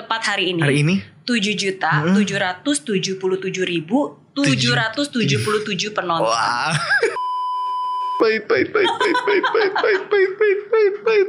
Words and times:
tepat 0.00 0.20
hari 0.26 0.56
ini. 0.56 0.60
Hari 0.60 0.76
ini? 0.80 0.96
7 1.22 1.52
juta 1.54 1.92
Hmm. 2.02 2.16
777 2.16 3.20
ribu 3.62 4.16
777 4.32 5.92
penonton. 5.92 6.32
Wah. 6.32 6.72
Pahit, 8.20 8.44
pahit, 8.44 8.68
pahit, 8.68 8.84
pahit, 8.90 9.16
pahit, 9.16 9.44
pahit, 9.46 9.72
pahit, 9.74 10.02
pahit, 10.04 10.32
pahit, 10.36 10.60
pahit, 10.68 10.94
pahit. 11.00 11.28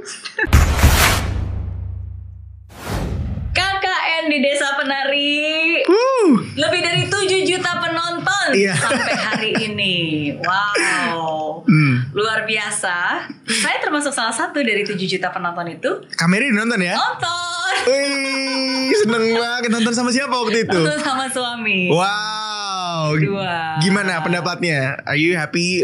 KKN 3.51 4.23
di 4.27 4.37
Desa 4.39 4.75
Penari 4.75 5.39
Uh, 5.81 6.29
lebih 6.53 6.79
dari 6.79 7.03
7 7.07 7.15
juta 7.43 7.71
penonton 7.77 8.47
Iya. 8.51 8.75
sampai 8.75 9.15
hari 9.15 9.51
ini. 9.61 9.95
Wow. 10.37 11.63
hmm. 11.63 12.11
Luar 12.11 12.43
biasa. 12.43 13.27
Saya 13.47 13.77
termasuk 13.79 14.11
salah 14.11 14.31
satu 14.31 14.59
dari 14.59 14.83
7 14.83 14.99
juta 14.99 15.31
penonton 15.31 15.67
itu. 15.69 15.91
Kamera 16.13 16.43
nonton 16.49 16.79
ya? 16.81 16.95
Nonton. 16.95 17.50
Wih, 17.81 18.91
seneng 18.95 19.25
banget 19.33 19.69
nonton 19.69 19.93
sama 19.93 20.09
siapa 20.09 20.31
waktu 20.31 20.63
itu? 20.63 20.77
Nonton 20.77 21.01
sama 21.01 21.25
suami. 21.27 21.89
Wow. 21.89 23.17
Dua. 23.17 23.79
Gimana 23.79 24.21
pendapatnya? 24.21 25.01
Are 25.03 25.17
you 25.17 25.33
happy? 25.33 25.83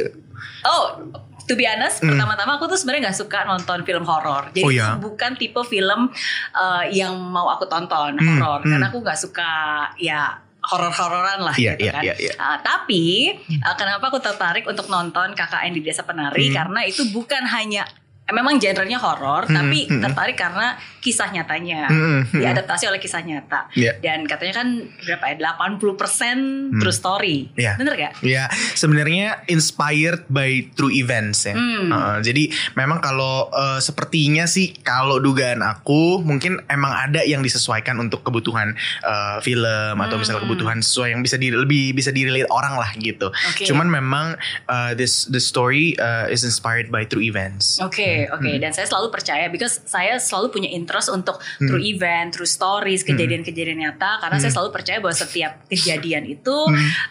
Oh, 0.62 1.00
to 1.44 1.54
be 1.56 1.64
honest, 1.64 2.04
pertama-tama 2.04 2.56
aku 2.56 2.68
tuh 2.68 2.78
sebenarnya 2.78 3.10
nggak 3.10 3.18
suka 3.18 3.44
nonton 3.44 3.82
film 3.82 4.04
horor. 4.04 4.52
Jadi. 4.52 4.64
Oh, 4.64 4.72
ya? 4.72 4.94
itu 4.94 5.02
bukan 5.02 5.32
tipe 5.36 5.62
film 5.66 6.12
uh, 6.54 6.84
yang 6.88 7.16
mau 7.16 7.48
aku 7.48 7.66
tonton 7.66 8.16
Hmm, 8.16 8.38
horor, 8.38 8.62
hmm. 8.62 8.72
karena 8.72 8.86
aku 8.88 9.00
nggak 9.02 9.20
suka 9.20 9.52
ya 9.98 10.44
horor-hororan 10.68 11.48
lah 11.48 11.56
Iya, 11.56 11.80
gitu 11.80 11.88
iya, 11.88 11.94
kan. 11.96 12.04
iya, 12.04 12.16
iya. 12.20 12.34
Uh, 12.36 12.58
tapi 12.60 13.32
uh, 13.64 13.76
kenapa 13.80 14.12
aku 14.12 14.20
tertarik 14.20 14.68
untuk 14.68 14.92
nonton 14.92 15.32
KKN 15.32 15.72
di 15.72 15.82
Desa 15.82 16.04
Penari? 16.04 16.52
Hmm. 16.52 16.56
Karena 16.60 16.80
itu 16.84 17.08
bukan 17.10 17.48
hanya 17.48 17.88
memang 18.28 18.60
genrenya 18.60 19.00
horor, 19.00 19.48
Hmm, 19.48 19.56
tapi 19.56 19.88
hmm. 19.88 20.04
tertarik 20.04 20.36
karena 20.36 20.76
kisah 21.00 21.32
nyatanya 21.32 21.88
Hmm, 21.88 22.28
hmm. 22.28 22.40
diadaptasi 22.44 22.92
oleh 22.92 23.00
kisah 23.00 23.24
nyata. 23.24 23.72
Iya. 23.72 23.96
Dan 24.04 24.28
katanya 24.28 24.60
kan 24.60 24.68
berapa 25.08 25.24
ya 25.32 25.36
80% 25.40 26.82
true 26.82 26.92
story. 26.92 27.38
Iya. 27.56 27.80
Bener 27.80 27.94
gak? 27.96 28.12
Ya, 28.22 28.52
sebenarnya 28.76 29.46
inspired 29.48 30.28
by 30.28 30.68
true 30.76 30.92
events 30.92 31.48
ya. 31.48 31.56
Hmm. 31.56 31.88
Uh, 31.88 32.20
jadi 32.20 32.52
memang 32.76 33.00
kalau 33.00 33.48
uh, 33.52 33.80
sepertinya 33.80 34.44
sih 34.44 34.76
kalau 34.84 35.22
dugaan 35.22 35.64
aku 35.64 36.20
mungkin 36.20 36.60
emang 36.68 36.92
ada 36.92 37.24
yang 37.24 37.40
disesuaikan 37.40 37.96
untuk 37.98 38.28
kebutuhan 38.28 38.76
uh, 39.04 39.40
film 39.40 39.96
atau 39.98 40.18
misalnya 40.20 40.36
Hmm. 40.38 40.54
kebutuhan 40.54 40.80
sesuai 40.86 41.18
yang 41.18 41.22
bisa 41.26 41.34
di, 41.34 41.50
lebih 41.50 41.98
bisa 41.98 42.14
direlate 42.14 42.46
orang 42.54 42.78
lah 42.78 42.94
gitu. 42.94 43.34
Oke. 43.34 43.66
Cuman 43.66 43.90
memang 43.90 44.38
uh, 44.70 44.92
this 44.94 45.26
the 45.34 45.42
story 45.42 45.98
uh, 45.98 46.30
is 46.30 46.46
inspired 46.46 46.94
by 46.94 47.02
true 47.02 47.26
events. 47.26 47.82
Oke, 47.82 48.17
oke. 48.30 48.52
Dan 48.58 48.72
saya 48.72 48.86
selalu 48.86 49.08
percaya 49.10 49.46
because 49.48 49.82
saya 49.84 50.18
selalu 50.18 50.48
punya 50.52 50.70
interest 50.70 51.10
untuk 51.10 51.38
Hmm. 51.58 51.68
true 51.68 51.82
event, 51.82 52.32
true 52.32 52.46
stories, 52.46 53.02
kejadian-kejadian 53.04 53.78
nyata 53.80 54.18
karena 54.20 54.38
saya 54.38 54.52
selalu 54.52 54.70
percaya 54.72 54.98
bahwa 54.98 55.14
setiap 55.14 55.66
kejadian 55.66 56.26
itu 56.26 56.58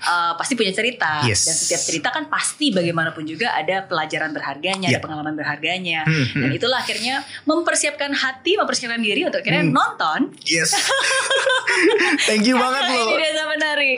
uh, 0.03 0.33
pasti 0.35 0.55
punya 0.55 0.71
cerita 0.71 1.23
Hmm. 1.23 1.29
Yes. 1.29 1.45
dan 1.45 1.55
setiap 1.55 1.81
cerita 1.81 2.09
kan 2.11 2.27
pasti 2.27 2.71
bagaimanapun 2.71 3.23
juga 3.25 3.53
ada 3.53 3.83
pelajaran 3.83 4.31
berharganya, 4.31 4.87
Yeah. 4.87 4.99
ada 4.99 5.05
pengalaman 5.05 5.35
berharganya. 5.35 6.01
Hmm, 6.03 6.25
Dan 6.37 6.51
itulah 6.53 6.79
akhirnya 6.79 7.19
mempersiapkan 7.45 8.11
hati, 8.13 8.55
mempersiapkan 8.55 8.99
diri 8.99 9.23
untuk 9.23 9.41
akhirnya 9.41 9.63
Hmm. 9.63 9.73
nonton 9.73 10.21
Yes. 10.43 10.73
Thank 12.27 12.45
you 12.45 12.57
banget 12.57 12.83
loh. 12.89 13.13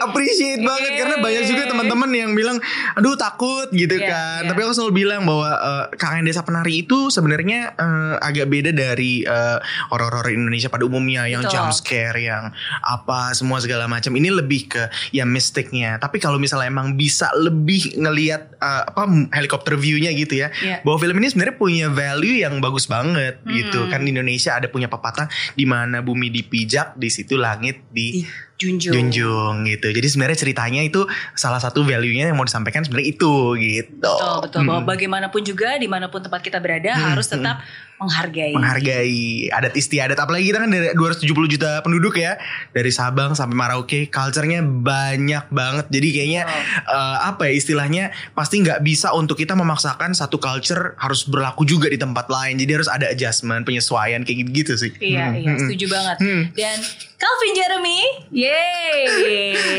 appreciate 0.01 0.59
banget 0.59 0.91
karena 0.95 1.15
banyak 1.17 1.43
juga 1.45 1.63
teman-teman 1.65 2.09
yang 2.11 2.31
bilang 2.33 2.57
aduh 2.93 3.15
takut 3.15 3.67
gitu 3.71 3.95
Iya, 3.95 4.07
kan 4.07 4.39
iya. 4.39 4.47
tapi 4.47 4.59
aku 4.61 4.73
selalu 4.73 4.93
bilang 4.97 5.21
bahwa 5.23 5.49
uh, 5.49 5.85
KKN 5.91 6.25
Desa 6.25 6.41
Penari 6.41 6.81
itu 6.81 6.98
sebenarnya 7.07 7.71
uh, 7.79 8.19
agak 8.19 8.51
beda 8.51 8.75
dari 8.75 9.23
uh, 9.23 9.63
horor-horor 9.87 10.27
Indonesia 10.27 10.67
pada 10.67 10.83
umumnya 10.83 11.23
yang 11.23 11.47
Betul. 11.47 11.55
jump 11.55 11.71
scare 11.71 12.19
yang 12.19 12.51
apa 12.83 13.31
semua 13.31 13.63
segala 13.63 13.87
macam 13.87 14.11
ini 14.19 14.27
lebih 14.27 14.67
ke 14.67 14.83
ya 15.15 15.23
mistiknya 15.23 15.95
tapi 15.95 16.19
kalau 16.19 16.35
misalnya 16.35 16.67
emang 16.67 16.99
bisa 16.99 17.31
lebih 17.39 17.95
ngelihat 17.95 18.59
uh, 18.59 18.83
apa 18.91 19.07
helikopter 19.31 19.79
view-nya 19.79 20.11
gitu 20.11 20.35
ya 20.35 20.51
Iya. 20.59 20.83
bahwa 20.83 20.97
film 20.99 21.15
ini 21.21 21.31
sebenarnya 21.31 21.55
punya 21.55 21.87
value 21.87 22.43
yang 22.43 22.59
bagus 22.59 22.83
banget 22.85 23.39
Hmm. 23.39 23.55
gitu 23.55 23.87
kan 23.87 24.03
di 24.03 24.11
Indonesia 24.11 24.57
ada 24.57 24.67
punya 24.67 24.91
pepatah 24.91 25.29
di 25.53 25.63
mana 25.63 26.01
bumi 26.01 26.27
dipijak 26.27 26.97
di 26.97 27.07
situ 27.07 27.39
langit 27.39 27.85
di 27.93 28.25
Dijunjung. 28.25 28.48
Junjung 28.59 29.63
gitu. 29.63 29.87
Jadi 29.87 30.07
sebenarnya 30.07 30.37
ceritanya 30.37 30.81
itu 30.83 31.07
salah 31.33 31.57
satu 31.57 31.81
value-nya 31.81 32.27
yang 32.27 32.35
mau 32.35 32.43
disampaikan 32.43 32.83
sebenarnya 32.83 33.15
itu 33.15 33.33
gitu. 33.55 33.95
Betul, 33.97 34.35
betul. 34.43 34.59
Bahwa 34.67 34.81
Mm. 34.83 34.89
bagaimanapun 34.91 35.41
juga, 35.41 35.79
di 35.79 35.87
mana 35.87 36.11
pun 36.11 36.19
tempat 36.19 36.43
kita 36.43 36.59
berada 36.59 36.91
Hmm, 36.91 37.15
harus 37.15 37.25
tetap 37.25 37.63
menghargai. 37.99 38.51
menghargai 38.51 39.19
adat 39.49 39.73
istiadat 39.73 40.15
apalagi 40.15 40.49
kita 40.49 40.59
kan 40.59 40.69
dari 40.69 40.91
270 40.91 41.27
juta 41.49 41.79
penduduk 41.79 42.15
ya 42.15 42.39
dari 42.71 42.89
Sabang 42.89 43.33
sampai 43.33 43.53
Merauke 43.53 44.07
culture-nya 44.07 44.63
banyak 44.63 45.45
banget 45.49 45.85
jadi 45.87 46.07
kayaknya 46.09 46.43
eh, 46.85 47.17
apa 47.21 47.45
ya 47.45 47.53
istilahnya 47.53 48.03
pasti 48.31 48.59
nggak 48.59 48.79
bisa 48.79 49.11
untuk 49.11 49.35
kita 49.35 49.53
memaksakan 49.53 50.11
satu 50.11 50.37
culture 50.37 50.95
harus 50.95 51.23
berlaku 51.23 51.63
juga 51.63 51.85
di 51.85 51.95
tempat 51.95 52.27
lain 52.27 52.55
jadi 52.55 52.71
harus 52.75 52.87
ada 52.87 53.05
adjustment 53.05 53.61
penyesuaian 53.61 54.23
kayak 54.23 54.47
gitu, 54.49 54.73
sih 54.75 54.91
Iya, 54.95 55.25
Hmm, 55.25 55.35
iya, 55.35 55.49
hmm, 55.51 55.59
setuju 55.59 55.85
banget. 55.89 56.17
Hmm. 56.19 56.43
Dan 56.53 56.77
Calvin 57.19 57.51
Jeremy, 57.51 57.99
yeay, 58.31 59.03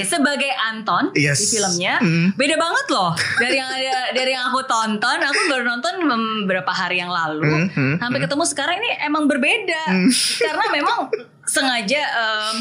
sebagai 0.04 0.52
Anton 0.60 1.12
Yes. 1.16 1.40
di 1.40 1.56
filmnya, 1.56 1.96
Hmm. 1.96 2.36
beda 2.36 2.56
banget 2.56 2.86
loh 2.90 3.12
dari 3.38 3.56
yang 3.56 3.70
ada 3.70 4.12
dari 4.12 4.30
yang 4.30 4.44
aku 4.44 4.60
tonton. 4.64 5.18
Aku 5.20 5.40
baru 5.48 5.64
nonton 5.66 5.94
beberapa 6.44 6.68
hari 6.68 7.00
yang 7.00 7.08
lalu, 7.08 7.68
Hmm, 7.68 7.68
hmm, 7.70 7.94
sampai 8.10 8.26
ketemu 8.26 8.44
sekarang 8.50 8.76
ini 8.82 8.90
emang 9.06 9.30
berbeda 9.30 9.82
karena 10.50 10.64
memang 10.74 10.98
sengaja 11.46 12.02
em, 12.02 12.56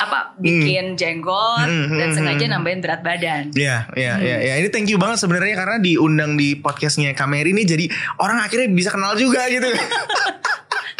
apa 0.00 0.32
bikin 0.40 0.96
jenggot 0.96 1.68
Hmm, 1.68 1.92
hmm, 1.92 1.96
dan 2.00 2.08
hmm, 2.12 2.16
sengaja 2.16 2.44
hmm. 2.44 2.52
nambahin 2.56 2.80
berat 2.80 3.00
badan. 3.04 3.44
Iya, 3.56 3.88
iya, 3.96 4.14
iya, 4.20 4.36
ya. 4.52 4.54
Ini 4.60 4.68
thank 4.68 4.88
you 4.88 5.00
banget 5.00 5.20
sebenarnya 5.20 5.56
karena 5.56 5.76
diundang 5.80 6.36
di 6.36 6.56
podcastnya 6.60 7.16
Kameri 7.16 7.56
ini 7.56 7.64
jadi 7.64 7.88
orang 8.20 8.40
akhirnya 8.40 8.68
bisa 8.72 8.92
kenal 8.92 9.12
juga 9.16 9.44
gitu. 9.52 9.68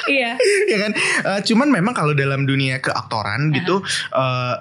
Iya. 0.08 0.40
ya 0.72 0.78
kan? 0.88 0.92
Eh, 0.96 1.40
cuman 1.52 1.68
memang 1.68 1.92
kalau 1.92 2.16
dalam 2.16 2.48
dunia 2.48 2.80
keaktoran 2.80 3.52
gitu 3.52 3.84
eh, 4.16 4.54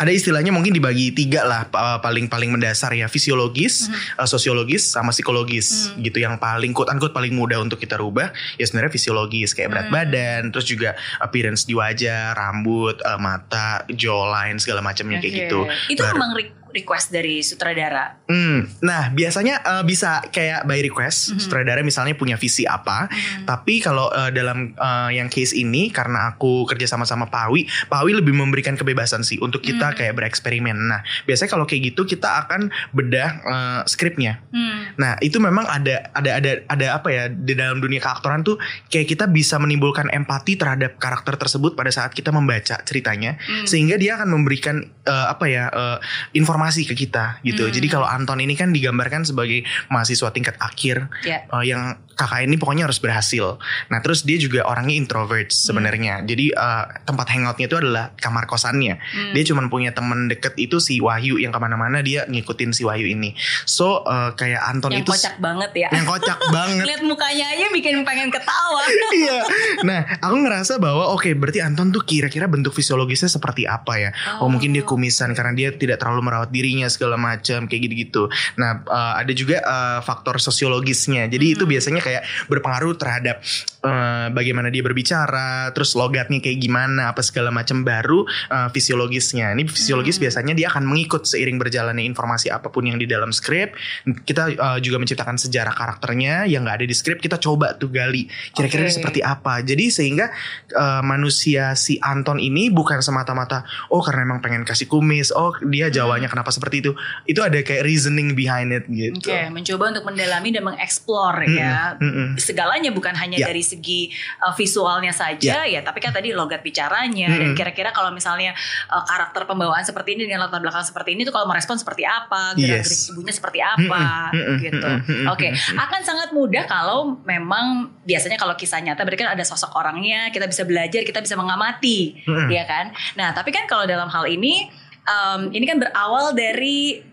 ada 0.00 0.08
istilahnya 0.08 0.48
mungkin 0.48 0.72
dibagi 0.72 1.12
tiga 1.12 1.44
lah 1.44 1.68
pa- 1.68 2.00
paling 2.00 2.24
paling 2.24 2.48
mendasar 2.48 2.88
ya 2.96 3.04
fisiologis, 3.04 3.92
eh, 3.92 4.24
sosiologis 4.24 4.88
sama 4.88 5.12
psikologis 5.12 5.92
gitu 6.00 6.16
yang 6.16 6.40
paling 6.40 6.72
quote 6.72 6.88
unquote 6.88 7.12
paling 7.12 7.36
mudah 7.36 7.60
untuk 7.60 7.76
kita 7.76 8.00
rubah 8.00 8.32
ya 8.56 8.64
sebenarnya 8.64 8.88
fisiologis 8.88 9.52
kayak 9.52 9.68
berat 9.68 9.88
badan 9.92 10.48
terus 10.48 10.64
juga 10.64 10.96
appearance 11.20 11.68
di 11.68 11.76
wajah, 11.76 12.32
rambut, 12.32 12.96
eh, 12.96 13.20
mata, 13.20 13.84
jawline 13.92 14.56
segala 14.56 14.80
macamnya 14.80 15.20
kayak 15.20 15.34
Oke. 15.36 15.40
gitu. 15.44 15.60
Itu 15.92 16.00
Baru- 16.00 16.16
memang 16.16 16.30
request 16.70 17.10
dari 17.10 17.42
sutradara. 17.42 18.20
Hmm, 18.26 18.66
nah 18.82 19.10
biasanya 19.10 19.62
eh, 19.62 19.84
bisa 19.86 20.22
kayak 20.30 20.66
by 20.66 20.80
request 20.80 21.38
sutradara 21.42 21.82
misalnya 21.82 22.14
punya 22.14 22.36
visi 22.36 22.66
apa, 22.66 23.10
tapi 23.46 23.82
kalau 23.82 24.10
eh, 24.10 24.30
dalam 24.30 24.72
eh, 24.74 25.10
yang 25.18 25.26
case 25.26 25.56
ini 25.56 25.90
karena 25.90 26.34
aku 26.34 26.64
kerja 26.66 26.86
sama 26.86 27.02
sama 27.06 27.26
Pawi, 27.26 27.66
Pawi 27.90 28.14
lebih 28.14 28.32
memberikan 28.36 28.78
kebebasan 28.78 29.26
sih 29.26 29.42
untuk 29.42 29.60
kita 29.64 29.92
kayak 29.98 30.14
bereksperimen. 30.16 30.76
Nah 30.76 31.02
biasanya 31.26 31.50
kalau 31.50 31.66
kayak 31.66 31.92
gitu 31.94 32.06
kita 32.06 32.46
akan 32.46 32.70
bedah 32.94 33.30
eh, 33.42 33.80
skripnya. 33.90 34.40
Hmm. 34.54 34.94
Nah 34.96 35.18
itu 35.20 35.42
memang 35.42 35.66
ada 35.66 36.08
ada 36.14 36.38
ada 36.38 36.50
ada 36.70 36.86
apa 36.94 37.08
ya 37.10 37.24
di 37.26 37.58
dalam 37.58 37.82
dunia 37.82 37.98
keaktoran 37.98 38.46
tuh 38.46 38.60
kayak 38.88 39.10
kita 39.10 39.24
bisa 39.26 39.58
menimbulkan 39.58 40.06
empati 40.12 40.54
terhadap 40.54 41.00
karakter 41.02 41.34
tersebut 41.34 41.74
pada 41.74 41.90
saat 41.90 42.14
kita 42.14 42.30
membaca 42.30 42.78
ceritanya 42.86 43.40
Hmm. 43.40 43.66
sehingga 43.66 43.96
dia 43.96 44.20
akan 44.20 44.28
memberikan 44.30 44.84
eh, 44.84 45.26
apa 45.32 45.48
ya 45.48 45.64
eh, 45.72 45.98
informasi 46.36 46.59
ke 46.84 46.92
kita 46.92 47.40
gitu. 47.40 47.64
Hmm. 47.64 47.72
Jadi 47.72 47.86
kalau 47.88 48.04
Anton 48.04 48.44
ini 48.44 48.52
kan 48.52 48.68
digambarkan 48.70 49.24
sebagai 49.24 49.64
mahasiswa 49.88 50.28
tingkat 50.28 50.60
akhir 50.60 51.08
Ya. 51.24 51.48
eh, 51.48 51.64
yang 51.64 51.96
kakak 52.20 52.44
ini 52.44 52.60
pokoknya 52.60 52.84
harus 52.84 53.00
berhasil. 53.00 53.56
Nah 53.88 54.04
terus 54.04 54.28
dia 54.28 54.36
juga 54.36 54.68
orangnya 54.68 54.92
introvert 55.00 55.48
sebenarnya. 55.48 56.20
Jadi 56.28 56.52
eh, 56.52 56.84
tempat 57.08 57.32
hangoutnya 57.32 57.64
itu 57.64 57.76
adalah 57.80 58.12
kamar 58.20 58.44
kosannya. 58.44 59.00
Hmm. 59.00 59.32
Dia 59.32 59.48
cuma 59.48 59.64
punya 59.72 59.96
temen 59.96 60.28
deket 60.28 60.52
itu 60.60 60.76
si 60.84 61.00
Wahyu 61.00 61.40
yang 61.40 61.48
ke 61.48 61.60
mana-mana 61.62 62.04
dia 62.04 62.28
ngikutin 62.28 62.76
si 62.76 62.84
Wahyu 62.84 63.08
ini. 63.08 63.32
So 63.64 64.04
eh, 64.04 64.36
kayak 64.36 64.60
Anton 64.68 64.92
yang 64.92 65.08
itu 65.08 65.16
kocak 65.16 65.40
banget 65.40 65.70
ya. 65.72 65.88
yang 65.96 66.04
kocak 66.04 66.38
banget. 66.56 66.84
Lihat 66.84 67.02
mukanya 67.08 67.46
aja 67.56 67.66
bikin 67.72 68.04
pengen 68.04 68.28
ketawa. 68.28 68.82
iya. 69.16 69.40
Nah, 69.80 70.00
aku 70.20 70.36
ngerasa 70.44 70.76
bahwa 70.76 71.16
oke 71.16 71.32
berarti 71.32 71.64
Anton 71.64 71.88
tuh 71.88 72.04
kira-kira 72.04 72.44
bentuk 72.44 72.76
fisiologisnya 72.76 73.32
seperti 73.32 73.64
apa 73.64 73.96
ya? 73.96 74.10
Oh, 74.44 74.52
mungkin 74.52 74.76
dia 74.76 74.84
kumisan 74.84 75.32
karena 75.32 75.56
dia 75.56 75.72
tidak 75.72 76.02
terlalu 76.02 76.26
merawat 76.26 76.52
dirinya 76.52 76.90
segala 76.90 77.16
macam 77.16 77.64
kayak 77.64 77.80
gitu-gitu. 77.88 78.28
Nah, 78.60 78.84
eh, 78.84 79.12
ada 79.24 79.32
juga 79.32 79.62
eh, 79.62 80.00
faktor 80.04 80.36
sosiologisnya. 80.42 81.30
Jadi 81.30 81.56
itu 81.56 81.64
biasanya 81.64 82.02
kayak 82.02 82.09
kayak 82.10 82.26
berpengaruh 82.50 82.98
terhadap 82.98 83.38
eh, 83.86 84.26
bagaimana 84.34 84.66
dia 84.74 84.82
berbicara, 84.82 85.70
terus 85.70 85.94
logatnya 85.94 86.42
kayak 86.42 86.58
gimana, 86.58 87.14
apa 87.14 87.22
segala 87.22 87.54
macam 87.54 87.86
baru 87.86 88.26
eh, 88.26 88.68
fisiologisnya. 88.74 89.54
Ini 89.54 89.62
fisiologis 89.70 90.18
biasanya 90.18 90.58
dia 90.58 90.66
akan 90.74 90.90
mengikut 90.90 91.22
seiring 91.22 91.62
berjalannya 91.62 92.02
informasi 92.02 92.50
apa 92.50 92.66
pun 92.74 92.90
yang 92.90 92.98
di 92.98 93.06
dalam 93.06 93.30
skrip. 93.30 93.78
Kita 94.26 94.50
eh, 94.50 94.78
juga 94.82 94.98
menciptakan 94.98 95.38
sejarah 95.38 95.70
karakternya 95.70 96.50
yang 96.50 96.66
nggak 96.66 96.82
ada 96.82 96.86
di 96.90 96.96
skrip. 96.96 97.22
Kita 97.22 97.38
coba 97.38 97.78
tuh 97.78 97.94
gali 97.94 98.26
kira-kira 98.50 98.90
Oke. 98.90 98.98
seperti 98.98 99.20
apa. 99.22 99.62
Jadi 99.62 99.86
sehingga 99.94 100.26
eh, 100.74 101.02
manusia 101.06 101.78
si 101.78 102.02
Anton 102.02 102.42
ini 102.42 102.72
bukan 102.74 102.98
semata-mata 102.98 103.62
oh 103.92 104.02
karena 104.02 104.26
emang 104.26 104.42
pengen 104.42 104.66
kasih 104.66 104.90
kumis, 104.90 105.30
oh 105.30 105.54
dia 105.62 105.92
jawanya 105.92 106.26
kenapa 106.26 106.50
seperti 106.50 106.82
itu. 106.82 106.92
Itu 107.28 107.44
ada 107.44 107.60
kayak 107.60 107.86
reasoning 107.86 108.34
behind 108.34 108.74
it 108.74 108.88
gitu. 108.88 109.30
Oke, 109.30 109.52
mencoba 109.52 109.92
untuk 109.92 110.04
mendalami 110.08 110.48
dan 110.50 110.64
mengeksplor 110.66 111.34
Mm-mm, 111.44 111.60
ya. 111.60 111.99
Mm-mm. 112.00 112.34
Segalanya 112.34 112.90
bukan 112.90 113.12
hanya 113.12 113.36
Ya. 113.36 113.46
dari 113.46 113.60
segi 113.60 114.10
uh, 114.40 114.50
visualnya 114.50 115.12
saja 115.12 115.62
ya, 115.62 115.80
tapi 115.80 116.00
kan 116.00 116.10
tadi 116.10 116.32
logat 116.32 116.60
bicaranya 116.60 117.28
dan 117.30 117.52
Mm-mm. 117.52 117.56
kira-kira 117.56 117.92
kalau 117.92 118.10
misalnya 118.10 118.56
uh, 118.88 119.04
karakter 119.04 119.44
pembawaan 119.44 119.84
seperti 119.84 120.16
ini 120.16 120.24
dengan 120.24 120.44
latar 120.44 120.58
belakang 120.58 120.82
seperti 120.82 121.12
ini 121.12 121.22
tuh 121.22 121.30
kalau 121.30 121.46
merespon 121.46 121.76
seperti 121.76 122.02
apa, 122.02 122.56
gerak-gerik 122.56 122.88
Yes. 122.96 123.12
tubuhnya 123.12 123.30
seperti 123.30 123.60
apa 123.60 124.32
mm-mm, 124.32 124.56
gitu. 124.58 124.88
Oke, 125.28 125.48
mm-mm. 125.52 125.76
akan 125.76 126.00
sangat 126.00 126.32
mudah 126.32 126.64
kalau 126.64 127.20
memang 127.22 127.92
biasanya 128.02 128.40
kalau 128.40 128.56
kisah 128.56 128.80
nyata 128.80 129.04
berarti 129.04 129.20
kan 129.20 129.30
ada 129.36 129.44
sosok 129.44 129.76
orangnya, 129.76 130.32
kita 130.32 130.48
bisa 130.48 130.64
belajar, 130.64 131.04
kita 131.04 131.20
bisa 131.20 131.36
mengamati, 131.36 132.16
Mm-mm. 132.24 132.48
ya 132.48 132.64
kan? 132.64 132.90
Nah, 133.20 133.36
tapi 133.36 133.52
kan 133.52 133.68
kalau 133.68 133.84
dalam 133.84 134.08
hal 134.08 134.24
ini 134.24 134.66
um, 135.04 135.52
ini 135.52 135.64
kan 135.64 135.76
berawal 135.76 136.32
dari 136.32 137.04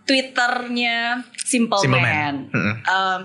Twitternya 0.00 1.22
Simple, 1.38 1.78
Simple 1.86 2.02
Man. 2.02 2.10
Man. 2.10 2.34
Mm-mm. 2.50 2.74
Um, 2.82 3.20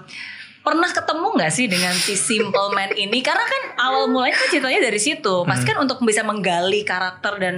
pernah 0.65 0.89
ketemu 0.89 1.27
nggak 1.37 1.51
sih 1.53 1.65
dengan 1.69 1.93
si 1.93 2.17
Simple 2.17 2.73
Man 2.73 2.91
ini? 2.97 3.21
Karena 3.21 3.45
kan 3.45 3.63
awal 3.77 4.09
mulanya 4.09 4.41
kan 4.41 4.49
ceritanya 4.49 4.81
dari 4.89 4.97
situ. 4.97 5.45
Pasti 5.45 5.63
kan 5.69 5.77
untuk 5.77 6.01
bisa 6.01 6.25
menggali 6.25 6.81
karakter 6.81 7.37
dan 7.37 7.55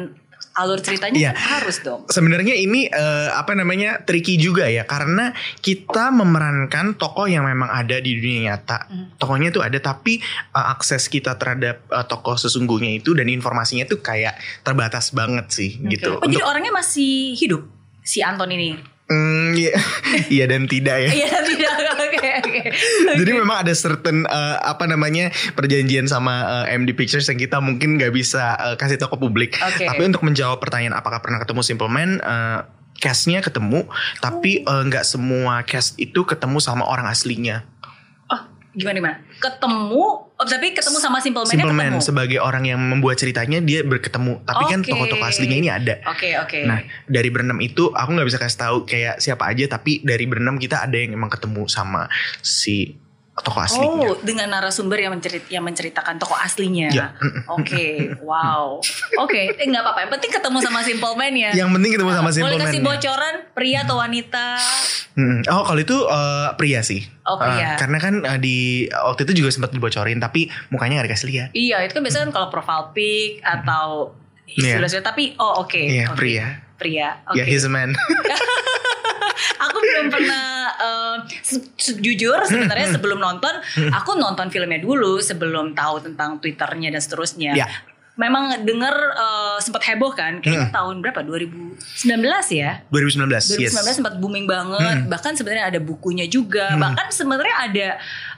alur 0.57 0.81
ceritanya 0.81 1.37
kan 1.37 1.61
harus 1.61 1.77
dong. 1.85 2.09
Sebenarnya 2.09 2.57
ini 2.57 2.89
eh, 2.89 3.29
apa 3.29 3.53
namanya 3.53 4.01
tricky 4.01 4.41
juga 4.41 4.65
ya 4.65 4.89
karena 4.89 5.31
kita 5.61 6.09
memerankan 6.09 6.97
tokoh 6.97 7.29
yang 7.29 7.45
memang 7.45 7.69
ada 7.69 8.01
di 8.01 8.17
dunia 8.17 8.51
nyata. 8.51 8.89
Hmm. 8.89 9.13
Tokohnya 9.21 9.53
tuh 9.53 9.61
ada 9.61 9.77
tapi 9.77 10.17
eh, 10.51 10.65
akses 10.73 11.05
kita 11.13 11.37
terhadap 11.37 11.85
eh, 11.85 12.05
tokoh 12.09 12.35
sesungguhnya 12.35 12.97
itu 12.97 13.13
dan 13.13 13.29
informasinya 13.29 13.85
tuh 13.85 14.01
kayak 14.01 14.33
terbatas 14.65 15.13
banget 15.13 15.45
sih 15.53 15.77
gitu. 15.93 16.17
Oh, 16.17 16.25
jadi 16.25 16.41
orangnya 16.41 16.73
masih 16.73 17.37
hidup 17.37 17.69
si 18.01 18.25
Anton 18.25 18.49
ini? 18.49 18.96
Hmm, 19.07 19.55
iya, 19.55 19.71
iya 20.35 20.45
dan 20.51 20.67
tidak 20.67 20.97
ya. 21.07 21.11
Iya 21.11 21.35
tidak. 21.47 21.75
Oke 22.07 22.27
oke. 22.43 22.61
Jadi 23.19 23.31
memang 23.33 23.63
ada 23.65 23.73
certain 23.73 24.25
eh, 24.25 24.57
apa 24.61 24.85
namanya 24.89 25.29
perjanjian 25.53 26.09
sama 26.09 26.65
eh, 26.67 26.75
MD 26.77 26.93
Pictures 26.97 27.27
yang 27.29 27.39
kita 27.39 27.57
mungkin 27.59 27.97
nggak 27.97 28.13
bisa 28.13 28.57
eh, 28.57 28.75
kasih 28.79 28.97
tahu 28.99 29.15
ke 29.15 29.19
publik. 29.21 29.51
Oke. 29.59 29.85
Tapi 29.85 30.01
untuk 30.07 30.23
menjawab 30.25 30.57
pertanyaan 30.61 30.97
apakah 30.97 31.21
pernah 31.21 31.39
ketemu 31.41 31.61
Simple 31.63 31.91
Man, 31.91 32.19
eh, 32.19 32.59
castnya 32.97 33.39
ketemu, 33.39 33.85
tapi 34.19 34.65
eh, 34.65 34.83
nggak 34.87 35.05
semua 35.05 35.61
cast 35.63 35.97
itu 36.01 36.25
ketemu 36.25 36.57
sama 36.59 36.83
orang 36.87 37.07
aslinya. 37.07 37.63
Oh 38.31 38.41
gimana 38.73 38.95
gimana? 38.99 39.17
Ketemu, 39.37 40.26
oh, 40.37 40.45
tapi 40.45 40.73
ketemu 40.73 40.97
sama 41.01 41.17
Simple 41.19 41.45
Man 41.45 41.53
Simple 41.53 41.73
Man 41.73 41.93
ketemu. 41.97 42.05
sebagai 42.05 42.39
orang 42.41 42.63
yang 42.69 42.79
membuat 42.79 43.17
ceritanya 43.17 43.57
dia 43.61 43.81
berketemu, 43.81 44.45
tapi 44.45 44.63
kan 44.69 44.79
Oke. 44.85 44.89
tokoh-tokoh 44.93 45.27
aslinya 45.27 45.57
ini 45.57 45.69
ada. 45.69 45.95
Oke 46.05 46.37
oke. 46.37 46.59
Nah 46.65 46.85
dari 47.09 47.29
berenam 47.33 47.57
itu 47.59 47.89
aku 47.89 48.09
nggak 48.13 48.27
bisa 48.29 48.39
kasih 48.39 48.59
tahu 48.61 48.77
kayak 48.85 49.17
siapa 49.17 49.49
aja, 49.49 49.65
tapi 49.65 50.05
dari 50.05 50.29
berenam 50.29 50.61
kita 50.61 50.85
ada 50.85 50.97
yang 50.97 51.17
emang 51.17 51.33
ketemu 51.33 51.65
sama 51.65 52.05
si 52.45 53.06
tokoh 53.37 53.61
aslinya. 53.61 54.09
Oh, 54.09 54.17
dengan 54.25 54.49
narasumber 54.49 54.97
yang 54.97 55.13
mencerit 55.13 55.45
yang 55.53 55.61
menceritakan 55.61 56.17
tokoh 56.17 56.33
aslinya. 56.37 56.89
Ya. 56.89 57.13
Oke, 57.53 58.17
wow. 58.25 58.81
Oke, 59.21 59.53
eh 59.53 59.65
nggak 59.69 59.83
apa-apa. 59.85 59.99
Yang 60.05 60.11
penting 60.17 60.31
ketemu 60.33 60.57
sama 60.65 60.79
Simple 60.81 61.13
Man 61.13 61.33
ya. 61.37 61.51
Yang 61.53 61.69
penting 61.77 61.91
ketemu 61.93 62.11
sama 62.17 62.29
Simple 62.33 62.45
Boleh 62.49 62.57
Man. 62.57 62.65
kasih 62.65 62.79
ya. 62.81 62.85
bocoran 62.89 63.35
pria 63.53 63.79
atau 63.85 63.95
wanita? 64.01 64.47
Hmm. 65.17 65.39
Oh 65.53 65.63
kalau 65.65 65.81
itu 65.81 65.97
eh, 65.97 66.47
pria 66.57 66.81
sih. 66.81 67.01
Oh, 67.29 67.37
pria. 67.37 67.73
Eh, 67.73 67.77
karena 67.77 67.97
kan 68.01 68.13
eh, 68.25 68.39
di 68.41 68.57
waktu 68.89 69.21
itu 69.29 69.45
juga 69.45 69.49
sempat 69.53 69.69
dibocorin 69.69 70.17
tapi 70.17 70.49
mukanya 70.73 71.05
gak 71.05 71.13
dikasih 71.13 71.27
lihat. 71.29 71.49
Iya, 71.53 71.85
itu 71.85 71.93
kan 71.93 72.01
biasanya 72.01 72.23
kan 72.29 72.33
kalau 72.33 72.47
profile 72.49 72.85
pic 72.93 73.41
atau 73.45 74.17
Iya. 74.47 74.79
istilah 74.79 75.03
tapi 75.03 75.35
oh 75.37 75.67
oke. 75.67 75.75
Iya, 75.77 76.15
oke. 76.15 76.17
pria. 76.17 76.63
Pria. 76.79 77.19
Ya 77.35 77.43
he's 77.43 77.65
a 77.65 77.69
man. 77.69 77.93
aku 79.63 79.77
belum 79.77 80.07
pernah 80.09 80.45
eh, 80.73 81.15
se- 81.41 81.69
se- 81.75 81.99
jujur 81.99 82.37
sebenarnya 82.43 82.93
sebelum 82.93 83.17
nonton 83.17 83.53
aku 83.91 84.15
nonton 84.15 84.47
filmnya 84.47 84.77
dulu 84.77 85.19
sebelum 85.19 85.71
tahu 85.71 86.01
tentang 86.01 86.37
twitternya 86.37 86.89
dan 86.89 87.01
seterusnya. 87.01 87.53
Ya. 87.53 87.67
memang 88.17 88.65
dengar 88.65 88.97
eh, 89.13 89.57
sempat 89.61 89.85
heboh 89.85 90.09
kan 90.09 90.41
kayaknya 90.41 90.73
tahun 90.73 91.05
berapa? 91.05 91.21
2019 91.21 91.77
ya? 92.49 92.81
2019. 92.89 93.29
2019 93.29 93.61
yes. 93.61 93.93
sempat 93.93 94.17
booming 94.17 94.49
banget. 94.49 95.05
Bahkan 95.05 95.37
sebenarnya 95.37 95.69
ada 95.69 95.77
bukunya 95.77 96.25
juga. 96.25 96.73
Bahkan 96.81 97.13
sebenarnya 97.13 97.55
ada 97.61 97.87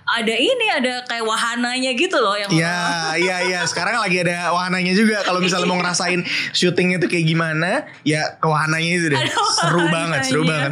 ada 0.10 0.34
ini 0.34 0.66
ada 0.74 1.06
kayak 1.06 1.22
wahananya 1.22 1.92
gitu 1.94 2.18
loh 2.18 2.34
yang 2.34 2.50
Iya, 2.50 2.80
iya, 3.24 3.38
iya. 3.46 3.60
Sekarang 3.70 4.02
lagi 4.02 4.26
ada 4.26 4.50
wahananya 4.50 4.94
juga. 4.98 5.22
Kalau 5.22 5.38
misalnya 5.38 5.70
mau 5.70 5.78
ngerasain 5.78 6.26
syuting 6.50 6.98
itu 6.98 7.06
kayak 7.06 7.26
gimana, 7.30 7.86
ya 8.02 8.38
ke 8.42 8.48
wahananya 8.50 8.90
itu 8.90 9.08
deh. 9.14 9.20
Ada 9.22 9.30
Seru 9.30 9.86
wahananya. 9.86 9.94
banget, 9.94 10.20
seru 10.26 10.44
banget. 10.46 10.72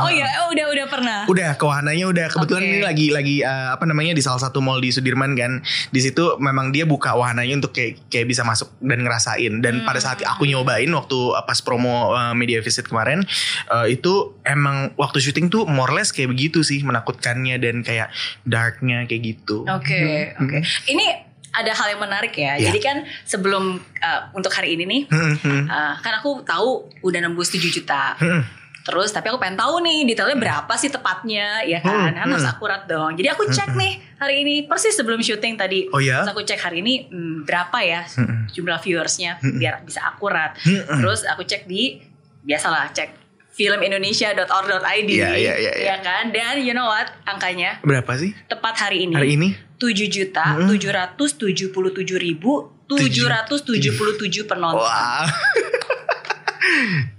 Oh 0.00 0.10
ya 0.10 0.28
oh, 0.44 0.48
udah 0.54 0.66
udah 0.72 0.86
pernah 0.88 1.18
Udah 1.28 1.50
ke 1.60 1.64
wahananya 1.68 2.04
udah 2.08 2.26
kebetulan 2.32 2.62
Oke. 2.64 2.70
ini 2.72 2.80
lagi 2.80 3.06
lagi 3.12 3.36
eh, 3.44 3.68
apa 3.74 3.84
namanya 3.84 4.16
di 4.16 4.22
salah 4.24 4.40
satu 4.40 4.64
mall 4.64 4.80
di 4.80 4.88
Sudirman 4.88 5.36
kan. 5.36 5.60
Di 5.92 6.00
situ 6.00 6.40
memang 6.40 6.72
dia 6.72 6.88
buka 6.88 7.12
wahananya 7.12 7.60
untuk 7.60 7.76
kayak 7.76 8.00
kayak 8.08 8.24
bisa 8.24 8.40
masuk 8.46 8.72
dan 8.80 9.04
ngerasain. 9.04 9.60
Dan 9.60 9.84
pada 9.84 10.00
saat 10.00 10.24
aku 10.24 10.48
nyobain 10.48 10.88
waktu 10.88 11.18
eh, 11.36 11.44
pas 11.44 11.60
promo 11.60 12.16
eh, 12.16 12.32
media 12.32 12.64
visit 12.64 12.88
kemarin 12.88 13.20
eh, 13.68 13.86
itu 13.92 14.32
emang 14.48 14.96
waktu 14.96 15.20
syuting 15.20 15.52
tuh 15.52 15.68
more 15.68 15.92
or 15.92 16.00
less 16.00 16.10
kayak 16.10 16.32
begitu 16.32 16.64
sih 16.64 16.80
menakutkannya 16.80 17.60
dan 17.60 17.84
kayak 17.84 18.08
darknya 18.42 19.04
kayak 19.04 19.36
gitu. 19.36 19.68
Oke, 19.68 20.32
oke. 20.40 20.58
Ini 20.88 21.06
ada 21.48 21.72
hal 21.72 21.96
yang 21.96 22.00
menarik 22.00 22.32
ya. 22.32 22.56
Ya. 22.56 22.72
Jadi 22.72 22.78
kan 22.80 22.96
sebelum 23.24 23.76
uh, 23.80 24.20
untuk 24.32 24.52
hari 24.52 24.76
ini 24.76 24.84
nih, 24.84 25.02
Hmm, 25.08 25.34
hmm. 25.36 25.64
uh, 25.68 25.94
kan 26.00 26.12
aku 26.18 26.44
tahu 26.44 26.88
udah 27.04 27.20
nembus 27.20 27.52
7 27.52 27.60
juta. 27.68 28.16
Hmm. 28.16 28.44
Terus 28.88 29.12
tapi 29.12 29.28
aku 29.28 29.36
pengen 29.36 29.60
tahu 29.60 29.84
nih 29.84 30.08
detailnya 30.08 30.40
berapa 30.40 30.72
sih 30.80 30.88
tepatnya, 30.88 31.60
ya 31.68 31.84
kan? 31.84 32.08
Hmm, 32.08 32.24
harus 32.24 32.40
hmm. 32.40 32.52
akurat 32.56 32.88
dong. 32.88 33.12
Jadi 33.20 33.28
aku 33.28 33.44
cek 33.44 33.76
nih 33.76 34.00
hari 34.16 34.34
ini 34.40 34.54
persis 34.64 34.96
sebelum 34.96 35.20
syuting 35.20 35.60
tadi. 35.60 35.92
Oh 35.92 36.00
ya? 36.00 36.24
Terus 36.24 36.32
aku 36.32 36.42
cek 36.48 36.56
hari 36.56 36.80
ini 36.80 37.04
hmm, 37.04 37.44
berapa 37.44 37.78
ya 37.84 38.08
Hmm. 38.16 38.48
jumlah 38.48 38.80
viewersnya 38.80 39.36
Hmm. 39.44 39.60
biar 39.60 39.84
bisa 39.84 40.00
akurat. 40.08 40.56
Hmm. 40.64 41.04
Terus 41.04 41.20
aku 41.28 41.44
cek 41.44 41.68
di 41.68 42.00
biasalah 42.48 42.88
cek 42.96 43.27
filmindonesia.or.id 43.58 45.08
Iya, 45.10 45.34
iya, 45.34 45.54
iya, 45.58 45.72
iya. 45.74 45.86
ya 45.92 45.96
kan? 45.98 46.30
Dan 46.30 46.62
you 46.62 46.70
know 46.70 46.86
what 46.86 47.10
angkanya 47.26 47.82
Berapa 47.82 48.14
sih 48.14 48.30
tepat 48.46 48.86
hari 48.86 49.10
ini 49.10 49.14
hari 49.18 49.34
ini? 49.34 49.58
7 49.82 49.90
juta 50.06 50.54
Mm. 50.58 50.78
777 50.78 51.74
ribu 52.16 52.70
777 52.88 54.46
penonton. 54.46 54.86
Wah. 54.86 55.26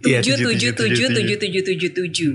Iya, 0.06 0.22
Tujuh 0.22 0.36
tujuh 0.46 0.72
tujuh 0.78 1.08
tujuh, 1.08 1.08
tujuh 1.10 1.38
tujuh 1.42 1.62
tujuh 1.66 1.90
tujuh. 1.92 2.34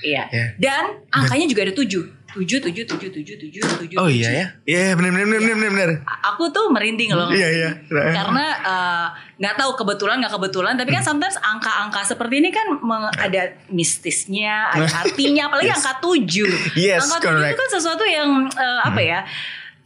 Iya. 0.00 0.24
Ya. 0.32 0.46
Dan 0.56 0.84
angkanya 1.12 1.46
juga 1.48 1.60
ada 1.68 1.74
tujuh. 1.76 2.04
Tujuh 2.34 2.58
tujuh 2.60 2.82
tujuh 2.84 3.10
tujuh 3.10 3.36
tujuh 3.38 3.62
tujuh. 3.62 3.96
Oh 3.96 4.10
iya 4.10 4.26
ya? 4.28 4.46
Iya 4.64 4.78
yeah, 4.80 4.92
benar 4.92 5.10
benar 5.14 5.26
benar 5.30 5.54
benar 5.54 5.70
benar. 5.70 5.90
Aku 6.28 6.50
tuh 6.50 6.66
merinding 6.66 7.14
loh. 7.14 7.30
Iya 7.30 7.48
iya. 7.48 7.70
Karena 7.88 8.44
eh, 8.58 9.06
nggak 9.38 9.54
tahu 9.54 9.70
kebetulan 9.76 10.18
nggak 10.18 10.34
kebetulan, 10.34 10.74
tapi 10.74 10.90
kan 10.90 10.98
Hmm. 10.98 11.10
sometimes 11.14 11.38
angka-angka 11.38 12.02
seperti 12.04 12.34
ini 12.38 12.50
kan 12.50 12.66
ada 13.14 13.42
mistisnya, 13.68 14.66
ada 14.68 14.86
artinya, 15.06 15.46
apalagi 15.46 15.70
Yes. 15.70 15.78
angka 15.78 15.94
tujuh. 16.00 16.50
Yes, 16.74 17.00
angka 17.00 17.18
tujuh 17.20 17.30
itu 17.30 17.38
correct. 17.38 17.54
Hmm. 17.54 17.60
kan 17.62 17.68
sesuatu 17.70 18.04
yang 18.04 18.28
eh, 18.50 18.80
apa 18.82 19.00
ya? 19.00 19.20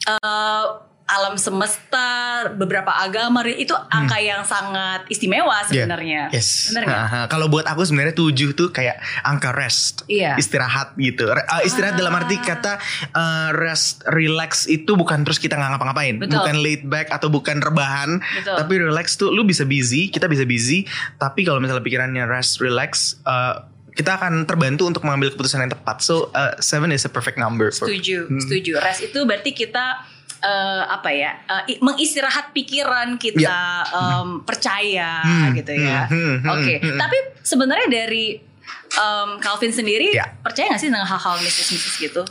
eh, 0.01 0.65
alam 1.09 1.41
semesta, 1.41 2.09
beberapa 2.53 2.93
agama 2.93 3.41
itu 3.49 3.73
angka 3.89 4.21
yang 4.21 4.45
sangat 4.45 5.09
istimewa 5.09 5.65
sebenarnya. 5.65 6.29
Hmm. 6.29 6.37
Iya. 6.37 6.41
Yes. 6.45 6.77
Nggak? 6.77 6.85
Nah, 6.85 7.27
kalau 7.33 7.49
buat 7.49 7.65
aku 7.65 7.81
sebenarnya 7.81 8.13
tujuh 8.13 8.53
tuh 8.53 8.69
kayak 8.69 9.01
angka 9.25 9.57
rest. 9.57 10.05
Iya. 10.05 10.37
Istirahat 10.37 11.01
gitu. 11.01 11.33
Uh, 11.33 11.63
istirahat 11.65 11.97
dalam 11.97 12.13
arti 12.13 12.37
kata 12.37 12.77
uh, 13.17 13.57
rest, 13.57 14.05
relax 14.13 14.69
itu 14.69 14.95
bukan 15.01 15.25
terus 15.25 15.41
kita 15.41 15.57
nggak 15.57 15.81
ngapa-ngapain. 15.81 16.21
Betul. 16.21 16.45
Bukan 16.45 16.55
laid 16.61 16.85
back 16.85 17.09
atau 17.09 17.33
bukan 17.33 17.65
rebahan. 17.65 18.21
Betul. 18.21 18.57
Tapi 18.61 18.75
relax 18.77 19.17
tuh 19.17 19.33
lu 19.33 19.49
bisa 19.49 19.65
busy, 19.65 20.13
kita 20.13 20.29
bisa 20.29 20.45
busy. 20.45 20.85
Tapi 21.17 21.49
kalau 21.49 21.57
misalnya 21.57 21.81
pikirannya 21.81 22.29
rest, 22.29 22.61
relax, 22.61 23.17
uh, 23.25 23.65
kita 23.97 24.15
akan 24.15 24.47
terbantu 24.47 24.87
untuk 24.87 25.03
mengambil 25.09 25.33
keputusan 25.33 25.65
yang 25.65 25.73
tepat. 25.73 26.05
So 26.05 26.29
uh, 26.37 26.55
seven 26.61 26.93
is 26.93 27.03
a 27.03 27.11
perfect 27.11 27.41
number. 27.41 27.73
Setuju, 27.73 28.29
Hmm. 28.29 28.39
setuju. 28.39 28.77
Rest 28.79 29.03
itu 29.09 29.25
berarti 29.25 29.51
kita 29.57 30.05
eh, 30.41 30.83
apa 30.85 31.11
ya? 31.11 31.33
i- 31.65 31.79
mengistirahat 31.79 32.51
pikiran 32.51 33.17
kita 33.17 33.41
Ya. 33.41 33.91
em, 33.91 34.41
percaya 34.43 35.21
Hmm, 35.21 35.51
gitu 35.53 35.73
ya. 35.73 36.07
hmm, 36.07 36.15
hmm, 36.15 36.37
hmm, 36.39 36.53
Oke, 36.53 36.75
hmm. 36.79 36.97
tapi 36.97 37.17
sebenarnya 37.41 37.89
dari 37.89 38.39
em, 38.91 39.31
Calvin 39.39 39.71
sendiri 39.71 40.11
Ya. 40.11 40.33
percaya 40.39 40.71
gak 40.71 40.81
sih 40.81 40.89
dengan 40.89 41.05
hal-hal 41.05 41.39
mistis-mistis 41.39 41.99
gitu? 41.99 42.23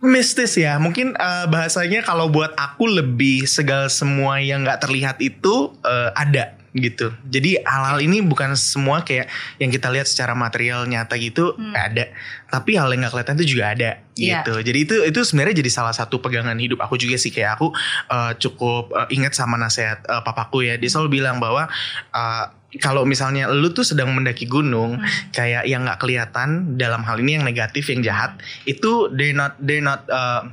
mistis 0.00 0.56
ya 0.56 0.80
mungkin 0.80 1.12
eh, 1.12 1.46
bahasanya 1.46 2.00
kalau 2.00 2.26
buat 2.26 2.56
aku 2.56 2.88
lebih 2.88 3.44
segala 3.44 3.84
semua 3.86 4.40
yang 4.40 4.64
nggak 4.64 4.80
terlihat 4.80 5.20
itu 5.20 5.76
eh, 5.84 6.10
ada 6.14 6.56
gitu. 6.70 7.10
Jadi 7.26 7.58
hal-hal 7.66 7.98
ini 7.98 8.22
bukan 8.22 8.54
semua 8.54 9.02
kayak 9.02 9.26
yang 9.58 9.74
kita 9.74 9.90
lihat 9.90 10.06
secara 10.06 10.38
material 10.38 10.86
nyata 10.86 11.18
gitu 11.18 11.58
ada. 11.74 12.10
Tapi 12.46 12.78
hal 12.78 12.90
yang 12.94 13.02
nggak 13.06 13.12
kelihatan 13.14 13.36
itu 13.42 13.46
juga 13.58 13.64
ada 13.74 13.90
Iya. 14.14 14.44
gitu. 14.44 14.54
Jadi 14.60 14.78
itu 14.84 14.94
itu 15.08 15.20
sebenarnya 15.24 15.64
jadi 15.64 15.70
salah 15.72 15.94
satu 15.96 16.20
pegangan 16.20 16.54
hidup 16.60 16.78
aku 16.84 17.00
juga 17.00 17.16
sih. 17.16 17.32
Kayak 17.32 17.58
aku 17.58 17.72
eh, 18.10 18.32
cukup 18.38 18.92
eh, 18.94 19.08
ingat 19.16 19.32
sama 19.34 19.56
nasihat 19.56 20.04
eh, 20.04 20.22
papaku 20.22 20.62
ya. 20.68 20.76
Dia 20.76 20.90
selalu 20.92 21.18
bilang 21.22 21.40
bahwa 21.42 21.66
eh, 22.14 22.44
kalau 22.78 23.02
misalnya 23.02 23.50
lu 23.50 23.74
tuh 23.74 23.82
sedang 23.82 24.14
mendaki 24.14 24.46
gunung 24.46 25.02
kayak 25.34 25.66
yang 25.66 25.82
nggak 25.82 25.98
kelihatan 25.98 26.78
dalam 26.78 27.02
hal 27.02 27.18
ini 27.18 27.42
yang 27.42 27.44
negatif 27.46 27.90
yang 27.90 28.06
jahat 28.06 28.38
itu 28.62 29.10
they 29.10 29.34
not 29.34 29.58
they 29.58 29.82
not 29.82 30.06
uh, 30.06 30.46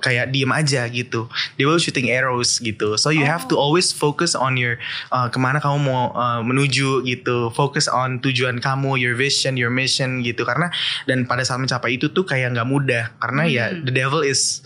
kayak 0.00 0.32
diem 0.32 0.48
aja 0.48 0.88
gitu. 0.88 1.28
They 1.60 1.68
will 1.68 1.76
shooting 1.76 2.08
arrows 2.08 2.56
gitu. 2.62 2.96
So 2.96 3.12
you 3.12 3.28
have 3.28 3.44
to 3.52 3.60
always 3.60 3.92
focus 3.92 4.32
on 4.32 4.56
your 4.56 4.80
uh, 5.12 5.28
ke 5.28 5.36
mana 5.36 5.60
kamu 5.60 5.78
mau 5.84 6.14
uh, 6.16 6.40
menuju 6.40 7.04
gitu. 7.04 7.52
Focus 7.52 7.90
on 7.90 8.24
tujuan 8.24 8.64
kamu 8.64 8.96
your 8.96 9.12
vision 9.18 9.60
your 9.60 9.68
mission 9.68 10.24
gitu. 10.24 10.48
Karena 10.48 10.72
dan 11.04 11.28
pada 11.28 11.44
saat 11.44 11.60
mencapai 11.60 12.00
itu 12.00 12.08
tuh 12.08 12.24
kayak 12.24 12.56
nggak 12.56 12.68
mudah. 12.68 13.12
Karena 13.20 13.44
ya 13.44 13.64
the 13.76 13.92
devil 13.92 14.24
is 14.24 14.64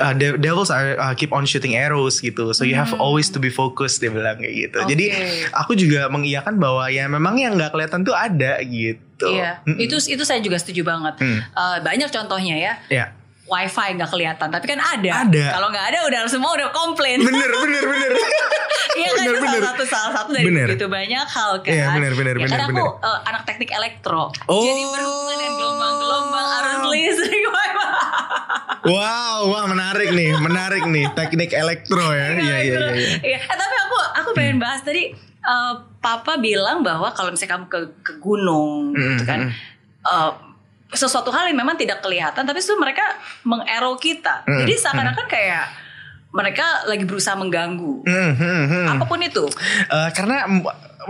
Uh, 0.00 0.16
devils 0.16 0.72
are 0.72 0.96
uh, 0.96 1.12
keep 1.12 1.28
on 1.28 1.44
shooting 1.44 1.76
arrows 1.76 2.18
gitu, 2.18 2.50
so 2.50 2.64
you 2.64 2.72
have 2.72 2.88
always 2.96 3.28
to 3.28 3.36
be 3.36 3.46
focused 3.46 4.00
dia 4.00 4.08
bilang 4.08 4.40
kayak 4.40 4.54
gitu. 4.56 4.78
Jadi 4.82 5.04
Oke. 5.12 5.52
aku 5.52 5.72
juga 5.76 6.08
mengiyakan 6.08 6.56
bahwa 6.56 6.88
ya 6.88 7.04
memang 7.04 7.36
yang 7.36 7.52
nggak 7.52 7.68
kelihatan 7.68 8.00
tuh 8.00 8.16
ada 8.16 8.56
gitu. 8.64 9.28
Iya, 9.28 9.60
Mm-mm. 9.62 9.76
itu 9.76 10.00
itu 10.00 10.24
saya 10.24 10.40
juga 10.40 10.56
setuju 10.56 10.80
banget. 10.82 11.20
Hmm. 11.20 11.44
Eh, 11.44 11.78
banyak 11.84 12.08
contohnya 12.08 12.56
ya. 12.56 12.72
ya. 12.88 13.06
Wifi 13.44 13.98
nggak 13.98 14.08
kelihatan, 14.08 14.48
tapi 14.48 14.64
kan 14.64 14.80
ada. 14.80 15.26
Ada. 15.28 15.46
Kalau 15.52 15.68
nggak 15.68 15.86
ada, 15.90 15.98
udah 16.06 16.20
semua 16.24 16.54
udah 16.54 16.72
komplain. 16.72 17.20
Bener 17.20 17.50
bener 17.52 17.84
bener. 17.84 18.12
Iya 18.90 19.06
kan 19.06 19.22
Bener, 19.22 19.32
itu 19.32 19.38
bener. 19.38 19.54
salah 19.54 19.70
satu 19.70 19.84
salah 19.86 20.12
satu 20.12 20.30
dari 20.34 20.44
Bener. 20.50 20.66
begitu 20.66 20.90
banyak 20.90 21.22
hal 21.24 21.52
kan. 21.62 21.70
Iya, 21.70 21.86
bener, 21.94 22.12
bener, 22.12 22.34
ya, 22.36 22.42
bener, 22.42 22.58
aku 22.58 22.74
bener. 22.74 23.06
eh, 23.06 23.18
anak 23.22 23.42
teknik 23.46 23.70
elektro. 23.70 24.34
Oh. 24.44 24.60
Jadi 24.60 24.82
berhubungan 24.82 25.36
dengan 25.38 25.54
gelombang-gelombang 25.56 26.46
arus 26.58 26.82
listrik. 26.90 27.39
Wow, 28.86 29.38
wah 29.50 29.64
menarik 29.66 30.10
nih, 30.14 30.36
menarik 30.38 30.84
nih 30.86 31.06
teknik 31.14 31.50
elektro 31.52 32.02
ya. 32.12 32.38
Iya 32.38 32.56
iya 32.62 32.78
iya. 32.94 33.38
eh, 33.38 33.40
tapi 33.44 33.76
aku 33.88 33.96
aku 34.22 34.30
pengen 34.36 34.58
bahas 34.62 34.80
tadi 34.84 35.10
eh, 35.40 35.74
Papa 36.00 36.38
bilang 36.38 36.80
bahwa 36.80 37.10
kalau 37.12 37.34
misalnya 37.34 37.58
kamu 37.58 37.66
ke 37.68 37.80
ke 38.00 38.12
gunung 38.22 38.92
Mm, 38.94 39.00
gitu 39.16 39.24
kan 39.28 39.40
mm. 39.48 39.52
eh, 40.06 40.32
sesuatu 40.90 41.30
hal 41.30 41.46
yang 41.46 41.58
memang 41.62 41.78
tidak 41.78 42.02
kelihatan 42.02 42.42
tapi 42.42 42.58
itu 42.58 42.74
mereka 42.74 43.04
mengero 43.46 43.94
kita. 43.94 44.42
Jadi 44.42 44.74
seakan-akan 44.74 45.26
kayak 45.30 45.70
mereka 46.30 46.86
lagi 46.86 47.02
berusaha 47.06 47.34
mengganggu. 47.34 48.06
Hmm, 48.06 48.32
hmm, 48.38 48.64
hmm. 48.70 48.86
Apa 48.94 49.04
pun 49.06 49.18
itu. 49.18 49.50
Eh, 49.90 50.10
karena 50.14 50.46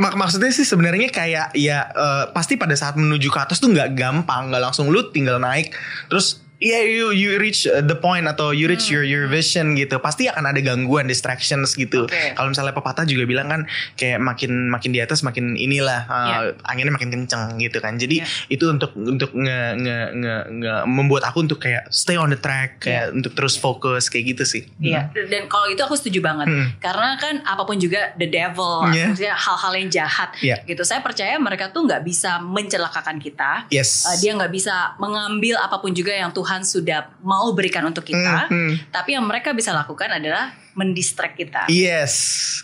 mak 0.00 0.14
maksudnya 0.16 0.48
sih 0.48 0.64
sebenarnya 0.64 1.12
kayak 1.12 1.52
ya 1.52 1.92
eh, 1.92 2.24
pasti 2.32 2.56
pada 2.56 2.72
saat 2.72 2.96
menuju 2.96 3.28
ke 3.28 3.40
atas 3.40 3.60
tuh 3.60 3.68
nggak 3.68 3.92
gampang, 3.96 4.48
nggak 4.48 4.62
langsung 4.64 4.88
lu 4.88 5.12
tinggal 5.12 5.36
naik 5.36 5.76
terus 6.08 6.40
ya 6.60 6.76
you 6.78 7.08
you 7.10 7.34
reach 7.36 7.64
uh, 7.64 7.80
the 7.80 7.96
point 7.96 8.28
atau 8.28 8.52
you 8.52 8.68
reach 8.68 8.86
your 8.86 9.00
your 9.00 9.24
vision 9.26 9.72
gitu 9.72 9.96
pasti 9.96 10.28
akan 10.28 10.44
ada 10.46 10.60
gangguan 10.60 11.08
distractions 11.08 11.72
gitu 11.72 12.04
Oke. 12.04 12.36
kalau 12.36 12.52
misalnya 12.52 12.70
pepatah 12.70 13.02
juga 13.02 13.24
bilang 13.24 13.48
kan 13.48 13.60
kayak 13.96 14.20
makin 14.20 14.68
makin 14.68 14.92
di 14.92 15.00
atas 15.00 15.20
makin 15.20 15.56
inilah 15.56 16.04
uh, 16.04 16.18
Iya. 16.20 16.36
anginnya 16.62 16.92
makin 16.92 17.08
kenceng 17.10 17.56
gitu 17.58 17.80
kan 17.80 17.96
jadi 17.96 18.20
Iya. 18.20 18.28
itu 18.52 18.64
untuk 18.68 18.92
untuk 18.92 19.32
nge, 19.32 19.58
nge, 19.74 19.98
nge, 20.14 20.36
nge- 20.52 20.84
membuat 20.86 21.24
aku 21.24 21.40
untuk 21.40 21.58
kayak 21.58 21.88
stay 21.88 22.14
on 22.14 22.28
the 22.28 22.36
track 22.36 22.76
kayak 22.78 23.08
untuk 23.10 23.32
terus 23.32 23.56
fokus 23.56 24.06
kayak 24.06 24.36
gitu 24.36 24.44
sih 24.44 24.62
Iya, 24.76 25.08
dan 25.26 25.46
kalau 25.46 25.64
itu 25.66 25.80
aku 25.80 25.94
setuju 25.94 26.20
banget. 26.20 26.44
Hmm. 26.44 26.66
Karena 26.76 27.16
kan 27.16 27.40
apa 27.42 27.62
pun 27.62 27.76
juga 27.76 28.12
the 28.16 28.26
devil, 28.26 28.84
Iya. 28.86 29.08
maksudnya 29.08 29.32
hal-hal 29.34 29.72
yang 29.74 29.88
jahat 29.88 30.28
Iya. 30.38 30.60
gitu. 30.64 30.82
Saya 30.82 31.00
percaya 31.00 31.36
mereka 31.36 31.70
tuh 31.70 31.84
nggak 31.84 32.02
bisa 32.02 32.36
mencelakakan 32.38 33.16
kita. 33.16 33.64
yes 33.70 34.02
Uh, 34.02 34.16
dia 34.18 34.34
nggak 34.34 34.50
bisa 34.50 34.92
mengambil 34.96 35.56
apa 35.56 35.78
pun 35.78 35.92
juga 35.92 36.10
yang 36.10 36.28
Tuhan 36.30 36.49
sudah 36.60 37.14
mau 37.20 37.46
berikan 37.52 37.86
untuk 37.86 38.02
kita. 38.02 38.50
Hmm, 38.50 38.74
hmm. 38.74 38.90
Tapi 38.90 39.14
yang 39.14 39.22
mereka 39.22 39.54
bisa 39.54 39.70
lakukan 39.70 40.10
adalah 40.10 40.50
mendistract 40.72 41.34
kita. 41.36 41.66
yes 41.66 42.14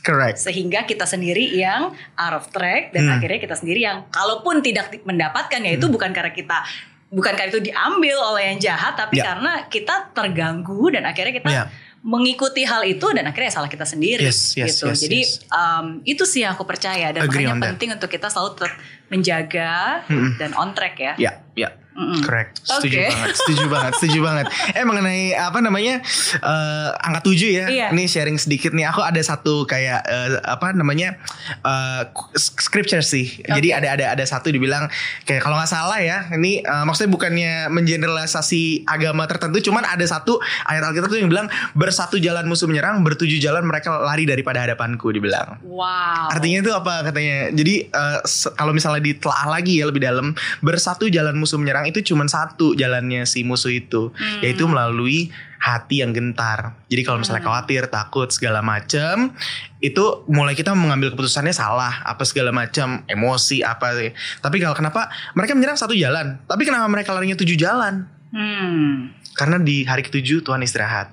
correct 0.01 0.39
Sehingga 0.39 0.83
kita 0.83 1.05
sendiri 1.05 1.47
yang 1.53 1.91
out 2.15 2.35
of 2.35 2.51
track 2.51 2.91
dan 2.91 3.07
Hmm. 3.07 3.15
akhirnya 3.15 3.39
kita 3.39 3.55
sendiri 3.55 3.81
yang 3.81 4.07
kalaupun 4.09 4.59
tidak 4.61 4.91
mendapatkan 5.03 5.61
ya 5.61 5.73
itu 5.73 5.87
bukan 5.87 6.11
karena 6.11 6.31
kita 6.31 6.59
bukan 7.07 7.33
karena 7.33 7.51
itu 7.53 7.63
diambil 7.63 8.17
oleh 8.25 8.51
yang 8.51 8.59
jahat 8.61 8.95
tapi 8.97 9.15
Ya. 9.17 9.31
karena 9.31 9.53
kita 9.65 10.11
terganggu 10.11 10.91
dan 10.91 11.03
akhirnya 11.05 11.31
kita 11.33 11.49
Ya. 11.49 11.65
mengikuti 12.01 12.63
hal 12.63 12.83
itu 12.83 13.07
dan 13.11 13.27
akhirnya 13.27 13.51
salah 13.53 13.67
kita 13.67 13.83
sendiri 13.83 14.23
Yes, 14.23 14.55
yes, 14.55 14.79
gitu. 14.79 14.87
yes, 14.89 14.99
Jadi 15.01 15.21
yes. 15.23 15.43
um, 15.49 15.87
itu 16.03 16.23
sih 16.23 16.43
yang 16.43 16.55
aku 16.55 16.63
percaya 16.63 17.11
dan 17.11 17.23
Agree 17.23 17.43
makanya 17.43 17.59
that. 17.61 17.71
penting 17.75 17.91
untuk 17.93 18.07
kita 18.09 18.27
selalu 18.27 18.55
tetap 18.55 18.73
menjaga 19.09 19.73
Mm-mm. 20.07 20.31
dan 20.37 20.51
on 20.55 20.71
track 20.73 20.95
ya. 20.97 21.13
ya 21.17 21.33
ya 21.55 21.69
Mm-mm. 21.97 22.21
Correct, 22.21 22.61
setuju 22.61 22.93
Oke. 22.93 23.09
banget, 23.09 23.31
setuju 23.35 23.65
banget, 23.67 23.93
setuju 23.97 24.19
banget. 24.21 24.47
Eh 24.77 24.85
mengenai 24.85 25.33
apa 25.33 25.59
namanya 25.59 26.05
eh, 26.37 26.89
angka 27.01 27.25
tujuh 27.25 27.49
ya, 27.51 27.67
Iya. 27.67 27.87
ini 27.91 28.05
sharing 28.05 28.37
sedikit 28.37 28.71
nih. 28.71 28.85
Aku 28.87 29.01
ada 29.01 29.17
satu 29.19 29.65
kayak 29.65 30.05
eh, 30.05 30.37
apa 30.45 30.71
namanya 30.71 31.17
eh, 31.65 32.03
scripture 32.37 33.01
sih. 33.01 33.41
Jadi 33.43 33.73
Oke. 33.73 33.79
ada 33.81 33.89
ada 33.97 34.05
ada 34.13 34.25
satu 34.25 34.53
dibilang 34.53 34.93
kayak 35.25 35.41
kalau 35.41 35.57
nggak 35.57 35.73
salah 35.73 35.97
ya, 35.97 36.29
ini 36.31 36.61
eh, 36.61 36.85
maksudnya 36.85 37.09
bukannya 37.09 37.73
mengeneralisasi 37.73 38.85
agama 38.85 39.25
tertentu, 39.25 39.65
cuman 39.65 39.83
ada 39.83 40.05
satu 40.05 40.37
ayat 40.65 40.85
Alkitab 40.85 41.09
tuh 41.09 41.17
yang 41.17 41.33
bilang 41.33 41.49
bersatu 41.73 42.21
jalan 42.21 42.45
musuh 42.45 42.69
menyerang, 42.69 43.01
bertujuh 43.01 43.41
jalan 43.41 43.65
mereka 43.65 43.97
lari 43.97 44.29
daripada 44.29 44.61
hadapanku, 44.61 45.09
dibilang. 45.09 45.57
Wow. 45.65 46.29
Artinya 46.29 46.61
itu 46.61 46.73
apa 46.73 47.09
katanya? 47.09 47.49
Jadi 47.51 47.89
se- 48.23 48.53
kalau 48.53 48.77
misalnya 48.77 49.01
ditelaah 49.01 49.49
lagi 49.49 49.81
ya 49.81 49.89
lebih 49.89 50.05
dalam, 50.05 50.37
bersatu 50.61 51.09
jalan 51.09 51.33
musuh 51.35 51.57
menyerang 51.57 51.86
itu 51.89 52.03
cuma 52.03 52.27
satu 52.27 52.75
jalannya 52.75 53.25
si 53.25 53.47
musuh 53.47 53.73
itu, 53.73 54.11
Hmm. 54.13 54.41
yaitu 54.43 54.67
melalui 54.67 55.31
hati 55.57 56.05
yang 56.05 56.15
gentar. 56.15 56.79
Jadi 56.87 57.03
kalau 57.03 57.19
misalnya 57.19 57.43
Hmm. 57.43 57.51
khawatir, 57.51 57.89
takut 57.91 58.29
segala 58.31 58.63
macam, 58.63 59.35
itu 59.83 60.05
mulai 60.31 60.55
kita 60.55 60.77
mengambil 60.77 61.15
keputusannya 61.15 61.51
salah, 61.51 62.03
apa 62.07 62.23
segala 62.23 62.55
macam, 62.55 63.03
emosi 63.09 63.67
apa 63.67 63.97
sih. 63.99 64.11
Tapi 64.43 64.57
kalau 64.63 64.77
kenapa 64.79 65.11
mereka 65.35 65.59
menyerang 65.59 65.79
satu 65.79 65.97
jalan, 65.97 66.39
tapi 66.47 66.63
kenapa 66.67 66.87
mereka 66.87 67.11
larinya 67.17 67.35
tujuh 67.35 67.59
jalan? 67.59 68.07
Hmm. 68.31 69.11
Karena 69.35 69.57
di 69.59 69.83
hari 69.87 70.07
ketujuh 70.07 70.45
Tuhan 70.45 70.63
istirahat. 70.63 71.11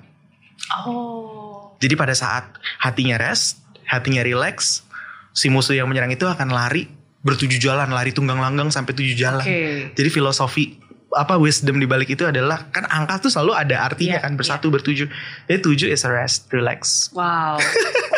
Oh. 0.84 1.76
Jadi 1.82 1.94
pada 1.98 2.14
saat 2.16 2.56
hatinya 2.80 3.18
rest, 3.20 3.60
hatinya 3.84 4.24
relax, 4.24 4.86
si 5.34 5.50
musuh 5.50 5.74
yang 5.76 5.90
menyerang 5.90 6.14
itu 6.14 6.24
akan 6.24 6.48
lari 6.48 6.88
bertujuh 7.24 7.56
jalan, 7.56 7.88
lari 7.88 8.12
tunggang 8.12 8.38
langgang 8.38 8.68
sampai 8.68 8.92
tujuh 8.92 9.16
jalan. 9.16 9.40
Oke. 9.40 9.90
Jadi 9.96 10.08
filosofi 10.12 10.76
apa 11.14 11.38
wisdom 11.38 11.78
di 11.78 11.86
balik 11.86 12.10
itu 12.10 12.26
adalah 12.26 12.68
kan 12.74 12.84
angka 12.84 13.26
tuh 13.26 13.30
selalu 13.30 13.54
ada 13.54 13.86
artinya 13.86 14.18
Iya, 14.18 14.24
kan 14.26 14.34
bersatu 14.34 14.68
bertujuh. 14.68 15.06
Jadi 15.46 15.58
tujuh 15.62 15.88
is 15.88 16.04
a 16.04 16.10
rest, 16.10 16.50
relax. 16.50 17.08
Wow. 17.14 17.56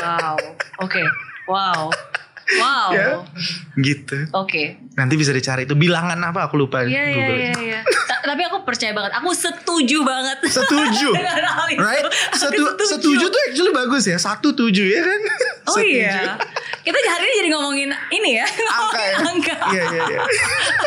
Wow. 0.03 0.37
Oke. 0.83 1.01
Wow. 1.47 1.89
Wow. 2.47 2.95
Ya. 2.95 3.27
Gitu. 3.75 4.31
Oke. 4.31 4.79
Nanti 4.95 5.19
bisa 5.19 5.35
dicari 5.35 5.67
itu 5.67 5.75
bilangan 5.75 6.15
apa 6.23 6.47
aku 6.47 6.55
lupa 6.55 6.87
Iya 6.87 6.87
iya 6.87 7.03
Google. 7.11 7.39
iya 7.43 7.53
iya. 7.59 7.66
Ta- 8.27 8.35
Tapi 8.35 8.43
aku 8.43 8.59
percaya 8.61 8.91
banget. 8.91 9.15
Aku 9.15 9.31
setuju 9.31 10.03
banget. 10.03 10.43
Setuju. 10.43 11.15
Right? 11.77 12.03
Aku 12.03 12.35
Satu, 12.37 12.63
setuju 12.81 13.25
tuh 13.27 13.41
actually 13.47 13.71
bagus 13.71 14.03
ya. 14.05 14.17
Satu 14.17 14.51
tujuh 14.51 14.87
ya 14.89 15.01
kan? 15.01 15.21
Oh 15.65 15.75
Setuju. 15.75 15.99
iya. 15.99 16.35
Kita 16.81 16.95
hari 16.95 17.23
ini 17.25 17.35
jadi 17.37 17.51
ngomongin 17.53 17.91
ini 18.11 18.31
ya. 18.39 18.47
Angka 18.79 19.03
ya. 19.03 19.17
angka. 19.21 19.55
Iya 19.69 19.83
iya 19.85 20.03
iya. 20.09 20.21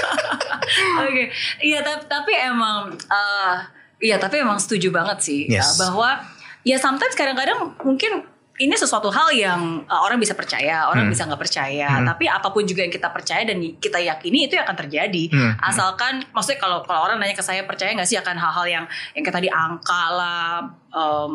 Oke, 1.02 1.24
iya 1.62 1.80
tapi, 1.80 2.04
tapi 2.06 2.32
emang, 2.36 2.92
eh 2.94 3.56
iya 4.00 4.16
tapi 4.16 4.40
emang 4.40 4.56
setuju 4.56 4.94
banget 4.94 5.18
sih 5.20 5.40
Yes. 5.46 5.76
eh, 5.76 5.84
bahwa 5.84 6.22
ya 6.62 6.78
sometimes 6.78 7.12
kadang-kadang 7.14 7.74
mungkin 7.82 8.24
ini 8.60 8.76
sesuatu 8.76 9.08
hal 9.08 9.32
yang 9.32 9.62
eh, 9.82 10.00
orang 10.00 10.20
bisa 10.20 10.36
percaya, 10.36 10.86
orang 10.86 11.08
Hmm. 11.08 11.14
bisa 11.16 11.24
nggak 11.24 11.40
percaya. 11.40 11.90
Hmm. 11.90 12.06
Tapi 12.06 12.28
apa 12.28 12.52
pun 12.52 12.68
juga 12.68 12.84
yang 12.84 12.92
kita 12.92 13.08
percaya 13.08 13.48
dan 13.48 13.58
kita 13.80 13.98
yakini 13.98 14.52
itu 14.52 14.60
akan 14.60 14.76
terjadi. 14.76 15.24
Hmm. 15.32 15.56
Asalkan, 15.58 16.20
maksudnya 16.30 16.60
kalau 16.60 16.84
kalau 16.84 17.08
orang 17.08 17.18
nanya 17.18 17.34
ke 17.34 17.42
saya 17.42 17.64
percaya 17.64 17.96
nggak 17.96 18.06
sih 18.06 18.20
akan 18.20 18.36
hal-hal 18.36 18.66
yang 18.68 18.86
yang 19.16 19.24
kayak 19.24 19.38
tadi 19.40 19.50
angka 19.50 20.04
lah, 20.12 20.68
em, 20.92 21.32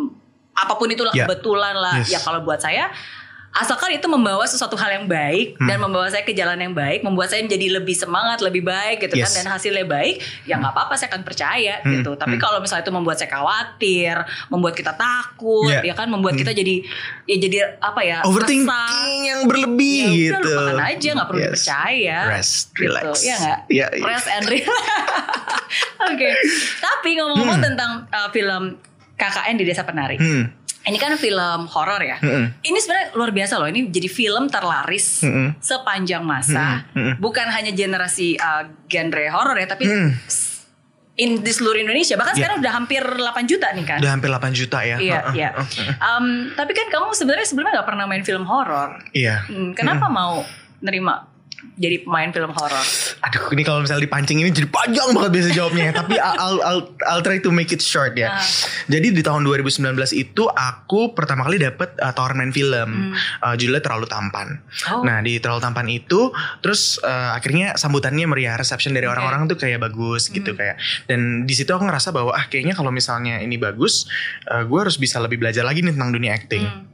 apa 0.55 0.73
pun 0.77 0.87
itulah 0.87 1.11
Ya. 1.11 1.25
kebetulan 1.25 1.75
lah. 1.75 1.97
Yes. 1.99 2.13
Ya 2.13 2.19
kalau 2.21 2.45
buat 2.45 2.61
saya 2.61 2.93
asalkan 3.55 3.95
itu 3.95 4.05
membawa 4.05 4.43
sesuatu 4.45 4.75
hal 4.75 4.91
yang 4.93 5.07
baik 5.07 5.55
Hmm. 5.55 5.67
dan 5.67 5.79
membawa 5.79 6.07
saya 6.07 6.21
ke 6.21 6.31
jalan 6.31 6.59
yang 6.59 6.75
baik, 6.75 7.01
membuat 7.01 7.31
saya 7.31 7.39
menjadi 7.41 7.67
lebih 7.73 7.95
semangat, 7.95 8.39
lebih 8.41 8.61
baik 8.61 8.99
gitu 9.01 9.15
Yes. 9.15 9.31
kan 9.31 9.41
dan 9.41 9.47
hasilnya 9.49 9.87
baik, 9.87 10.19
ya 10.43 10.59
nggak 10.59 10.71
apa-apa 10.71 10.95
saya 10.95 11.09
akan 11.09 11.23
percaya 11.23 11.79
Hmm, 11.81 11.93
gitu. 11.95 12.13
Tapi 12.15 12.35
hmm. 12.35 12.43
kalau 12.43 12.59
misalnya 12.59 12.83
itu 12.83 12.91
membuat 12.91 13.17
saya 13.17 13.31
khawatir, 13.31 14.17
membuat 14.49 14.75
kita 14.75 14.93
takut, 14.93 15.71
Yeah. 15.71 15.87
ya 15.87 15.95
kan 15.95 16.11
membuat 16.11 16.35
Hmm. 16.35 16.43
kita 16.43 16.53
jadi 16.53 16.83
ya 17.25 17.37
jadi 17.39 17.57
apa 17.79 18.01
ya? 18.03 18.19
Overthinking 18.23 18.67
yang 19.23 19.41
berlebih 19.47 20.03
Ya 20.03 20.35
udah 20.35 20.43
gitu. 20.43 20.51
lupakan 20.51 20.83
aja 20.85 21.09
nggak 21.15 21.29
perlu 21.29 21.41
Yes. 21.41 21.49
dipercaya. 21.55 22.19
Rest, 22.29 22.55
Gitu. 22.69 22.81
relax. 22.83 23.07
Iya 23.21 23.35
nggak? 23.37 23.59
Iya, 23.71 23.87
iya. 23.95 24.05
Rest 24.05 24.29
and 24.29 24.45
relax. 24.45 24.79
Oke. 26.11 26.29
Tapi 26.81 27.09
ngomong-ngomong 27.15 27.59
Hmm. 27.59 27.67
tentang 27.67 27.91
uh, 28.09 28.29
film 28.31 28.63
KKN 29.15 29.55
di 29.55 29.65
Desa 29.65 29.83
Penari. 29.83 30.19
Hmm. 30.19 30.51
Ini 30.85 30.99
kan 30.99 31.17
film 31.17 31.65
horor 31.67 31.97
ya. 31.99 32.21
Mm-mm. 32.21 32.61
Ini 32.61 32.77
sebenarnya 32.77 33.07
luar 33.13 33.33
biasa 33.33 33.57
loh. 33.57 33.65
Ini 33.67 33.89
jadi 33.89 34.05
film 34.05 34.47
terlaris 34.47 35.25
Mm-mm. 35.25 35.57
sepanjang 35.57 36.21
masa. 36.21 36.85
Mm-mm. 36.93 37.17
Bukan 37.17 37.49
hanya 37.49 37.73
generasi 37.73 38.37
uh, 38.37 38.69
genre 38.85 39.25
horor 39.29 39.57
ya, 39.57 39.65
tapi 39.65 39.85
Mm. 39.87 40.11
in 41.15 41.41
di 41.41 41.49
seluruh 41.49 41.79
Indonesia. 41.79 42.15
Bahkan 42.15 42.33
Yeah. 42.33 42.41
sekarang 42.43 42.57
udah 42.59 42.73
hampir 42.75 43.01
8 43.01 43.23
juta 43.47 43.71
nih 43.71 43.87
kan. 43.87 43.99
Udah 43.99 44.13
hampir 44.13 44.29
8 44.29 44.51
juta 44.53 44.79
ya. 44.81 44.97
Iya, 44.99 45.21
Heeh. 45.25 45.35
iya. 45.35 45.49
Um, 45.99 46.53
tapi 46.53 46.75
kan 46.75 46.91
kamu 46.91 47.15
sebenarnya 47.15 47.47
sebelumnya 47.47 47.81
nggak 47.81 47.89
pernah 47.89 48.05
main 48.05 48.21
film 48.21 48.45
horor. 48.45 48.99
Iya. 49.11 49.47
Hmm, 49.47 49.73
kenapa 49.73 50.11
mau 50.11 50.43
nerima 50.79 51.25
jadi 51.75 52.07
pemain 52.07 52.31
film 52.31 52.53
horor? 52.55 52.85
Aduh, 53.25 53.51
ini 53.57 53.63
kalau 53.67 53.83
misalnya 53.83 54.07
dipancing 54.07 54.39
ini 54.41 54.55
jadi 54.55 54.69
panjang 54.71 55.11
banget 55.11 55.31
biasa 55.35 55.49
jawabnya. 55.51 55.91
Tapi 56.01 56.15
I'll, 56.21 56.59
I'll, 56.63 56.83
I'll 57.09 57.25
try 57.25 57.43
to 57.43 57.51
make 57.51 57.75
it 57.75 57.83
short 57.83 58.15
ya. 58.15 58.39
Ah. 58.39 58.45
Jadi 58.87 59.11
di 59.11 59.23
tahun 59.25 59.43
2019 59.43 59.83
itu 60.15 60.45
aku 60.47 61.13
pertama 61.13 61.45
kali 61.45 61.59
dapet 61.59 61.97
uh, 61.99 62.15
tawaran 62.15 62.39
main 62.41 62.53
film. 62.55 63.13
Uh, 63.43 63.55
judulnya 63.59 63.83
Terlalu 63.83 64.07
Tampan. 64.07 64.49
Hmm. 64.63 64.93
Oh. 64.95 65.03
Nah 65.03 65.19
di 65.21 65.37
Terlalu 65.43 65.61
Tampan 65.61 65.87
itu, 65.91 66.31
terus 66.63 67.03
uh, 67.03 67.35
akhirnya 67.35 67.75
sambutannya 67.75 68.25
meriah, 68.31 68.55
reception 68.55 68.95
dari 68.95 69.11
orang-orang 69.11 69.51
tuh 69.51 69.59
kayak 69.59 69.83
bagus 69.83 70.31
gitu 70.31 70.55
Hmm. 70.55 70.59
kayak. 70.61 70.77
Dan 71.11 71.49
di 71.49 71.55
situ 71.57 71.75
aku 71.75 71.83
ngerasa 71.85 72.15
bahwa 72.15 72.31
ah 72.37 72.47
kayaknya 72.47 72.79
kalau 72.79 72.95
misalnya 72.95 73.43
ini 73.43 73.59
bagus, 73.59 74.07
uh, 74.47 74.63
gue 74.63 74.79
harus 74.79 74.95
bisa 74.97 75.19
lebih 75.19 75.43
belajar 75.43 75.67
lagi 75.67 75.83
nih 75.83 75.93
tentang 75.97 76.15
dunia 76.15 76.33
acting. 76.39 76.63
Hmm. 76.63 76.94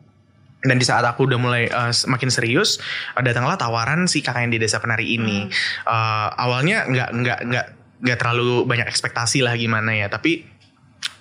Dan 0.60 0.76
di 0.76 0.84
saat 0.84 1.04
aku 1.08 1.24
udah 1.24 1.40
mulai 1.40 1.72
uh, 1.72 1.88
semakin 1.88 2.28
serius, 2.28 2.76
uh, 3.16 3.24
datanglah 3.24 3.56
tawaran 3.56 4.04
si 4.04 4.20
KKN 4.20 4.52
di 4.52 4.58
Desa 4.60 4.76
Penari 4.76 5.16
ini. 5.16 5.48
Hmm. 5.48 5.52
Uh, 5.88 6.28
awalnya 6.36 6.84
nggak 6.84 7.10
nggak 7.16 7.38
nggak 7.48 7.66
nggak 8.00 8.18
terlalu 8.20 8.64
banyak 8.68 8.88
ekspektasi 8.88 9.40
lah 9.40 9.56
gimana 9.56 9.96
ya, 9.96 10.12
tapi 10.12 10.44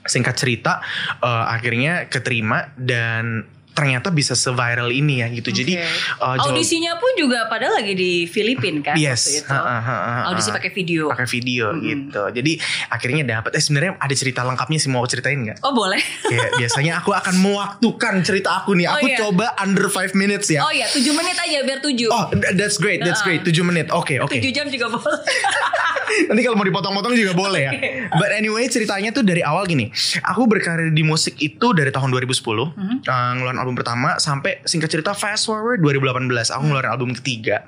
singkat 0.07 0.35
cerita 0.39 0.79
uh, 1.21 1.45
akhirnya 1.51 2.07
keterima 2.07 2.71
dan 2.79 3.45
ternyata 3.79 4.11
bisa 4.11 4.35
se-viral 4.35 4.91
ini 4.91 5.23
ya 5.23 5.31
gitu. 5.31 5.49
Jadi 5.49 5.79
Oke. 5.79 5.87
uh, 6.19 6.35
Audisinya 6.43 6.95
pun 6.95 7.15
juga 7.15 7.47
padahal 7.47 7.79
lagi 7.79 7.95
di 7.95 8.11
Filipina 8.25 8.83
kan 8.83 8.93
waktu 8.93 9.07
Yes, 9.07 9.39
itu. 9.39 9.47
Ha, 9.47 9.55
ha, 9.55 9.77
ha, 9.79 9.95
ha, 9.97 10.21
Audisi 10.27 10.51
pakai 10.51 10.67
video. 10.69 11.07
pakai 11.07 11.23
video 11.25 11.71
Hmm. 11.71 11.79
gitu. 11.79 12.21
Jadi 12.29 12.59
akhirnya 12.85 13.23
dapat. 13.23 13.55
Eh 13.55 13.61
sebenarnya 13.61 13.95
ada 13.95 14.11
cerita 14.11 14.43
lengkapnya 14.43 14.75
sih 14.77 14.89
mau 14.89 15.05
ceritain 15.05 15.39
nggak? 15.39 15.63
Oh 15.63 15.71
boleh. 15.71 16.03
Kayak 16.21 16.49
biasanya 16.59 16.99
aku 16.99 17.11
akan 17.11 17.35
mewaktukan 17.39 18.13
cerita 18.19 18.59
aku 18.59 18.75
nih. 18.75 18.85
Oh, 18.85 18.93
Aku 18.93 19.07
iya. 19.07 19.17
coba 19.17 19.55
under 19.55 19.87
5 19.87 20.11
minutes 20.13 20.49
ya. 20.49 20.59
Oh 20.59 20.69
iya 20.69 20.85
7 20.85 20.99
menit 21.09 21.37
aja 21.37 21.57
biar 21.63 21.79
7. 21.79 22.09
Oh, 22.09 22.27
th- 22.29 22.53
that's 22.53 22.75
great, 22.75 22.99
that's 22.99 23.21
great. 23.21 23.39
7 23.47 23.63
menit. 23.63 23.87
Oke, 23.89 24.19
oke. 24.19 24.35
7 24.35 24.51
jam 24.51 24.67
juga 24.67 24.91
boleh. 24.91 25.23
Nanti 26.27 26.41
kalau 26.41 26.57
mau 26.57 26.65
dipotong-potong 26.65 27.13
juga 27.13 27.31
boleh 27.33 27.61
ya. 27.61 27.71
But 28.11 28.33
anyway, 28.33 28.65
ceritanya 28.65 29.09
tuh 29.09 29.21
dari 29.21 29.39
awal 29.39 29.63
gini. 29.63 29.93
Aku 30.25 30.45
berkarir 30.45 30.89
di 30.89 31.01
musik 31.01 31.37
itu 31.37 31.71
dari 31.71 31.89
tahun 31.89 32.09
2010, 32.09 32.73
Mhm. 32.73 33.05
uh, 33.05 33.31
ngeluarin 33.37 33.59
album 33.69 33.77
pertama 33.77 34.17
sampai 34.17 34.65
singkat 34.65 34.89
cerita 34.89 35.13
fast 35.13 35.45
forward 35.45 35.77
2018 35.85 36.49
aku 36.49 36.63
ngeluarin 36.65 36.89
album 36.89 37.13
ketiga. 37.13 37.61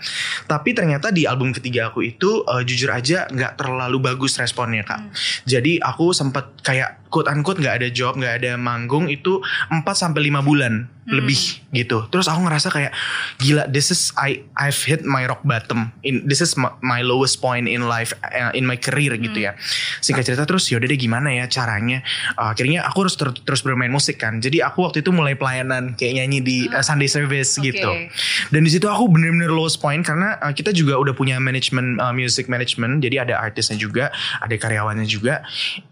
Tapi 0.50 0.74
ternyata 0.74 1.13
di 1.13 1.29
album 1.29 1.53
ketiga 1.53 1.93
aku 1.93 2.01
itu 2.01 2.41
uh, 2.50 2.65
jujur 2.65 2.89
aja 2.89 3.29
nggak 3.29 3.62
terlalu 3.62 4.01
bagus 4.01 4.34
responnya 4.41 4.81
kak. 4.81 5.13
Jadi 5.46 5.77
aku 5.77 6.10
sempat 6.10 6.58
kayak 6.65 7.00
quote 7.12 7.27
unquote 7.27 7.60
nggak 7.60 7.84
ada 7.84 7.88
job, 7.91 8.15
nggak 8.15 8.41
ada 8.41 8.51
manggung 8.56 9.12
itu 9.12 9.44
4 9.70 9.84
sampai 9.91 10.32
5 10.32 10.41
bulan 10.41 10.88
lebih 11.12 11.65
gitu. 11.75 12.08
Terus 12.08 12.30
aku 12.32 12.46
ngerasa 12.46 12.70
kayak 12.72 12.94
gila 13.41 13.68
this 13.68 13.91
is 13.91 14.15
I 14.15 14.46
I've 14.56 14.77
hit 14.80 15.03
my 15.03 15.27
rock 15.27 15.44
bottom. 15.44 15.91
In 16.08 16.30
this 16.30 16.39
is 16.39 16.56
my, 16.56 16.72
my 16.80 17.01
lowest 17.03 17.44
point 17.44 17.65
in 17.68 17.89
life 17.89 18.15
uh, 18.22 18.53
in 18.56 18.63
my 18.63 18.80
career 18.80 19.18
gitu 19.20 19.50
ya. 19.50 19.58
Singkat 20.00 20.24
cerita 20.32 20.44
terus 20.48 20.72
yaudah 20.72 20.88
deh 20.88 20.96
gimana 20.96 21.34
ya 21.34 21.50
caranya. 21.51 22.06
Uh, 22.39 22.53
akhirnya 22.53 22.86
aku 22.86 23.08
harus 23.08 23.20
ter- 23.20 23.44
terus 23.44 23.65
bermain 23.65 23.89
musik 23.89 24.22
kan. 24.22 24.39
Jadi 24.39 24.63
aku 24.63 24.88
waktu 24.88 25.01
itu 25.01 25.10
mulai 25.10 25.34
pelayanan 25.34 25.98
kayak 25.98 26.22
nyanyi 26.22 26.39
di 26.39 26.58
uh, 26.72 26.86
Sunday 26.86 27.12
service 27.12 27.58
Oke. 27.58 27.74
gitu. 27.74 27.91
Dan 28.53 28.62
di 28.63 28.72
situ 28.72 28.86
aku 28.86 29.10
bener-bener 29.12 29.50
lowest 29.50 29.84
point 29.84 30.06
karena 30.06 30.38
uh, 30.39 30.53
kita 30.53 30.70
juga 30.70 31.01
udah 31.01 31.18
punya 31.18 31.41
manajemen 31.41 31.98
uh, 31.98 32.13
music 32.13 32.46
management. 32.46 33.01
Jadi 33.01 33.18
ada 33.20 33.41
artisnya 33.41 33.75
juga, 33.75 34.13
ada 34.38 34.53
karyawannya 34.53 35.10
juga. 35.10 35.41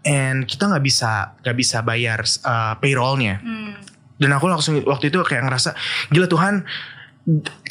And 0.06 0.46
kita 0.46 0.70
nggak 0.70 0.84
bisa 0.86 1.09
nggak 1.44 1.56
bisa 1.56 1.82
bayar 1.84 2.22
uh, 2.44 2.74
payrollnya. 2.78 3.40
Hmm. 3.40 3.72
Dan 4.20 4.36
aku 4.36 4.52
langsung 4.52 4.84
waktu 4.84 5.08
itu 5.08 5.24
kayak 5.24 5.48
ngerasa 5.48 5.72
gila 6.12 6.28
Tuhan 6.28 6.68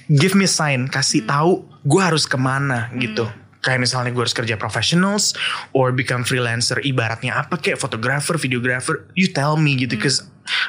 give 0.10 0.34
me 0.34 0.50
sign 0.50 0.90
kasih 0.90 1.30
tahu 1.30 1.62
gue 1.86 2.02
harus 2.02 2.26
ke 2.26 2.36
mana 2.36 2.90
gitu. 2.98 3.30
Kayak 3.60 3.86
misalnya 3.86 4.16
gue 4.16 4.24
harus 4.24 4.34
kerja 4.34 4.56
professionals 4.56 5.36
or 5.76 5.92
become 5.92 6.24
freelancer 6.24 6.80
ibaratnya 6.82 7.36
apa 7.44 7.60
kayak 7.60 7.78
fotografer, 7.78 8.40
videographer, 8.40 9.06
you 9.20 9.30
tell 9.30 9.60
me 9.60 9.76
gitu 9.76 10.00
cause 10.00 10.24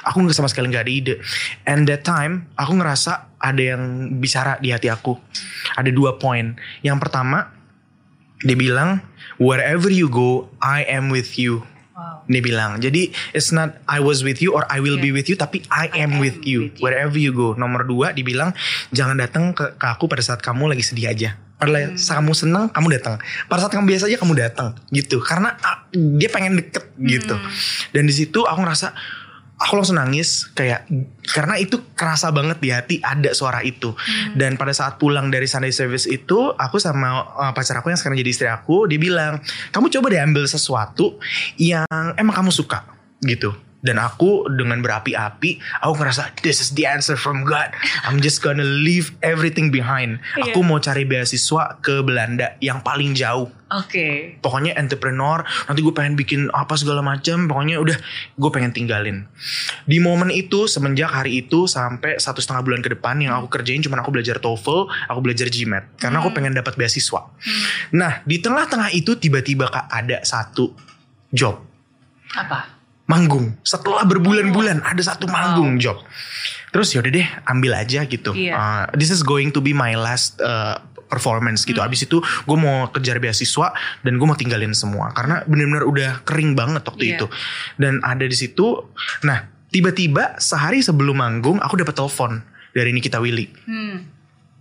aku 0.05 0.27
nggak 0.27 0.37
sama 0.37 0.51
sekali 0.51 0.69
nggak 0.69 0.85
ada 0.85 0.93
ide. 0.93 1.15
And 1.65 1.89
that 1.89 2.05
time 2.05 2.51
aku 2.59 2.77
ngerasa 2.77 3.31
ada 3.41 3.63
yang 3.63 4.13
bicara 4.21 4.61
di 4.61 4.75
hati 4.75 4.93
aku. 4.93 5.17
Ada 5.81 5.89
dua 5.95 6.21
poin. 6.21 6.59
Yang 6.85 6.99
pertama 7.09 7.49
dia 8.45 8.59
bilang 8.59 9.01
wherever 9.41 9.89
you 9.89 10.13
go 10.13 10.51
I 10.61 10.85
am 10.85 11.09
with 11.09 11.41
you. 11.41 11.65
Wow. 12.01 12.25
Dia 12.25 12.41
bilang, 12.41 12.81
jadi 12.81 13.13
it's 13.37 13.53
not 13.53 13.77
I 13.85 14.01
was 14.01 14.25
with 14.25 14.41
you 14.41 14.57
or 14.57 14.65
I 14.73 14.81
will 14.81 14.97
be 14.97 15.13
Yeah. 15.13 15.21
with 15.21 15.29
you, 15.29 15.37
tapi 15.37 15.61
I 15.69 15.93
am, 16.01 16.17
am 16.17 16.25
with, 16.25 16.41
you. 16.49 16.73
with 16.73 16.81
you. 16.81 16.83
wherever 16.83 17.13
you 17.21 17.37
go. 17.37 17.53
Nomor 17.53 17.85
dua, 17.85 18.17
dibilang 18.17 18.57
jangan 18.89 19.21
datang 19.21 19.53
ke, 19.53 19.77
ke 19.77 19.85
aku 19.85 20.09
pada 20.09 20.25
saat 20.25 20.41
kamu 20.41 20.73
lagi 20.73 20.81
sedih 20.81 21.13
aja. 21.13 21.37
Pada 21.61 21.77
Hmm. 21.77 22.01
saat 22.01 22.25
kamu 22.25 22.33
senang, 22.33 22.65
kamu 22.73 22.89
datang. 22.97 23.21
Pada 23.45 23.61
saat 23.61 23.77
kamu 23.77 23.85
biasa 23.85 24.09
aja, 24.09 24.17
kamu 24.17 24.33
datang. 24.33 24.69
Gitu. 24.89 25.21
Karena 25.21 25.53
dia 25.93 26.33
pengen 26.33 26.57
deket 26.57 26.89
gitu. 26.97 27.37
Hmm. 27.37 27.53
Dan 27.93 28.09
di 28.09 28.17
situ 28.17 28.49
aku 28.49 28.65
ngerasa 28.65 28.97
aku 29.61 29.77
langsung 29.77 30.01
nangis 30.01 30.49
kayak 30.57 30.89
karena 31.37 31.61
itu 31.61 31.85
kerasa 31.93 32.33
banget 32.33 32.59
di 32.65 32.69
hati 32.73 32.97
ada 33.05 33.37
suara 33.37 33.61
itu 33.61 33.93
Hmm. 33.93 34.35
dan 34.41 34.57
pada 34.57 34.73
saat 34.73 34.97
pulang 34.97 35.29
dari 35.29 35.45
Sunday 35.45 35.75
service 35.75 36.09
itu 36.09 36.57
aku 36.57 36.81
sama 36.81 37.21
uh, 37.37 37.53
pacar 37.53 37.79
aku 37.79 37.93
yang 37.93 38.01
sekarang 38.01 38.17
jadi 38.17 38.31
istri 38.33 38.49
aku 38.49 38.89
dia 38.89 38.97
bilang 38.97 39.45
kamu 39.71 39.93
coba 39.93 40.07
deh 40.09 40.23
ambil 40.25 40.45
sesuatu 40.49 41.21
yang 41.61 41.85
emang 42.17 42.33
kamu 42.33 42.49
suka 42.49 42.89
gitu 43.21 43.53
dan 43.81 43.97
aku 43.97 44.45
dengan 44.51 44.81
berapi-api 44.81 45.51
aku 45.81 45.93
ngerasa 45.95 46.37
this 46.41 46.61
is 46.61 46.73
the 46.73 46.85
answer 46.85 47.15
from 47.15 47.43
God 47.43 47.73
I'm 48.05 48.19
just 48.19 48.41
gonna 48.41 48.65
leave 48.65 49.17
everything 49.21 49.69
behind 49.69 50.21
Iya. 50.37 50.53
aku 50.53 50.61
mau 50.61 50.77
cari 50.77 51.03
beasiswa 51.03 51.81
ke 51.81 52.01
Belanda 52.01 52.55
yang 52.59 52.81
paling 52.81 53.13
jauh 53.13 53.49
Oke. 53.71 54.37
pokoknya 54.39 54.75
entrepreneur 54.75 55.41
nanti 55.65 55.81
gue 55.81 55.91
pengen 55.91 56.13
bikin 56.13 56.51
apa 56.51 56.75
segala 56.75 57.01
macam 57.01 57.47
pokoknya 57.47 57.79
udah 57.79 57.97
gue 58.35 58.51
pengen 58.51 58.71
tinggalin 58.71 59.25
di 59.85 59.97
momen 59.97 60.29
itu 60.29 60.67
semenjak 60.67 61.09
hari 61.09 61.41
itu 61.41 61.65
sampai 61.65 62.19
satu 62.19 62.39
setengah 62.39 62.61
bulan 62.61 62.81
ke 62.81 62.91
depan 62.91 63.17
yang 63.17 63.33
aku 63.33 63.49
kerjain 63.49 63.79
cuma 63.79 63.97
aku 63.97 64.11
belajar 64.11 64.37
TOEFL 64.37 64.81
aku 65.07 65.21
belajar 65.21 65.47
GMAT 65.47 65.97
karena 65.97 66.19
aku 66.19 66.29
Hmm. 66.29 66.37
pengen 66.37 66.53
dapat 66.53 66.75
beasiswa 66.75 67.21
Hmm. 67.31 67.63
nah 67.95 68.21
di 68.23 68.37
tengah-tengah 68.39 68.91
itu 68.91 69.15
tiba-tiba 69.15 69.67
kak 69.67 69.87
ada 69.87 70.21
satu 70.21 70.75
job 71.31 71.63
Apa? 72.33 72.80
Manggung 73.11 73.59
setelah 73.61 74.07
berbulan-bulan 74.07 74.81
ada 74.81 75.03
satu 75.03 75.27
manggung 75.27 75.77
job 75.77 75.99
terus 76.71 76.95
yaudah 76.95 77.11
deh 77.11 77.27
ambil 77.45 77.75
aja 77.75 78.07
gitu 78.07 78.31
Iya. 78.31 78.55
Uh, 78.55 78.85
this 78.95 79.11
is 79.11 79.21
going 79.21 79.51
to 79.51 79.59
be 79.59 79.75
my 79.75 79.93
last 79.93 80.39
uh, 80.39 80.79
performance 81.05 81.67
gitu 81.67 81.77
Hmm. 81.77 81.91
abis 81.91 82.07
itu 82.07 82.19
gue 82.21 82.57
mau 82.57 82.87
kejar 82.89 83.19
beasiswa 83.19 83.75
dan 84.01 84.13
gue 84.15 84.23
mau 84.23 84.35
tinggalin 84.35 84.71
semua 84.71 85.11
karena 85.11 85.43
benar-benar 85.43 85.83
udah 85.83 86.11
kering 86.23 86.55
banget 86.55 86.87
waktu 86.87 87.05
Iya. 87.05 87.15
itu 87.17 87.27
dan 87.77 87.99
ada 88.01 88.23
di 88.23 88.37
situ 88.37 88.87
nah 89.21 89.43
tiba-tiba 89.69 90.39
sehari 90.39 90.79
sebelum 90.79 91.19
manggung 91.19 91.59
aku 91.59 91.75
dapat 91.77 91.95
telepon 91.97 92.39
dari 92.71 92.91
Nikita 92.91 93.19
Willy 93.19 93.51
Hmm. 93.67 94.07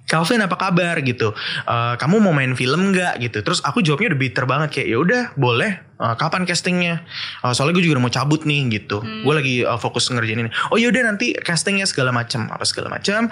Calvin 0.09 0.41
apa 0.41 0.57
kabar? 0.57 0.97
Gitu. 1.05 1.29
Eh, 1.69 1.93
kamu 2.01 2.17
mau 2.17 2.33
main 2.33 2.57
film 2.57 2.89
nggak? 2.89 3.21
Gitu. 3.21 3.45
Terus 3.45 3.61
aku 3.61 3.85
jawabnya 3.85 4.17
udah 4.17 4.19
bitter 4.19 4.45
banget 4.49 4.69
kayak 4.73 4.87
ya 4.89 4.97
udah 4.97 5.23
boleh. 5.37 5.71
Eh, 5.77 6.15
kapan 6.17 6.49
castingnya? 6.49 7.05
Eh, 7.45 7.53
soalnya 7.53 7.77
gue 7.77 7.85
juga 7.85 8.01
udah 8.01 8.05
mau 8.09 8.13
cabut 8.13 8.41
nih 8.49 8.81
gitu. 8.81 9.05
Gue 9.05 9.33
lagi 9.37 9.55
eh, 9.61 9.79
fokus 9.79 10.09
ngerjain 10.09 10.49
ini. 10.49 10.51
Oh 10.73 10.81
yaudah 10.81 11.05
nanti 11.05 11.37
castingnya 11.37 11.85
segala 11.85 12.09
macam 12.09 12.49
apa 12.49 12.65
segala 12.65 12.89
macam 12.89 13.29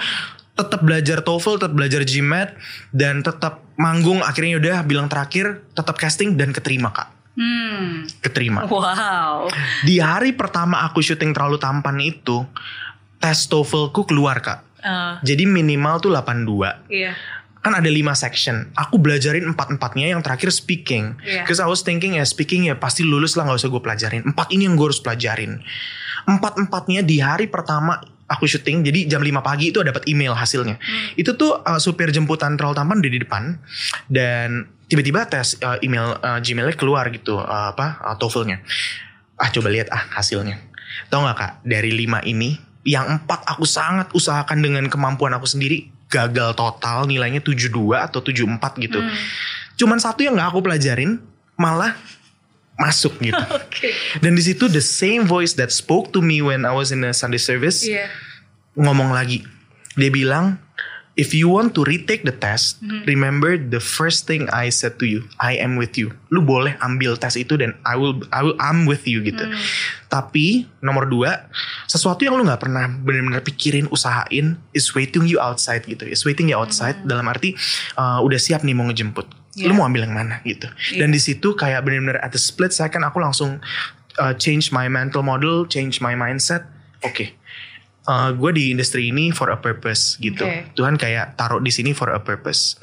tetap 0.57 0.81
belajar 0.81 1.21
TOEFL 1.21 1.61
tetap 1.61 1.73
belajar 1.77 2.01
GMAT 2.01 2.49
dan 2.93 3.21
tetap 3.21 3.61
manggung. 3.77 4.25
Akhirnya 4.25 4.57
udah 4.57 4.77
bilang 4.85 5.05
terakhir 5.05 5.65
tetap 5.73 5.97
casting 5.97 6.37
dan 6.37 6.53
keterima 6.53 6.93
kak. 6.93 7.17
Hmm. 7.37 8.09
keterima. 8.17 8.65
Wow. 8.65 9.45
di 9.85 10.01
hari 10.01 10.33
pertama 10.33 10.81
aku 10.89 11.05
syuting 11.05 11.37
terlalu 11.37 11.61
tampan 11.61 11.93
itu 12.01 12.41
tes 13.21 13.45
TOEFLku 13.45 14.09
keluar 14.09 14.41
kak 14.41 14.66
Eh, 14.87 15.13
Jadi 15.23 15.43
minimal 15.43 15.99
tuh 15.99 16.11
82. 16.15 16.87
iya. 16.87 17.11
Kan 17.57 17.75
ada 17.75 17.89
5 17.91 18.15
section. 18.15 18.71
Aku 18.79 18.95
belajarin 18.95 19.43
empat-empatnya 19.51 20.15
yang 20.15 20.23
terakhir 20.23 20.55
speaking. 20.55 21.19
Iya. 21.19 21.43
Cause 21.43 21.59
I 21.59 21.67
was 21.67 21.83
thinking 21.83 22.15
ya 22.15 22.23
speaking 22.23 22.71
ya 22.71 22.79
pasti 22.79 23.03
lulus 23.03 23.35
lah 23.35 23.43
nggak 23.43 23.59
usah 23.59 23.67
gue 23.67 23.81
pelajarin. 23.83 24.23
Empat 24.23 24.55
ini 24.55 24.71
yang 24.71 24.79
gue 24.79 24.87
harus 24.87 25.03
pelajarin. 25.03 25.59
Empat-empatnya 26.23 27.03
di 27.03 27.19
hari 27.19 27.51
pertama 27.51 27.99
aku 28.27 28.47
syuting 28.47 28.83
jadi 28.87 29.17
jam 29.17 29.19
5 29.23 29.43
pagi 29.43 29.75
itu 29.75 29.83
dapat 29.83 30.07
email 30.07 30.31
hasilnya. 30.31 30.79
Itu 31.19 31.35
tuh 31.35 31.59
uh, 31.59 31.79
supir 31.81 32.07
jemputan 32.15 32.55
Troll 32.55 32.71
Tampan 32.71 33.03
di 33.03 33.11
depan 33.19 33.59
dan 34.07 34.71
tiba-tiba 34.87 35.27
tes 35.27 35.59
uh, 35.59 35.75
email 35.83 36.15
uh, 36.23 36.39
Gmailnya 36.39 36.75
keluar 36.79 37.11
gitu 37.11 37.35
uh, 37.35 37.75
apa 37.75 37.99
uh, 37.99 38.15
TOEFL-nya. 38.15 38.63
Ah 39.35 39.51
coba 39.51 39.67
lihat 39.67 39.91
ah 39.91 40.07
hasilnya. 40.15 40.55
Tahu 41.11 41.19
nggak 41.19 41.35
kak 41.35 41.51
dari 41.67 41.91
lima 41.91 42.23
ini 42.23 42.66
yang 42.87 43.19
empat 43.19 43.43
aku 43.43 43.67
sangat 43.67 44.07
usahakan 44.15 44.63
dengan 44.63 44.87
kemampuan 44.87 45.35
aku 45.35 45.43
sendiri 45.43 45.91
gagal 46.07 46.55
total 46.55 47.03
nilainya 47.03 47.43
72 47.43 47.67
atau 47.99 48.23
74 48.23 48.79
gitu. 48.79 49.03
Hmm. 49.03 49.11
Cuman 49.75 49.99
satu 49.99 50.23
yang 50.23 50.39
nggak 50.39 50.55
aku 50.55 50.63
pelajarin 50.63 51.19
malah 51.59 51.99
masuk 52.79 53.19
gitu. 53.19 53.35
Oke. 53.59 53.91
Dan 54.23 54.39
di 54.39 54.43
situ 54.47 54.71
the 54.71 54.79
same 54.79 55.27
voice 55.27 55.59
that 55.59 55.67
spoke 55.67 56.15
to 56.15 56.23
me 56.23 56.39
when 56.39 56.63
I 56.63 56.71
was 56.71 56.95
in 56.95 57.03
a 57.03 57.11
Sunday 57.11 57.41
service 57.41 57.83
Iya. 57.83 58.07
ngomong 58.79 59.11
lagi. 59.11 59.43
Dia 59.99 60.07
bilang, 60.07 60.55
if 61.17 61.33
you 61.33 61.49
want 61.49 61.73
to 61.73 61.81
retake 61.83 62.21
the 62.21 62.31
test, 62.31 62.77
remember 63.09 63.57
the 63.57 63.81
first 63.81 64.29
thing 64.29 64.45
I 64.53 64.69
said 64.69 65.01
to 65.01 65.09
you, 65.09 65.25
I 65.41 65.57
am 65.57 65.75
with 65.75 65.97
you. 65.97 66.13
Lu 66.29 66.45
boleh 66.45 66.77
ambil 66.79 67.17
tes 67.17 67.33
itu 67.35 67.57
dan 67.57 67.73
I 67.83 67.97
will, 67.97 68.21
I 68.29 68.45
will, 68.45 68.55
I'm 68.61 68.85
with 68.85 69.09
you 69.09 69.25
gitu. 69.25 69.43
Tapi 70.07 70.69
nomor 70.79 71.09
dua, 71.09 71.49
sesuatu 71.89 72.21
yang 72.21 72.37
lu 72.37 72.45
nggak 72.45 72.61
pernah 72.61 72.85
benar-benar 72.87 73.41
pikirin, 73.41 73.89
usahain, 73.89 74.61
is 74.77 74.93
waiting 74.93 75.25
you 75.25 75.41
outside 75.41 75.83
gitu. 75.89 76.05
Is 76.05 76.21
waiting 76.21 76.53
you 76.53 76.55
outside 76.55 77.01
dalam 77.03 77.25
arti 77.25 77.57
uh, 77.97 78.21
udah 78.21 78.37
siap 78.37 78.61
nih 78.61 78.77
mau 78.77 78.85
ngejemput. 78.87 79.25
Yeah. 79.57 79.73
Lu 79.73 79.81
mau 79.81 79.89
ambil 79.89 80.05
yang 80.05 80.13
mana 80.13 80.45
gitu. 80.45 80.69
Iya. 80.93 81.01
Dan 81.01 81.17
di 81.17 81.19
situ 81.19 81.57
kayak 81.57 81.81
benar-benar 81.81 82.21
at 82.21 82.29
the 82.29 82.39
split 82.39 82.69
second 82.69 83.01
aku 83.01 83.17
langsung 83.17 83.57
uh, 84.21 84.37
change 84.37 84.69
my 84.69 84.85
mental 84.85 85.25
model, 85.25 85.65
change 85.65 85.97
my 85.97 86.13
mindset. 86.13 86.61
Oke. 87.01 87.33
Uh, 88.07 88.31
gue 88.31 88.55
di 88.55 88.63
industri 88.71 89.11
ini 89.11 89.35
for 89.35 89.51
a 89.51 89.59
purpose 89.59 90.15
gitu. 90.23 90.47
Oke. 90.47 90.71
Tuhan 90.79 90.95
kayak 90.95 91.35
taruh 91.35 91.59
di 91.59 91.69
sini 91.69 91.91
for 91.91 92.07
a 92.07 92.23
purpose. 92.23 92.79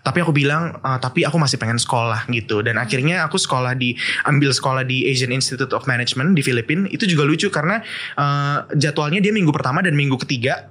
Tapi 0.00 0.24
aku 0.24 0.32
bilang, 0.32 0.80
uh, 0.80 0.96
tapi 0.96 1.28
aku 1.28 1.36
masih 1.36 1.60
pengen 1.60 1.76
sekolah 1.76 2.24
gitu. 2.32 2.64
Dan 2.64 2.80
akhirnya 2.80 3.26
aku 3.26 3.36
sekolah 3.36 3.76
di, 3.76 3.92
ambil 4.24 4.54
sekolah 4.54 4.86
di 4.86 5.04
Asian 5.10 5.34
Institute 5.34 5.74
of 5.76 5.84
Management 5.84 6.38
di 6.38 6.42
Filipina. 6.46 6.88
Itu 6.88 7.04
juga 7.04 7.28
lucu 7.28 7.52
karena 7.52 7.84
uh, 8.16 8.64
jadwalnya 8.78 9.20
dia 9.20 9.34
minggu 9.34 9.52
pertama 9.52 9.84
dan 9.84 9.92
minggu 9.92 10.16
ketiga. 10.24 10.70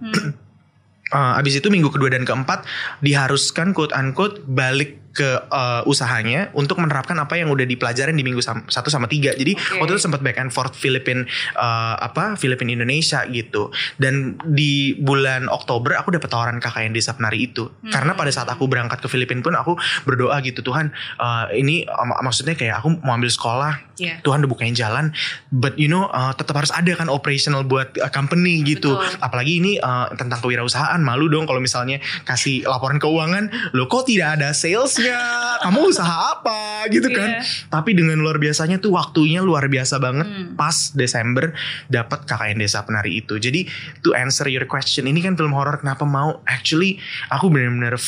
Uh, 1.14 1.36
abis 1.40 1.62
itu 1.62 1.70
minggu 1.70 1.94
kedua 1.94 2.10
dan 2.10 2.26
keempat 2.26 2.66
diharuskan 3.06 3.78
quote 3.78 3.94
unquote 3.94 4.42
balik 4.50 4.98
ke 5.20 5.28
uh, 5.52 5.84
usahanya 5.84 6.48
untuk 6.56 6.80
menerapkan 6.80 7.20
apa 7.20 7.36
yang 7.36 7.52
udah 7.52 7.68
dipelajarin 7.68 8.16
di 8.16 8.24
minggu 8.24 8.40
sam- 8.40 8.64
satu 8.72 8.88
sama 8.88 9.12
tiga. 9.12 9.36
Jadi 9.36 9.60
Oke. 9.60 9.84
waktu 9.84 10.00
itu 10.00 10.02
sempat 10.08 10.24
back 10.24 10.40
and 10.40 10.56
forth 10.56 10.80
Filipin 10.80 11.28
uh, 11.60 12.00
apa 12.00 12.40
Filipin 12.40 12.72
Indonesia 12.72 13.28
gitu. 13.28 13.76
Dan 14.00 14.40
di 14.48 14.96
bulan 14.96 15.52
Oktober 15.52 16.00
aku 16.00 16.16
dapat 16.16 16.32
tawaran 16.32 16.64
KKN 16.64 16.96
Desa 16.96 17.12
Penari 17.20 17.52
itu. 17.52 17.68
Karena 17.92 18.16
pada 18.16 18.32
saat 18.32 18.48
aku 18.48 18.72
berangkat 18.72 19.04
ke 19.04 19.12
Filipina 19.12 19.44
pun 19.44 19.60
aku 19.60 19.76
berdoa 20.08 20.40
gitu 20.40 20.64
Tuhan 20.64 20.96
uh, 21.20 21.52
ini 21.52 21.84
uh, 21.84 22.06
mak- 22.08 22.24
maksudnya 22.32 22.56
kayak 22.56 22.80
aku 22.80 22.96
mau 23.04 23.18
ambil 23.18 23.28
sekolah 23.28 23.90
Iya. 24.00 24.24
Tuhan 24.24 24.40
udah 24.42 24.50
bukain 24.50 24.72
jalan, 24.72 25.12
but 25.52 25.76
you 25.76 25.92
know 25.92 26.08
uh, 26.16 26.32
tetap 26.32 26.56
harus 26.56 26.72
ada 26.72 26.88
kan 26.96 27.12
operational 27.12 27.68
buat 27.68 27.92
uh, 28.00 28.08
company 28.08 28.64
gitu. 28.64 28.96
Betul. 28.96 29.20
Apalagi 29.20 29.60
ini 29.60 29.76
uh, 29.76 30.08
tentang 30.16 30.40
kewirausahaan, 30.40 30.98
malu 31.04 31.28
dong 31.28 31.44
kalau 31.44 31.60
misalnya 31.60 32.00
kasih 32.24 32.64
laporan 32.64 32.98
keuangan, 32.98 33.52
lo 33.76 33.92
kok 33.92 34.08
tidak 34.08 34.40
ada 34.40 34.56
salesnya, 34.56 35.09
kamu 35.64 35.80
usaha 35.92 36.16
apa 36.38 36.88
gitu 36.92 37.10
kan? 37.12 37.40
Iya. 37.40 37.44
Tapi 37.68 37.94
dengan 37.98 38.18
luar 38.20 38.40
biasanya 38.40 38.80
tuh 38.80 38.96
waktunya 38.96 39.44
luar 39.44 39.68
biasa 39.68 40.00
banget. 40.00 40.28
Hmm. 40.28 40.56
Pas 40.56 40.92
Desember 40.96 41.52
dapat 41.92 42.24
KKN 42.26 42.58
Desa 42.60 42.84
Penari 42.84 43.20
itu. 43.20 43.38
Jadi 43.38 43.68
to 44.02 44.16
answer 44.16 44.48
your 44.48 44.66
question, 44.66 45.06
ini 45.06 45.20
kan 45.22 45.36
film 45.36 45.52
horor 45.54 45.80
kenapa 45.80 46.08
mau? 46.08 46.42
Actually 46.48 46.98
aku 47.30 47.52
benar-benar 47.52 48.00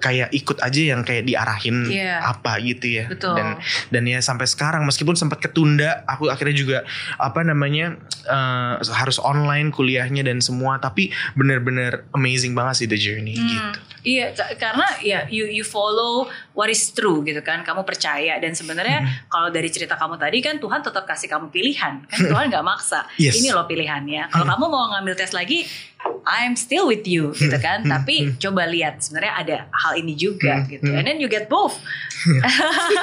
kayak 0.00 0.32
ikut 0.32 0.58
aja 0.58 0.80
yang 0.86 1.00
kayak 1.00 1.22
diarahin 1.22 1.84
Iya. 1.84 2.24
apa 2.26 2.56
gitu 2.58 2.86
ya. 2.90 3.04
Betul. 3.06 3.36
Dan 3.36 3.48
dan 3.90 4.02
ya 4.04 4.18
sampai 4.18 4.44
sekarang 4.44 4.82
meskipun 4.82 5.12
sempat 5.12 5.38
ketunda 5.38 6.02
aku 6.04 6.26
akhirnya 6.26 6.56
juga 6.56 6.78
apa 7.14 7.40
namanya 7.42 7.94
eh, 8.22 8.72
harus 8.90 9.16
online 9.18 9.68
kuliahnya 9.68 10.22
dan 10.22 10.40
semua 10.40 10.76
tapi 10.76 11.08
bener-bener 11.34 12.08
amazing 12.10 12.52
banget 12.52 12.74
sih 12.76 12.86
the 12.86 12.96
journey 12.96 13.32
Hmm, 13.32 13.46
gitu 13.46 13.80
Iya, 14.00 14.32
ka- 14.32 14.56
karena 14.58 14.88
ya 15.02 15.28
you 15.28 15.44
you 15.44 15.60
follow 15.60 16.24
what 16.54 16.66
is 16.66 16.88
true 16.88 17.20
gitu 17.20 17.36
kan. 17.40 17.60
Kamu 17.60 17.84
percaya 17.84 18.32
dan 18.34 18.56
sebenarnya 18.56 18.98
Hmm. 18.98 19.28
kalau 19.28 19.48
dari 19.48 19.68
cerita 19.68 19.92
kamu 19.92 20.16
tadi 20.16 20.40
kan 20.40 20.56
Tuhan 20.56 20.80
tetap 20.80 21.04
kasih 21.04 21.28
kamu 21.28 21.52
pilihan. 21.52 22.00
Kan 22.08 22.18
Tuhan 22.22 22.48
nggak 22.48 22.64
maksa. 22.64 23.04
Yes. 23.14 23.36
Ini 23.36 23.52
loh 23.52 23.68
pilihannya. 23.68 24.32
Kalau 24.32 24.48
kamu 24.48 24.64
mau 24.66 24.88
ngambil 24.90 25.12
tes 25.14 25.30
lagi, 25.30 25.68
I'm 26.22 26.54
still 26.54 26.84
with 26.84 27.04
you 27.04 27.32
gitu 27.32 27.56
kan. 27.56 27.82
Hmm. 27.82 27.90
Tapi 27.96 28.36
coba 28.36 28.64
lihat 28.64 29.00
sebenarnya 29.00 29.34
ada 29.36 29.56
hal 29.72 29.96
ini 29.96 30.14
juga 30.14 30.62
Hmm. 30.62 30.68
gitu. 30.68 30.90
And 30.90 31.04
then 31.04 31.18
you 31.18 31.26
get 31.26 31.48
both. 31.48 31.80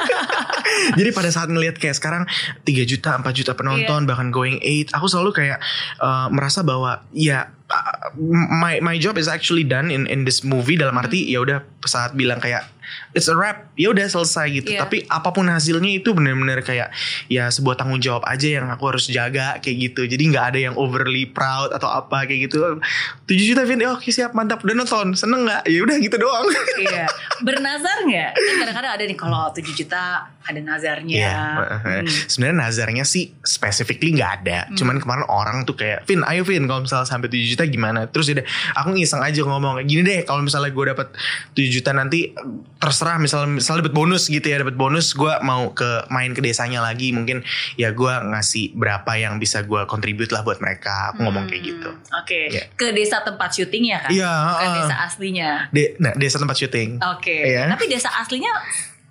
jadi 0.94 1.10
pada 1.10 1.30
saat 1.30 1.50
ngelihat 1.50 1.78
kayak 1.78 1.98
sekarang 1.98 2.30
3 2.62 2.86
juta 2.86 3.18
4 3.18 3.26
juta 3.34 3.52
penonton 3.54 4.06
Iya. 4.06 4.08
bahkan 4.08 4.30
going 4.30 4.62
8 4.62 4.94
aku 4.94 5.10
selalu 5.10 5.32
kayak 5.34 5.58
eh, 5.98 6.28
merasa 6.30 6.62
bahwa 6.62 7.02
ya 7.10 7.50
uh, 7.68 8.12
my 8.52 8.80
my 8.80 8.96
job 8.98 9.20
is 9.20 9.28
actually 9.28 9.64
done 9.64 9.92
in 9.92 10.08
in 10.08 10.24
this 10.24 10.42
movie. 10.42 10.76
Dalam 10.76 10.96
Hmm. 10.96 11.04
arti 11.06 11.28
ya 11.28 11.44
udah 11.44 11.64
saat 11.88 12.16
bilang 12.16 12.40
kayak 12.40 12.68
it's 13.12 13.28
a 13.28 13.36
wrap. 13.36 13.68
Ya 13.76 13.92
udah 13.92 14.08
selesai 14.08 14.48
gitu. 14.52 14.70
Iya. 14.76 14.88
tapi 14.88 15.04
apa 15.08 15.30
pun 15.32 15.48
hasilnya 15.48 16.00
itu 16.00 16.16
benar-benar 16.16 16.64
kayak 16.64 16.92
ya 17.28 17.52
sebuah 17.52 17.76
tanggung 17.80 18.00
jawab 18.00 18.24
aja 18.28 18.60
yang 18.60 18.68
aku 18.72 18.84
harus 18.96 19.08
jaga 19.12 19.60
kayak 19.60 19.92
gitu. 19.92 20.08
Jadi 20.08 20.24
nggak 20.32 20.46
ada 20.56 20.60
yang 20.72 20.76
overly 20.80 21.28
proud 21.28 21.72
atau 21.76 21.88
apa 21.92 22.28
kayak 22.28 22.50
gitu 22.52 22.80
7 23.28 23.36
juta 23.46 23.62
Vin 23.62 23.84
oke 23.86 24.08
siap 24.08 24.32
mantap 24.32 24.64
udah 24.64 24.72
nonton 24.74 25.12
seneng 25.12 25.44
nggak 25.44 25.68
ya 25.68 25.80
udah 25.80 25.96
gitu 25.98 26.16
doang 26.16 26.48
Iya. 26.80 27.06
Bernazar 27.38 28.02
nggak? 28.02 28.32
Kan 28.34 28.56
kadang-kadang 28.58 28.92
ada 28.94 29.04
nih 29.04 29.18
kalau 29.18 29.52
7 29.52 29.62
juta 29.70 30.02
ada 30.42 30.60
nazarnya. 30.60 31.12
Iya, 31.14 31.38
Hmm. 31.78 32.08
sebenarnya 32.08 32.58
nazarnya 32.62 33.04
sih 33.04 33.36
specifically 33.42 34.16
nggak 34.16 34.32
ada. 34.42 34.60
Cuman 34.72 34.98
kemarin 34.98 35.28
orang 35.28 35.64
tuh 35.64 35.76
kayak, 35.76 36.06
Vin, 36.06 36.24
ayo 36.24 36.42
Vin, 36.42 36.64
kalau 36.66 36.80
misalnya 36.82 37.04
sampai 37.04 37.28
7 37.28 37.44
juta 37.46 37.64
gimana? 37.66 38.08
Terus 38.08 38.32
udah, 38.32 38.46
aku 38.74 38.96
ngiseng 38.96 39.20
aja 39.20 39.44
ngomong 39.44 39.76
kayak 39.76 39.88
gini 39.88 40.02
deh, 40.02 40.20
kalau 40.24 40.40
misalnya 40.40 40.72
gue 40.72 40.86
dapat 40.88 41.08
7 41.52 41.68
juta 41.68 41.92
nanti 41.92 42.32
terserah, 42.78 43.20
misalnya 43.20 43.60
misalnya 43.60 43.84
dapat 43.84 43.94
bonus 43.94 44.24
gitu 44.26 44.46
ya, 44.46 44.58
dapat 44.58 44.74
bonus, 44.74 45.12
gue 45.12 45.34
mau 45.42 45.68
ke 45.70 46.08
main 46.08 46.32
ke 46.32 46.40
desanya 46.40 46.80
lagi, 46.80 47.12
mungkin 47.12 47.44
ya 47.76 47.92
gue 47.92 48.14
ngasih 48.26 48.72
berapa 48.74 49.12
yang 49.14 49.38
bisa 49.38 49.62
gue 49.62 49.84
contribute 49.86 50.32
lah 50.32 50.42
buat 50.42 50.58
mereka. 50.58 51.12
Aku 51.12 51.28
ngomong 51.28 51.46
kayak 51.46 51.64
gitu. 51.66 51.90
Oke, 52.14 52.40
Iya. 52.50 52.72
ke 52.72 52.96
desa 52.96 53.17
tempat 53.22 53.50
syutingnya 53.50 53.98
kan? 54.00 54.10
Iya, 54.10 54.34
Bukan 54.52 54.68
uh. 54.68 54.76
desa 54.78 54.96
aslinya. 55.04 55.50
De, 55.70 55.84
nah, 55.98 56.14
desa 56.14 56.38
tempat 56.38 56.56
syuting. 56.56 56.90
Oke. 57.16 57.38
Iya. 57.48 57.70
Tapi 57.70 57.86
desa 57.88 58.10
aslinya 58.12 58.52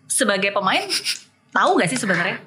sebagai 0.06 0.50
pemain 0.50 0.84
tahu 1.50 1.78
gak 1.78 1.88
sih 1.88 1.96
sebenarnya? 1.96 2.38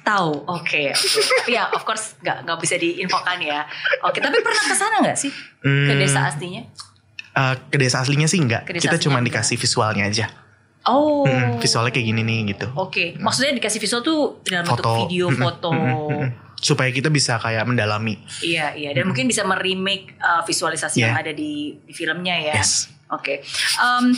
Tahu. 0.00 0.32
Oke. 0.48 0.90
Tapi 1.36 1.50
ya 1.50 1.68
of 1.68 1.84
course 1.84 2.16
nggak 2.18 2.42
nggak 2.42 2.58
bisa 2.58 2.74
diinfokan 2.76 3.36
ya. 3.38 3.68
Oke. 4.02 4.18
Tapi 4.18 4.40
pernah 4.40 4.64
ke 4.64 4.74
sana 4.74 4.96
nggak 5.00 5.14
sih? 5.14 5.28
Ke 5.28 5.68
Hmm. 5.92 5.98
desa 5.98 6.24
aslinya? 6.24 6.62
Eh, 7.30 7.54
ke 7.68 7.76
desa 7.76 8.00
aslinya 8.00 8.26
sih 8.26 8.40
enggak. 8.40 8.64
Desa 8.66 8.90
Kita 8.90 8.96
cuma 8.98 9.20
dikasih 9.20 9.54
visualnya 9.54 10.08
aja. 10.08 10.26
Oh. 10.82 11.28
Hmm, 11.28 11.60
visualnya 11.60 11.92
kayak 11.92 12.06
gini 12.06 12.22
nih 12.24 12.56
gitu. 12.56 12.66
Oke. 12.74 13.14
Maksudnya 13.20 13.52
dikasih 13.52 13.78
visual 13.78 14.00
tuh 14.00 14.40
dalam 14.42 14.64
bentuk 14.64 14.80
Foto. 14.80 15.04
video, 15.04 15.28
Mm-mm, 15.28 15.38
foto. 15.38 15.70
Supaya 16.60 16.88
kita 16.88 17.08
bisa 17.08 17.36
kayak 17.36 17.64
mendalami. 17.64 18.20
Iya, 18.38 18.72
iya. 18.74 18.90
Dan 18.92 19.08
mungkin 19.08 19.24
bisa 19.24 19.42
meremake 19.42 20.14
uh, 20.16 20.40
visualisasi 20.40 21.00
yang 21.00 21.10
Yeah. 21.10 21.22
ada 21.22 21.32
di, 21.32 21.80
di 21.80 21.90
filmnya 21.90 22.36
ya. 22.36 22.54
Yes. 22.54 22.86
Oke. 23.08 23.40
Em, 23.76 24.12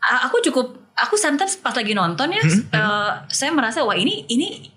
a- 0.00 0.22
aku 0.24 0.38
cukup 0.42 0.66
aku 0.94 1.16
sometimes 1.16 1.56
pas 1.56 1.72
lagi 1.72 1.92
nonton 1.92 2.30
ya, 2.30 2.40
Hmm, 2.40 2.60
eh, 2.70 3.10
saya 3.26 3.50
merasa 3.50 3.82
wah 3.82 3.92
ini 3.92 4.24
ini 4.26 4.68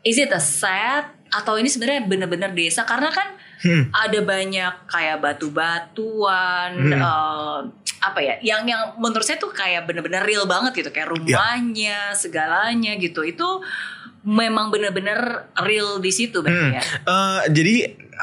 is 0.00 0.16
it 0.16 0.28
a 0.28 0.38
set 0.38 1.04
atau 1.28 1.56
ini 1.56 1.66
sebenarnya 1.66 2.04
benar-benar 2.04 2.52
desa 2.52 2.84
karena 2.84 3.08
kan 3.08 3.36
Hmm. 3.58 3.90
ada 3.90 4.22
banyak 4.22 4.86
kayak 4.86 5.18
batu-batuan 5.18 6.70
Hmm. 6.72 6.92
eh, 6.94 7.58
apa 7.98 8.20
ya 8.22 8.34
yang 8.40 8.62
yang 8.62 8.94
menurut 8.96 9.26
saya 9.26 9.36
tuh 9.36 9.50
kayak 9.50 9.82
benar-benar 9.82 10.22
real 10.22 10.46
banget 10.46 10.70
gitu 10.76 10.88
Ya. 10.88 10.94
kayak 10.94 11.08
rumahnya 11.10 11.98
segalanya 12.14 12.94
gitu 12.94 13.26
itu 13.26 13.48
memang 14.20 14.68
benar-benar 14.68 15.46
real 15.60 15.98
di 15.98 16.10
situ 16.10 16.40
Hmm. 16.40 16.72
ya. 16.72 16.82
Eh, 16.82 17.40
jadi 17.50 17.74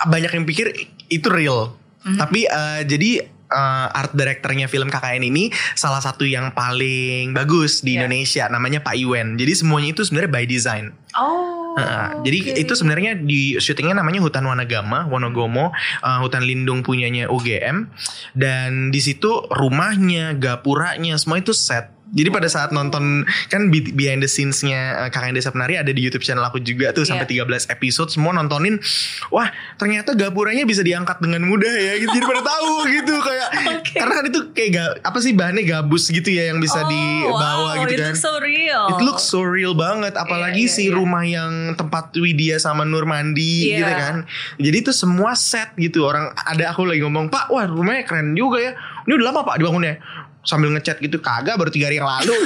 banyak 0.04 0.32
yang 0.34 0.46
pikir 0.46 0.72
itu 1.08 1.28
real. 1.30 1.76
Mhm. 2.02 2.18
Tapi 2.18 2.40
eh, 2.44 2.82
jadi 2.84 3.12
eh, 3.46 3.88
art 3.94 4.12
directornya 4.12 4.66
film 4.66 4.90
KKN 4.90 5.22
ini 5.24 5.48
salah 5.74 6.02
satu 6.02 6.26
yang 6.26 6.52
paling 6.52 7.32
bagus 7.32 7.80
di 7.80 7.94
Iya. 7.94 8.04
Indonesia 8.04 8.44
namanya 8.50 8.82
Pak 8.82 8.96
Iwen. 8.96 9.38
Jadi 9.38 9.54
semuanya 9.54 9.94
itu 9.94 10.02
sebenarnya 10.02 10.32
by 10.32 10.46
design. 10.46 10.86
Oh. 11.14 11.54
Uh, 11.76 12.24
jadi 12.24 12.56
oke. 12.56 12.62
itu 12.64 12.74
sebenarnya 12.74 13.20
di 13.20 13.60
syutingnya 13.60 14.00
namanya 14.00 14.24
Hutan 14.24 14.48
Wanagama, 14.48 15.12
Wonogomo, 15.12 15.76
uh, 16.00 16.20
hutan 16.24 16.48
lindung 16.48 16.88
punyanya 16.88 17.28
UGM 17.28 17.92
dan 18.32 18.96
di 18.96 19.04
situ 19.04 19.44
rumahnya, 19.52 20.40
gapuranya 20.40 21.20
semua 21.20 21.36
itu 21.36 21.52
set. 21.52 21.92
Jadi 22.16 22.32
pada 22.32 22.48
saat 22.48 22.72
nonton 22.72 23.22
kan 23.46 23.68
be- 23.68 23.92
behind 23.92 24.20
the 24.20 24.28
scenes-nya 24.28 24.80
uh, 24.98 25.10
Kakak 25.10 25.36
Desa 25.36 25.52
Penari 25.52 25.76
ada 25.76 25.88
di 25.88 26.00
YouTube 26.00 26.24
channel 26.24 26.42
aku 26.42 26.58
juga 26.58 26.90
tuh 26.90 27.04
sampai 27.04 27.28
13 27.28 27.44
episode 27.68 28.08
semua 28.08 28.32
nontonin. 28.32 28.80
Wah, 29.28 29.52
ternyata 29.76 30.16
gapuranya 30.16 30.64
bisa 30.64 30.80
diangkat 30.80 31.20
dengan 31.20 31.44
mudah 31.44 31.68
ya 31.70 31.94
gitu. 31.98 32.08
Jadi 32.10 32.24
pada 32.24 32.42
tahu 32.42 32.72
gitu 32.96 33.14
kayak 33.18 33.50
Oke. 33.76 33.94
karena 33.94 34.14
kan 34.14 34.26
itu 34.26 34.40
kayak 34.50 34.70
ga- 34.72 34.96
apa 35.04 35.18
sih 35.20 35.32
bahannya 35.32 35.64
gabus 35.66 36.08
gitu 36.08 36.30
ya 36.30 36.50
yang 36.50 36.58
bisa 36.58 36.78
Oh, 36.78 36.88
dibawa 36.88 37.76
wow, 37.76 37.84
gitu 37.84 37.92
it 37.92 38.00
kan. 38.00 38.08
looks 38.10 38.24
so 38.24 38.34
real. 38.40 38.84
It 38.88 39.00
looks 39.02 39.26
so 39.26 39.40
real 39.42 39.74
banget 39.74 40.16
apalagi 40.16 40.64
Iya, 40.64 40.72
iya, 40.72 40.76
si 40.78 40.84
iya. 40.88 40.96
rumah 40.96 41.22
yang 41.22 41.52
tempat 41.74 42.16
Widya 42.16 42.56
sama 42.58 42.82
Nur 42.82 43.04
mandi 43.04 43.70
Iya. 43.70 43.78
gitu 43.78 43.92
kan. 43.94 44.16
Jadi 44.56 44.78
itu 44.80 44.92
semua 44.92 45.36
set 45.36 45.76
gitu. 45.76 46.06
Orang 46.06 46.32
ada 46.32 46.64
aku 46.70 46.88
lagi 46.88 47.02
ngomong, 47.02 47.28
"Pak, 47.28 47.50
wah 47.50 47.66
rumahnya 47.66 48.04
keren 48.04 48.32
juga 48.34 48.58
ya. 48.58 48.72
Ini 49.04 49.12
udah 49.14 49.26
lama 49.28 49.42
Pak 49.44 49.60
dibangunnya." 49.60 50.00
Sambil 50.46 50.70
ngechat 50.72 50.98
gitu, 50.98 51.18
kagak 51.18 51.58
baru 51.58 51.70
tiga 51.70 51.90
hari 51.90 51.98
yang 51.98 52.08
lalu. 52.08 52.34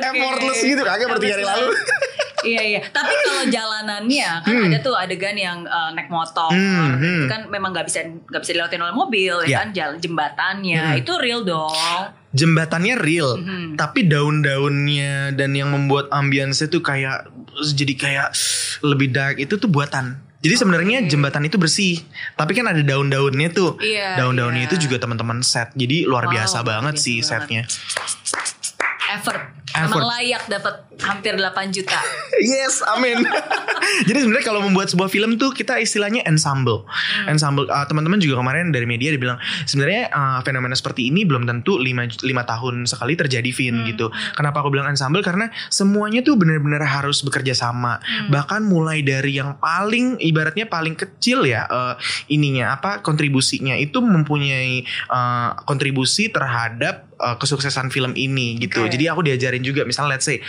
Effortless 0.00 0.60
gitu, 0.62 0.80
kagak 0.80 1.06
baru 1.06 1.20
tiga 1.20 1.34
hari 1.34 1.44
lalu. 1.44 1.66
iya 2.40 2.60
iya. 2.64 2.80
Tapi 2.80 3.12
kalau 3.20 3.44
jalanannya 3.46 4.28
kan 4.40 4.54
ada 4.64 4.78
tuh 4.80 4.94
adegan 4.96 5.36
yang 5.36 5.60
uh, 5.62 5.92
naik 5.92 6.08
motor, 6.08 6.48
Hmm, 6.48 6.96
itu 6.96 6.96
hmm. 6.96 7.24
kan 7.28 7.40
memang 7.46 7.70
nggak 7.70 7.84
bisa 7.84 8.00
nggak 8.00 8.40
bisa 8.40 8.50
dilewatin 8.54 8.80
oleh 8.80 8.94
mobil, 8.94 9.34
ya 9.44 9.46
Iya. 9.46 9.56
kan 9.60 9.68
jalan 9.72 9.96
jembatannya 9.98 10.80
Hmm. 10.80 10.96
itu 10.96 11.12
real 11.20 11.40
dong. 11.44 12.02
Jembatannya 12.30 12.94
real, 12.96 13.36
Mhm. 13.36 13.74
tapi 13.74 14.06
daun-daunnya 14.06 15.34
dan 15.34 15.50
yang 15.52 15.68
membuat 15.68 16.06
ambience 16.10 16.62
itu 16.62 16.78
kayak 16.80 17.26
jadi 17.74 17.92
kayak 17.92 18.28
lebih 18.80 19.10
dark 19.10 19.36
itu 19.36 19.58
tuh 19.58 19.66
buatan. 19.66 20.29
Jadi 20.40 20.54
sebenarnya 20.56 21.04
jembatan 21.04 21.44
itu 21.44 21.60
bersih, 21.60 22.00
tapi 22.32 22.56
kan 22.56 22.64
ada 22.64 22.80
daun-daunnya 22.80 23.52
tuh. 23.52 23.76
Iya, 23.76 24.16
Daun-daunnya 24.16 24.64
iya. 24.64 24.68
itu 24.72 24.88
juga 24.88 24.96
teman-teman 24.96 25.44
set. 25.44 25.68
Jadi 25.76 26.08
luar 26.08 26.28
Wow, 26.28 26.32
biasa 26.32 26.64
banget 26.64 26.94
biasa 26.96 27.04
sih 27.04 27.16
banget. 27.20 27.28
setnya. 27.28 27.62
Effort. 29.10 29.42
Effort. 29.70 30.02
Emang 30.02 30.06
layak 30.18 30.50
dapat 30.50 30.74
hampir 31.02 31.34
8 31.38 31.74
juta. 31.74 31.98
Yes, 32.40 32.80
amin. 32.96 33.20
Jadi 34.08 34.24
sebenarnya 34.24 34.46
kalau 34.48 34.64
membuat 34.64 34.88
sebuah 34.88 35.12
film 35.12 35.36
tuh 35.36 35.52
kita 35.52 35.76
istilahnya 35.76 36.24
ensemble. 36.24 36.88
Hmm. 36.88 37.36
Ensemble 37.36 37.68
uh, 37.68 37.84
teman-teman 37.84 38.16
juga 38.16 38.40
kemarin 38.40 38.72
dari 38.72 38.88
media 38.88 39.12
dibilang 39.12 39.36
sebenarnya 39.68 40.08
uh, 40.08 40.40
fenomena 40.40 40.72
seperti 40.72 41.12
ini 41.12 41.28
belum 41.28 41.44
tentu 41.44 41.76
5 41.76 42.24
lima 42.24 42.42
tahun 42.48 42.88
sekali 42.88 43.12
terjadi 43.12 43.50
Vin 43.52 43.76
Hmm. 43.84 43.86
gitu. 43.92 44.08
Kenapa 44.32 44.64
aku 44.64 44.72
bilang 44.72 44.88
ensemble? 44.88 45.20
Karena 45.20 45.52
semuanya 45.68 46.24
tuh 46.24 46.40
benar-benar 46.40 46.80
harus 46.80 47.20
bekerja 47.20 47.52
sama. 47.52 48.00
Hmm. 48.00 48.32
Bahkan 48.32 48.64
mulai 48.64 49.04
dari 49.04 49.36
yang 49.36 49.60
paling 49.60 50.16
ibaratnya 50.16 50.64
paling 50.64 50.96
kecil 50.96 51.44
ya 51.44 51.68
uh, 51.68 51.94
ininya 52.32 52.72
apa 52.80 53.04
kontribusinya 53.04 53.76
itu 53.76 54.00
mempunyai 54.00 54.80
uh, 55.12 55.60
kontribusi 55.68 56.32
terhadap 56.32 57.09
uh, 57.20 57.36
kesuksesan 57.38 57.92
film 57.92 58.16
ini 58.16 58.56
gitu. 58.58 58.82
Oke. 58.82 58.90
Jadi 58.96 59.04
aku 59.06 59.20
diajarin 59.22 59.62
juga 59.62 59.84
misalnya 59.84 60.18
let's 60.18 60.26
say 60.26 60.40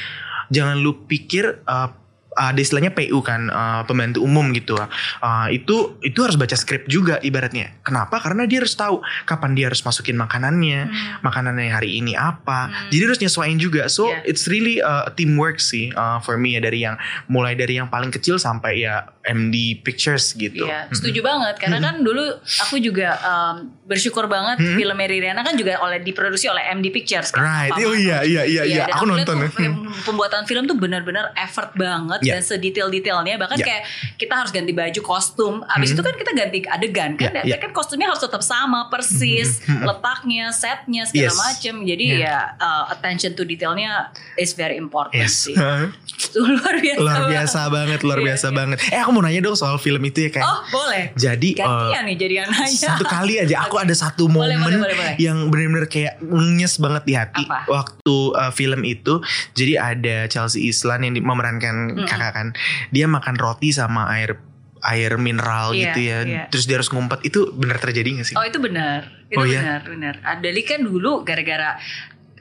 jangan 0.52 0.80
lu 0.80 1.06
pikir 1.06 1.64
uh, 1.68 2.01
ada 2.42 2.58
istilahnya 2.58 2.90
PU 2.90 3.22
kan 3.22 3.46
uh, 3.48 3.86
pembantu 3.86 4.26
umum 4.26 4.50
gitu. 4.52 4.74
Uh, 4.74 5.46
itu 5.50 6.02
itu 6.02 6.18
harus 6.18 6.34
baca 6.34 6.54
skrip 6.54 6.88
juga 6.88 7.22
ibaratnya. 7.22 7.78
Kenapa? 7.82 8.18
Karena 8.18 8.44
dia 8.44 8.58
harus 8.58 8.74
tahu 8.74 8.98
kapan 9.24 9.54
dia 9.54 9.70
harus 9.70 9.82
masukin 9.82 10.18
makanannya 10.18 10.80
Hmm. 10.82 11.22
makanannya 11.22 11.70
hari 11.70 12.00
ini 12.00 12.14
apa. 12.14 12.66
Hmm. 12.66 12.90
jadi 12.90 13.04
harus 13.06 13.20
nyesuaiin 13.20 13.58
juga. 13.58 13.86
So 13.86 14.10
Yeah. 14.10 14.26
it's 14.26 14.48
really 14.48 14.82
uh, 14.82 15.14
teamwork 15.14 15.62
sih 15.62 15.94
uh, 15.94 16.18
for 16.20 16.36
me 16.36 16.58
ya 16.58 16.62
dari 16.62 16.82
yang 16.82 16.98
mulai 17.28 17.54
dari 17.54 17.78
yang 17.78 17.86
paling 17.86 18.10
kecil 18.10 18.36
sampai 18.36 18.82
ya 18.82 19.06
MD 19.22 19.54
Pictures 19.80 20.34
gitu. 20.34 20.66
Iya, 20.66 20.90
setuju 20.90 21.22
banget. 21.22 21.62
Karena 21.62 21.78
kan 21.78 22.02
dulu 22.02 22.26
aku 22.42 22.82
juga 22.82 23.14
um, 23.22 23.56
bersyukur 23.86 24.26
banget 24.26 24.58
Hmm. 24.58 24.74
film 24.74 24.96
Mary 24.96 25.20
Riana 25.20 25.42
kan 25.42 25.54
juga 25.54 25.78
oleh 25.80 26.00
diproduksi 26.00 26.48
oleh 26.48 26.66
MD 26.72 26.90
Pictures 26.90 27.30
kan. 27.30 27.44
right. 27.44 27.72
Oh 27.78 27.94
iya 27.94 28.24
iya 28.24 28.42
iya 28.44 28.64
iya. 28.64 28.84
Dan 28.88 28.96
aku 28.96 29.06
nonton. 29.06 29.36
tuh 29.38 29.70
pembuatan 30.04 30.44
film 30.46 30.66
tuh 30.66 30.74
benar-benar 30.74 31.36
effort 31.36 31.76
banget 31.76 32.20
Ya. 32.32 32.34
dan 32.34 32.44
sedetail-detailnya 32.46 33.36
bahkan 33.36 33.58
Ya. 33.58 33.66
kayak 33.66 33.84
kita 34.16 34.34
harus 34.34 34.50
ganti 34.50 34.72
baju 34.72 35.02
kostum 35.02 35.60
abis 35.66 35.92
Hmm. 35.92 35.96
itu 35.96 36.02
kan 36.02 36.16
kita 36.16 36.32
ganti 36.34 36.58
adegan 36.66 37.12
kan 37.14 37.32
Ya, 37.34 37.44
Dan 37.44 37.44
ya. 37.46 37.58
kan 37.60 37.72
kostumnya 37.72 38.08
harus 38.08 38.20
tetap 38.20 38.40
sama 38.42 38.88
persis 38.88 39.60
Hmm. 39.62 39.84
letaknya 39.84 40.50
setnya 40.50 41.04
segala 41.04 41.28
Yes. 41.28 41.38
macem 41.38 41.76
jadi 41.84 42.06
Ya. 42.08 42.18
ya 42.22 42.38
uh, 42.58 42.84
attention 42.90 43.34
to 43.34 43.44
detailnya 43.44 44.08
is 44.36 44.54
very 44.54 44.76
important 44.76 45.20
yes 45.20 45.36
sih 45.44 45.56
luar 46.34 46.76
biasa 46.78 46.98
luar 46.98 47.14
banget. 47.18 47.32
biasa 47.34 47.60
banget 47.68 48.00
luar 48.02 48.18
Iya, 48.18 48.26
biasa 48.28 48.48
iya. 48.48 48.56
banget 48.56 48.78
eh 48.88 49.00
aku 49.00 49.12
mau 49.12 49.22
nanya 49.22 49.42
dong 49.42 49.54
soal 49.54 49.76
film 49.78 50.02
itu 50.02 50.20
ya 50.22 50.32
kayak 50.32 50.46
oh 50.46 50.60
boleh 50.70 51.04
jadi 51.16 51.50
uh, 51.56 51.60
gantian 51.60 52.04
nih 52.06 52.18
jadi 52.18 52.34
nanya 52.46 52.70
satu 52.90 53.04
kali 53.04 53.34
aja 53.38 53.56
aku 53.62 53.76
ada 53.78 53.92
satu 53.92 54.26
momen 54.26 54.54
boleh, 54.56 54.78
boleh, 54.78 54.96
boleh. 54.96 55.14
yang 55.18 55.50
benar-benar 55.50 55.88
kayak 55.88 56.22
nyes 56.22 56.78
banget 56.78 57.04
di 57.04 57.14
hati 57.14 57.44
Apa? 57.44 57.66
waktu 57.68 58.16
uh, 58.32 58.52
film 58.52 58.82
itu 58.84 59.18
jadi 59.52 59.74
ada 59.78 60.16
Chelsea 60.28 60.62
Islan 60.64 61.02
yang 61.02 61.18
memerankan 61.18 61.76
Mm-mm. 61.98 62.08
Kakak 62.12 62.32
kan. 62.34 62.48
Dia 62.90 63.06
makan 63.08 63.36
roti 63.36 63.72
sama 63.72 64.12
air 64.12 64.36
air 64.82 65.14
mineral 65.16 65.78
Iya, 65.78 65.94
gitu 65.94 66.00
ya. 66.02 66.18
iya. 66.26 66.44
terus 66.50 66.66
dia 66.66 66.82
harus 66.82 66.90
ngumpet. 66.90 67.22
Itu 67.22 67.54
benar 67.54 67.78
terjadi 67.78 68.18
gak 68.18 68.28
sih? 68.28 68.36
Oh 68.36 68.42
itu 68.42 68.58
benar, 68.58 69.06
itu 69.30 69.38
Oh, 69.38 69.46
iya? 69.46 69.62
benar, 69.62 69.82
benar. 69.86 70.16
Adeli 70.26 70.66
kan 70.66 70.82
dulu 70.82 71.22
gara-gara 71.22 71.78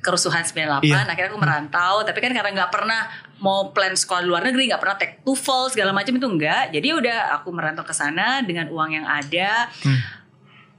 kerusuhan 0.01 0.41
98 0.41 0.81
Iya. 0.81 1.05
akhirnya 1.05 1.29
aku 1.29 1.37
merantau. 1.37 1.95
Tapi 2.01 2.19
kan 2.19 2.33
karena 2.33 2.51
nggak 2.57 2.73
pernah 2.73 3.05
mau 3.37 3.69
plan 3.71 3.93
sekolah 3.93 4.25
luar 4.25 4.41
negeri 4.41 4.73
nggak 4.73 4.81
pernah 4.81 4.97
take 4.97 5.21
TOEFL 5.21 5.73
segala 5.73 5.93
macam 5.93 6.13
itu 6.13 6.25
enggak 6.25 6.73
jadi 6.73 6.89
udah 6.93 7.19
aku 7.37 7.49
merantau 7.53 7.85
ke 7.85 7.93
sana 7.93 8.41
dengan 8.41 8.69
uang 8.69 8.91
yang 8.91 9.05
ada. 9.05 9.69
Hmm. 9.85 10.01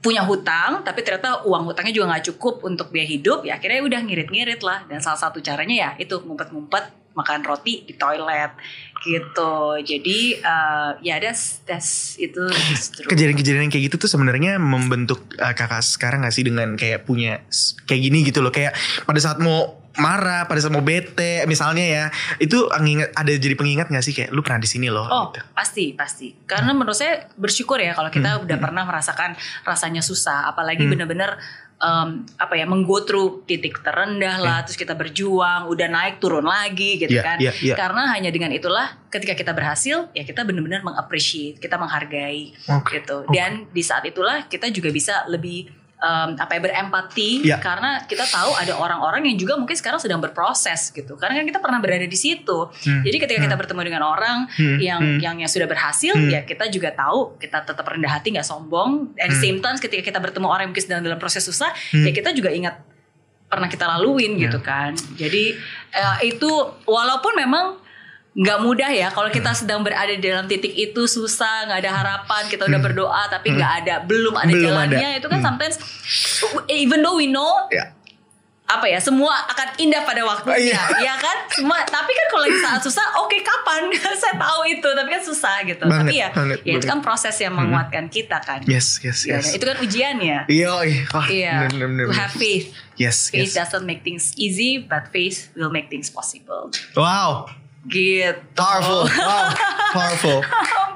punya 0.02 0.26
hutang 0.26 0.82
tapi 0.82 1.06
ternyata 1.06 1.46
uang 1.46 1.62
hutangnya 1.62 1.94
juga 1.94 2.10
nggak 2.10 2.34
cukup 2.34 2.66
untuk 2.66 2.90
biaya 2.90 3.06
hidup. 3.06 3.46
Ya 3.46 3.54
akhirnya 3.54 3.86
udah 3.86 4.00
ngirit-ngirit 4.02 4.58
lah. 4.58 4.82
Dan 4.90 4.98
salah 4.98 5.14
satu 5.16 5.38
caranya 5.38 5.70
ya 5.78 5.90
itu 5.94 6.18
ngumpet-ngumpet 6.18 7.01
makan 7.12 7.40
roti 7.44 7.84
di 7.84 7.94
toilet 7.94 8.52
gitu. 9.02 9.76
Jadi 9.82 10.38
eh, 10.38 10.90
ya 11.02 11.16
das 11.18 11.66
das 11.66 12.16
itu 12.16 12.40
kejadian-kejadian 13.10 13.68
kayak 13.68 13.90
gitu 13.90 14.06
tuh 14.06 14.10
sebenarnya 14.10 14.62
membentuk 14.62 15.26
uh, 15.38 15.52
kakak 15.52 15.82
sekarang 15.82 16.22
gak 16.22 16.34
sih 16.34 16.46
dengan 16.46 16.78
kayak 16.78 17.02
punya 17.02 17.42
kayak 17.84 18.00
gini 18.00 18.22
gitu 18.22 18.38
loh. 18.38 18.54
Kayak 18.54 18.78
pada 19.02 19.18
saat 19.18 19.42
mau 19.42 19.82
marah 19.92 20.48
pada 20.48 20.56
saat 20.56 20.72
mau 20.72 20.80
bete 20.80 21.44
misalnya 21.44 21.84
ya 21.84 22.04
itu 22.40 22.64
nginget 22.80 23.12
ada 23.12 23.28
jadi 23.28 23.54
pengingat 23.58 23.86
gak 23.90 24.04
sih? 24.06 24.14
Kayak 24.14 24.30
lu 24.32 24.40
pernah 24.40 24.62
di 24.62 24.70
sini 24.70 24.88
loh 24.88 25.04
Oh 25.04 25.34
gitu. 25.34 25.42
pasti 25.52 25.84
pasti. 25.92 26.32
Karena 26.46 26.72
menurut 26.72 26.96
saya 26.96 27.28
bersyukur 27.36 27.76
ya 27.76 27.92
kalau 27.92 28.08
kita 28.08 28.40
udah 28.40 28.56
pernah 28.56 28.86
merasakan 28.86 29.34
rasanya 29.66 30.00
susah. 30.00 30.48
Apalagi 30.48 30.86
Hmm. 30.86 30.94
bener-bener 30.96 31.36
em, 31.82 32.08
apa 32.38 32.54
ya 32.54 32.64
menggo 32.64 33.02
through 33.02 33.42
titik 33.42 33.82
terendah 33.82 34.38
lah 34.38 34.58
terus 34.62 34.78
kita 34.78 34.94
berjuang 34.94 35.66
udah 35.66 35.88
naik 35.90 36.22
turun 36.22 36.46
lagi 36.46 36.96
gitu 36.96 37.18
Iya, 37.18 37.22
kan 37.26 37.36
iya, 37.42 37.52
iya. 37.58 37.74
karena 37.74 38.08
hanya 38.14 38.30
dengan 38.30 38.54
itulah 38.54 39.02
ketika 39.10 39.34
kita 39.34 39.52
berhasil 39.52 40.06
ya 40.14 40.22
kita 40.22 40.46
benar-benar 40.46 40.86
mengappreciate 40.86 41.58
kita 41.58 41.74
menghargai 41.76 42.54
Oke, 42.70 43.02
gitu 43.02 43.26
oke. 43.26 43.34
dan 43.34 43.66
di 43.68 43.82
saat 43.82 44.06
itulah 44.06 44.46
kita 44.46 44.70
juga 44.70 44.88
bisa 44.88 45.26
lebih 45.26 45.81
em, 46.02 46.34
apa 46.34 46.52
ya 46.52 46.60
berempati 46.60 47.46
Iya. 47.46 47.62
karena 47.62 48.02
kita 48.04 48.26
tahu 48.26 48.50
ada 48.52 48.74
orang-orang 48.74 49.22
yang 49.24 49.38
juga 49.38 49.54
mungkin 49.54 49.72
sekarang 49.72 49.96
sedang 49.96 50.18
berproses 50.18 50.90
gitu 50.90 51.14
karena 51.14 51.38
kan 51.38 51.46
kita 51.46 51.58
pernah 51.58 51.78
berada 51.78 52.02
di 52.02 52.18
situ 52.18 52.66
Hmm, 52.82 53.00
jadi 53.00 53.16
ketika 53.16 53.38
kita 53.40 53.54
bertemu 53.54 53.80
dengan 53.86 54.02
orang 54.04 54.50
Hmm, 54.50 54.78
yang 54.78 54.98
hmm. 55.00 55.18
yang 55.22 55.36
yang 55.38 55.46
sudah 55.46 55.64
berhasil 55.64 56.10
Hmm. 56.10 56.26
ya 56.26 56.42
kita 56.42 56.66
juga 56.66 56.90
tahu 56.90 57.38
kita 57.38 57.62
tetap 57.62 57.86
rendah 57.86 58.10
hati 58.10 58.34
nggak 58.34 58.42
sombong 58.42 59.14
at 59.14 59.30
the 59.30 59.38
Hmm. 59.38 59.40
same 59.40 59.58
time 59.58 59.78
ketika 59.78 60.02
kita 60.02 60.18
bertemu 60.18 60.44
orang 60.44 60.66
yang 60.66 60.70
mungkin 60.70 60.84
sedang 60.84 61.00
dalam 61.00 61.16
proses 61.16 61.40
susah 61.40 61.70
Hmm. 61.94 62.02
ya 62.02 62.10
kita 62.10 62.34
juga 62.34 62.50
ingat 62.50 62.82
pernah 63.46 63.68
kita 63.68 63.84
laluin 63.86 64.34
Ya. 64.34 64.48
gitu 64.48 64.58
kan 64.58 64.90
jadi 65.14 65.54
eh, 65.92 66.16
itu 66.26 66.50
walaupun 66.82 67.36
memang 67.36 67.78
nggak 68.34 68.58
mudah 68.60 68.88
ya. 68.88 69.08
Kalau 69.08 69.28
kita 69.28 69.52
sedang 69.52 69.80
berada 69.80 70.08
di 70.08 70.22
dalam 70.22 70.44
titik 70.44 70.72
itu 70.72 71.04
susah 71.04 71.68
nggak 71.68 71.80
ada 71.80 71.92
harapan 71.92 72.42
kita 72.46 72.64
udah 72.64 72.74
Hmm. 72.74 72.86
berdoa 72.86 73.22
tapi 73.28 73.52
nggak 73.52 73.72
ada 73.80 73.94
belum 74.00 74.32
ada 74.34 74.48
Belum 74.48 74.64
jalannya. 74.66 74.98
ada. 75.06 75.18
itu 75.18 75.26
kan 75.26 75.38
Hmm. 75.38 75.48
sometimes 75.50 75.76
even 76.66 77.00
though 77.00 77.14
we 77.14 77.26
know 77.26 77.68
Ya. 77.68 77.92
apa 78.64 78.88
ya 78.88 78.96
semua 78.98 79.28
akan 79.46 79.76
indah 79.76 80.00
pada 80.00 80.24
waktunya 80.24 80.48
Oh, 80.48 80.56
iya. 80.56 80.80
ya 81.06 81.14
kan? 81.14 81.44
Semua 81.46 81.76
tapi 81.84 82.08
kan 82.10 82.26
kalau 82.26 82.42
lagi 82.42 82.56
saat 82.58 82.80
susah 82.80 83.04
oke 83.18 83.36
kapan? 83.36 83.92
Saya 84.16 84.32
tahu 84.34 84.60
itu 84.66 84.88
tapi 84.88 85.08
kan 85.10 85.20
susah 85.22 85.54
gitu. 85.62 85.84
Banget, 85.84 86.00
tapi 86.02 86.14
ya 86.16 86.28
banget, 86.32 86.58
ya 86.62 86.72
itu 86.72 86.86
kan 86.86 86.98
proses 86.98 87.36
yang 87.36 87.52
menguatkan 87.52 88.08
kita 88.08 88.40
kan. 88.40 88.64
Yes 88.64 88.96
yes 88.98 89.28
Ya, 89.28 89.36
yes. 89.38 89.52
itu 89.52 89.60
kan 89.62 89.76
ujiannya 89.76 90.48
iya 90.48 90.72
wah, 90.72 91.26
Iya, 91.28 91.68
bener, 91.68 91.84
bener, 91.86 92.04
to 92.08 92.16
have 92.16 92.32
faith. 92.32 92.72
yes 92.96 93.28
Faith 93.28 93.52
yes. 93.52 93.60
doesn't 93.60 93.84
make 93.84 94.00
things 94.00 94.32
easy, 94.34 94.80
but 94.80 95.04
faith 95.10 95.52
will 95.52 95.68
make 95.68 95.86
things 95.86 96.08
possible. 96.08 96.72
wow 96.94 97.44
Gitu. 97.82 98.38
powerful 98.54 99.02
wow 99.04 99.50
powerful 99.90 100.38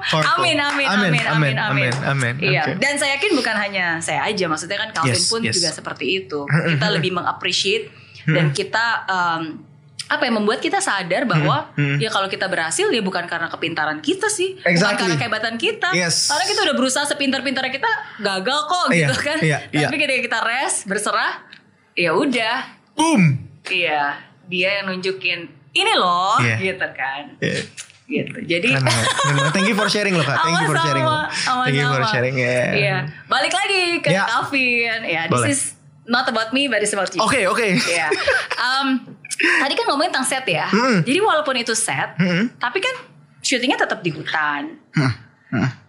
Powerful. 0.07 0.39
Amin, 0.39 0.55
amin, 0.55 0.87
amin, 0.87 1.19
amin, 1.19 1.55
amin, 1.59 1.91
amin, 1.99 2.33
Iya, 2.39 2.63
Oke. 2.63 2.79
dan 2.79 2.95
saya 2.95 3.19
yakin 3.19 3.35
bukan 3.35 3.51
hanya 3.51 3.99
saya 3.99 4.23
aja, 4.23 4.47
maksudnya 4.47 4.79
kan 4.79 4.95
Calvin 4.95 5.19
Yes, 5.19 5.27
pun 5.27 5.43
yes. 5.43 5.59
juga 5.59 5.69
seperti 5.73 6.23
itu. 6.23 6.47
Kita 6.71 6.87
lebih 6.87 7.11
mengappreciate 7.11 7.91
dan 8.23 8.55
kita 8.55 9.03
um, 9.03 9.67
apa 10.07 10.23
yang 10.23 10.39
membuat 10.39 10.63
kita 10.63 10.79
sadar 10.79 11.27
bahwa 11.27 11.75
Hmm, 11.75 11.97
hmm. 11.97 11.97
ya 11.99 12.07
kalau 12.07 12.31
kita 12.31 12.47
berhasil 12.47 12.87
ya 12.87 13.03
bukan 13.03 13.27
karena 13.27 13.51
kepintaran 13.51 13.99
kita 13.99 14.31
sih, 14.31 14.55
bukan 14.55 14.71
Exactly. 14.71 14.99
karena 15.03 15.15
kehebatan 15.19 15.55
kita. 15.59 15.89
Yes. 15.91 16.31
Karena 16.31 16.45
kita 16.45 16.59
udah 16.63 16.75
berusaha 16.79 17.03
sepintar-pintarnya 17.03 17.73
kita 17.73 17.91
gagal 18.17 18.59
kok 18.63 18.85
Iya, 18.87 18.95
gitu 19.03 19.15
kan. 19.19 19.37
iya, 19.43 19.57
iya. 19.75 19.91
Tapi 19.91 19.95
ketika 19.97 20.21
kita 20.23 20.39
rest, 20.39 20.87
berserah, 20.87 21.43
ya 21.91 22.15
udah. 22.15 22.63
Boom. 22.95 23.43
Iya, 23.67 24.23
dia 24.47 24.79
yang 24.79 24.95
nunjukin 24.95 25.51
ini 25.77 25.93
loh 25.93 26.37
Iya. 26.39 26.55
gitu 26.57 26.87
kan. 26.91 27.23
Yeah. 27.37 27.63
Gitu. 28.07 28.39
Jadi 28.41 28.71
Keren. 28.71 29.51
Thank 29.51 29.67
you 29.67 29.75
for 29.75 29.87
sharing 29.87 30.15
loh 30.15 30.23
kak. 30.23 30.39
Thank 30.39 30.63
you 30.63 30.67
for 30.67 30.79
sharing. 30.79 31.03
loh. 31.03 31.27
Thank 31.67 31.75
you 31.75 31.87
for 31.87 32.03
sharing 32.07 32.35
ya. 32.35 32.57
Iya. 32.71 32.97
Balik 33.27 33.51
lagi 33.51 33.99
ke 33.99 34.09
Ya. 34.09 34.23
Calvin. 34.23 34.99
Ya, 35.03 35.27
this 35.27 35.33
Boleh. 35.33 35.51
is 35.51 35.61
not 36.07 36.23
about 36.25 36.49
me 36.51 36.65
but 36.65 36.79
it's 36.79 36.95
about 36.95 37.11
you. 37.11 37.19
Oke 37.19 37.43
oke. 37.45 37.67
Iya. 37.67 38.07
Um, 38.55 39.03
tadi 39.35 39.73
kan 39.75 39.85
ngomongin 39.85 40.09
tentang 40.09 40.23
set 40.25 40.47
ya. 40.47 40.71
Mm-mm. 40.71 41.03
Jadi 41.03 41.19
walaupun 41.19 41.59
itu 41.59 41.75
set, 41.75 42.15
Mm-mm. 42.15 42.55
tapi 42.55 42.79
kan 42.79 42.95
syutingnya 43.43 43.75
tetap 43.77 43.99
di 43.99 44.15
hutan. 44.15 44.79
Hmm. 44.95 45.11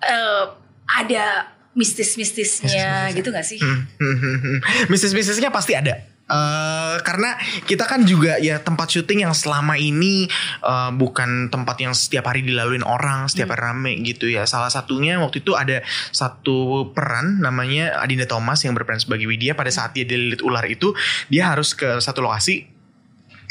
Eh, 0.02 0.42
ada 0.84 1.54
mistis-mistisnya 1.74 3.10
gitu 3.12 3.30
gak 3.30 3.46
sih? 3.46 3.58
Hmm, 3.62 3.86
hmm. 3.98 4.58
Mistis-mistisnya 4.90 5.50
pasti 5.50 5.74
ada. 5.74 5.94
Eh, 6.28 6.96
karena 7.08 7.40
kita 7.64 7.88
kan 7.88 8.04
juga 8.04 8.36
ya 8.36 8.60
tempat 8.60 8.92
syuting 8.92 9.24
yang 9.24 9.32
selama 9.32 9.80
ini 9.80 10.28
eh, 10.60 10.90
bukan 10.92 11.48
tempat 11.48 11.80
yang 11.80 11.96
setiap 11.96 12.28
hari 12.28 12.44
dilaluin 12.44 12.84
orang, 12.84 13.32
setiap 13.32 13.56
hari 13.56 13.64
rame 13.64 13.92
gitu 14.04 14.28
ya. 14.28 14.44
Salah 14.44 14.68
satunya 14.68 15.16
waktu 15.24 15.40
itu 15.40 15.56
ada 15.56 15.80
satu 16.12 16.92
peran 16.92 17.40
namanya 17.40 17.96
Adinda 18.04 18.28
Thomas 18.28 18.60
yang 18.60 18.76
berperan 18.76 19.00
sebagai 19.00 19.24
Widya 19.24 19.56
pada 19.56 19.72
saat 19.72 19.96
dia 19.96 20.04
dililit 20.04 20.44
ular 20.44 20.68
itu 20.68 20.92
dia 21.32 21.48
harus 21.48 21.72
ke 21.72 21.96
satu 21.96 22.20
lokasi 22.20 22.68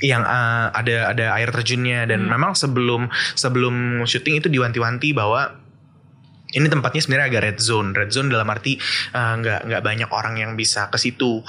yang 0.05 0.21
eh, 0.21 0.67
ada 0.69 1.17
ada 1.17 1.25
air 1.33 1.49
terjunnya 1.49 2.05
dan 2.05 2.29
memang 2.29 2.53
sebelum 2.53 3.09
sebelum 3.33 4.05
syuting 4.05 4.37
itu 4.37 4.53
diwanti-wanti 4.53 5.17
bahwa 5.17 5.49
ini 6.53 6.69
tempatnya 6.69 7.01
sebenarnya 7.01 7.27
agak 7.33 7.41
red 7.41 7.59
zone. 7.59 7.97
Red 7.97 8.13
zone 8.13 8.29
dalam 8.29 8.45
arti 8.47 8.77
nggak 9.11 9.65
nggak 9.65 9.81
banyak 9.81 10.09
orang 10.13 10.37
yang 10.37 10.53
bisa 10.53 10.93
ke 10.93 11.01
situ. 11.01 11.41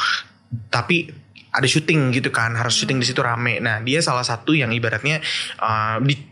Tapi 0.68 1.28
ada 1.48 1.64
syuting 1.64 2.12
gitu 2.12 2.28
kan, 2.28 2.52
harus 2.54 2.76
syuting 2.76 3.00
di 3.00 3.06
situ 3.08 3.24
rame. 3.24 3.56
Nah 3.58 3.80
dia 3.80 4.04
salah 4.04 4.22
satu 4.22 4.52
yang 4.52 4.68
ibaratnya 4.70 5.18
eh, 5.58 5.96
di- 6.04 6.26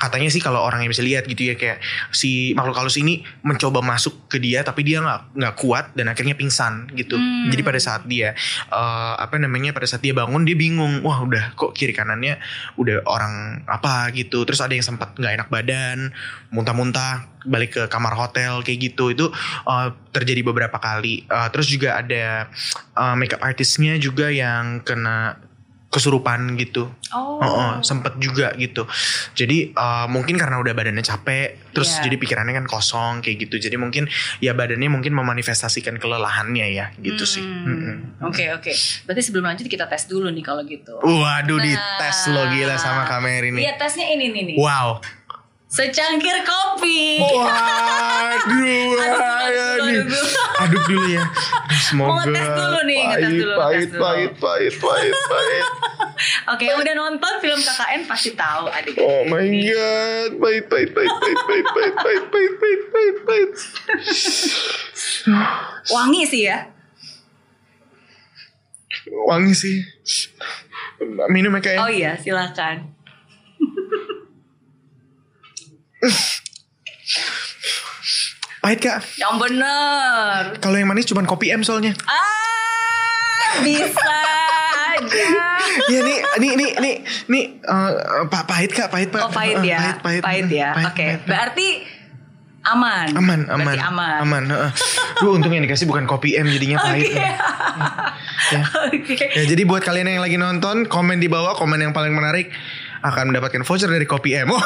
katanya 0.00 0.26
sih 0.32 0.42
kalau 0.42 0.58
orang 0.64 0.82
yang 0.82 0.90
bisa 0.90 1.04
lihat 1.04 1.30
gitu 1.30 1.52
ya 1.52 1.54
kayak 1.54 1.78
si 2.10 2.50
makhluk 2.58 2.74
halus 2.74 2.98
ini 2.98 3.22
mencoba 3.46 3.78
masuk 3.84 4.26
ke 4.26 4.42
dia 4.42 4.66
tapi 4.66 4.82
dia 4.82 4.98
nggak 4.98 5.38
nggak 5.38 5.54
kuat 5.54 5.94
dan 5.94 6.10
akhirnya 6.10 6.34
pingsan 6.34 6.90
gitu. 6.96 7.14
Hmm. 7.14 7.52
Jadi 7.52 7.62
pada 7.62 7.78
saat 7.78 8.02
dia 8.08 8.32
eh, 8.72 9.14
apa 9.20 9.36
namanya 9.36 9.76
pada 9.76 9.84
saat 9.84 10.00
dia 10.00 10.16
bangun 10.16 10.48
dia 10.48 10.56
bingung, 10.56 11.04
wah 11.04 11.20
udah 11.22 11.52
kok 11.54 11.76
kiri 11.76 11.92
kanannya 11.92 12.40
udah 12.80 13.04
orang 13.04 13.62
apa 13.68 14.10
gitu. 14.16 14.48
Terus 14.48 14.64
ada 14.64 14.72
yang 14.72 14.84
sempat 14.84 15.12
nggak 15.14 15.44
enak 15.44 15.48
badan, 15.52 16.10
muntah-muntah 16.50 17.33
balik 17.44 17.70
ke 17.72 17.82
kamar 17.86 18.12
hotel 18.12 18.60
kayak 18.60 18.92
gitu 18.92 19.12
itu 19.12 19.26
eh, 19.64 19.88
terjadi 20.10 20.40
beberapa 20.42 20.76
kali. 20.76 21.24
Eh, 21.24 21.48
terus 21.52 21.68
juga 21.68 21.96
ada 21.96 22.48
eh, 22.94 23.14
makeup 23.14 23.40
artisnya 23.40 23.94
juga 23.96 24.28
yang 24.28 24.80
kena 24.80 25.38
kesurupan 25.88 26.58
gitu. 26.58 26.90
Oh. 27.14 27.38
Oh, 27.38 27.78
sempet 27.78 28.18
juga 28.18 28.50
gitu. 28.58 28.82
Jadi 29.32 29.70
eh, 29.70 30.06
mungkin 30.10 30.34
karena 30.34 30.58
udah 30.58 30.74
badannya 30.74 31.06
capek, 31.06 31.70
terus 31.70 31.94
Iya. 31.94 32.10
jadi 32.10 32.16
pikirannya 32.18 32.54
kan 32.58 32.66
kosong 32.66 33.22
kayak 33.22 33.46
gitu. 33.46 33.62
Jadi 33.62 33.78
mungkin 33.78 34.10
ya 34.42 34.58
badannya 34.58 34.90
mungkin 34.90 35.14
memanifestasikan 35.14 36.02
kelelahannya 36.02 36.66
ya 36.66 36.90
gitu 36.98 37.22
sih. 37.22 37.46
Hmm. 37.46 37.62
Mm-mm. 37.70 37.96
Oke 38.26 38.50
oke. 38.50 38.74
Berarti 39.06 39.22
sebelum 39.22 39.46
lanjut 39.46 39.70
kita 39.70 39.86
tes 39.86 40.10
dulu 40.10 40.34
nih 40.34 40.42
kalau 40.42 40.66
gitu. 40.66 40.98
Waduh 40.98 41.62
di 41.62 41.70
Nah. 41.70 41.98
tes 42.02 42.26
lo 42.26 42.42
gila 42.50 42.74
sama 42.74 43.06
kamera 43.06 43.46
ini. 43.46 43.62
Iya 43.62 43.78
tesnya 43.78 44.10
ini 44.10 44.34
nih. 44.34 44.56
Wow. 44.58 44.98
Secangkir 45.74 46.38
kopi. 46.46 47.18
Waduh, 47.18 48.62
nih. 48.62 48.94
aduk 50.62 50.82
dulu. 50.86 51.02
Ya. 51.10 51.24
Aduh, 51.26 51.74
Semoga. 51.82 52.06
Mau 52.06 52.16
ngetes 52.22 52.46
dulu 52.46 52.78
nih, 52.86 53.02
ngetes 53.10 53.26
pahit, 53.26 53.34
dulu, 53.42 53.54
Pahit, 53.58 53.74
ngetes 53.74 53.90
dulu. 53.90 54.02
pahit, 54.06 54.32
pahit, 54.38 54.74
pahit, 54.78 55.16
pahit. 55.26 55.66
Oke, 56.54 56.64
yang 56.70 56.78
udah 56.78 56.94
nonton 56.94 57.32
film 57.42 57.58
KKN 57.58 58.00
pasti 58.06 58.30
tahu 58.38 58.70
adik. 58.70 58.94
Oh 59.02 59.26
my 59.26 59.46
god, 59.50 60.30
pahit, 60.38 60.64
pahit, 60.70 60.90
pahit, 60.94 61.10
pahit, 61.10 61.40
pahit, 61.42 61.66
pahit, 61.66 61.94
pahit, 61.98 62.24
pahit, 62.30 62.52
pahit, 62.62 62.82
pahit, 62.94 63.16
pahit. 63.26 63.52
Wangi 65.90 66.22
sih 66.22 66.42
ya. 66.46 66.70
Wangi 69.26 69.54
sih. 69.58 69.76
Minum 71.34 71.58
ya 71.58 71.60
kayak. 71.60 71.78
Oh 71.82 71.90
iya, 71.90 72.14
silakan. 72.14 72.93
Pahit 78.60 78.80
kak. 78.80 79.04
Yang 79.14 79.34
bener. 79.38 80.40
Kalau 80.56 80.76
yang 80.76 80.88
manis 80.88 81.04
cuma 81.04 81.20
kopi 81.22 81.52
M 81.52 81.60
soalnya. 81.60 81.92
Ah, 82.04 83.60
bisa 83.60 84.16
aja. 84.90 85.26
ya 85.84 86.00
nih, 86.00 86.18
nih, 86.40 86.52
nih, 86.56 86.70
nih, 86.80 86.94
nih, 87.28 87.44
pak 88.24 88.44
pahit 88.48 88.72
kak, 88.72 88.88
pahit 88.88 89.12
pak. 89.12 89.20
Oh 89.20 89.28
pahit 89.28 89.60
Eh, 89.60 89.68
ya. 89.68 90.00
Pahit, 90.00 90.22
pahit, 90.22 90.48
ya. 90.48 90.72
Pahit, 90.72 90.86
Oke, 90.88 91.04
pahit. 91.04 91.20
berarti 91.28 91.68
aman. 92.64 93.06
Aman, 93.12 93.40
aman, 93.44 93.64
Berarti 93.68 93.84
aman. 93.84 94.18
aman. 94.22 94.42
heeh. 94.48 94.70
Duh, 95.20 95.36
untung 95.36 95.52
yang 95.52 95.60
dikasih 95.60 95.84
bukan 95.84 96.08
kopi 96.08 96.32
M 96.34 96.48
jadinya 96.48 96.80
pahit. 96.80 97.12
Oke. 97.12 97.20
Ya. 97.20 98.60
Oke. 98.88 99.16
Ya, 99.36 99.44
jadi 99.44 99.62
buat 99.64 99.84
kalian 99.84 100.08
yang 100.08 100.24
lagi 100.24 100.40
nonton, 100.40 100.88
komen 100.88 101.20
di 101.20 101.28
bawah, 101.28 101.52
komen 101.52 101.76
yang 101.76 101.92
paling 101.92 102.16
menarik 102.16 102.48
akan 103.02 103.28
mendapatkan 103.28 103.60
voucher 103.60 103.92
dari 103.92 104.08
kopi 104.08 104.32
M. 104.32 104.48
Oh, 104.48 104.64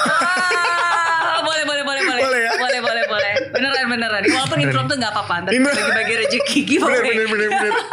boleh 1.49 1.65
boleh 1.65 1.83
boleh 1.83 2.03
boleh 2.05 2.23
Boleh 2.23 2.41
ya? 2.45 2.53
boleh 2.61 2.81
boleh 2.81 3.05
boleh 3.09 3.33
beneran 3.51 3.87
beneran 3.89 4.23
walaupun 4.29 4.59
improv 4.61 4.85
tuh 4.85 4.97
nggak 5.01 5.13
apa-apa 5.13 5.35
ntar 5.43 5.53
bagi-bagi 5.57 6.15
rezeki 6.21 6.61
gimana 6.69 7.01
bener, 7.01 7.05
bener, 7.09 7.27
bener, 7.27 7.49
bener. 7.51 7.73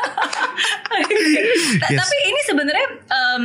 Yes. 0.96 2.00
Tapi 2.00 2.16
ini 2.24 2.40
sebenarnya 2.48 2.88
em, 3.12 3.44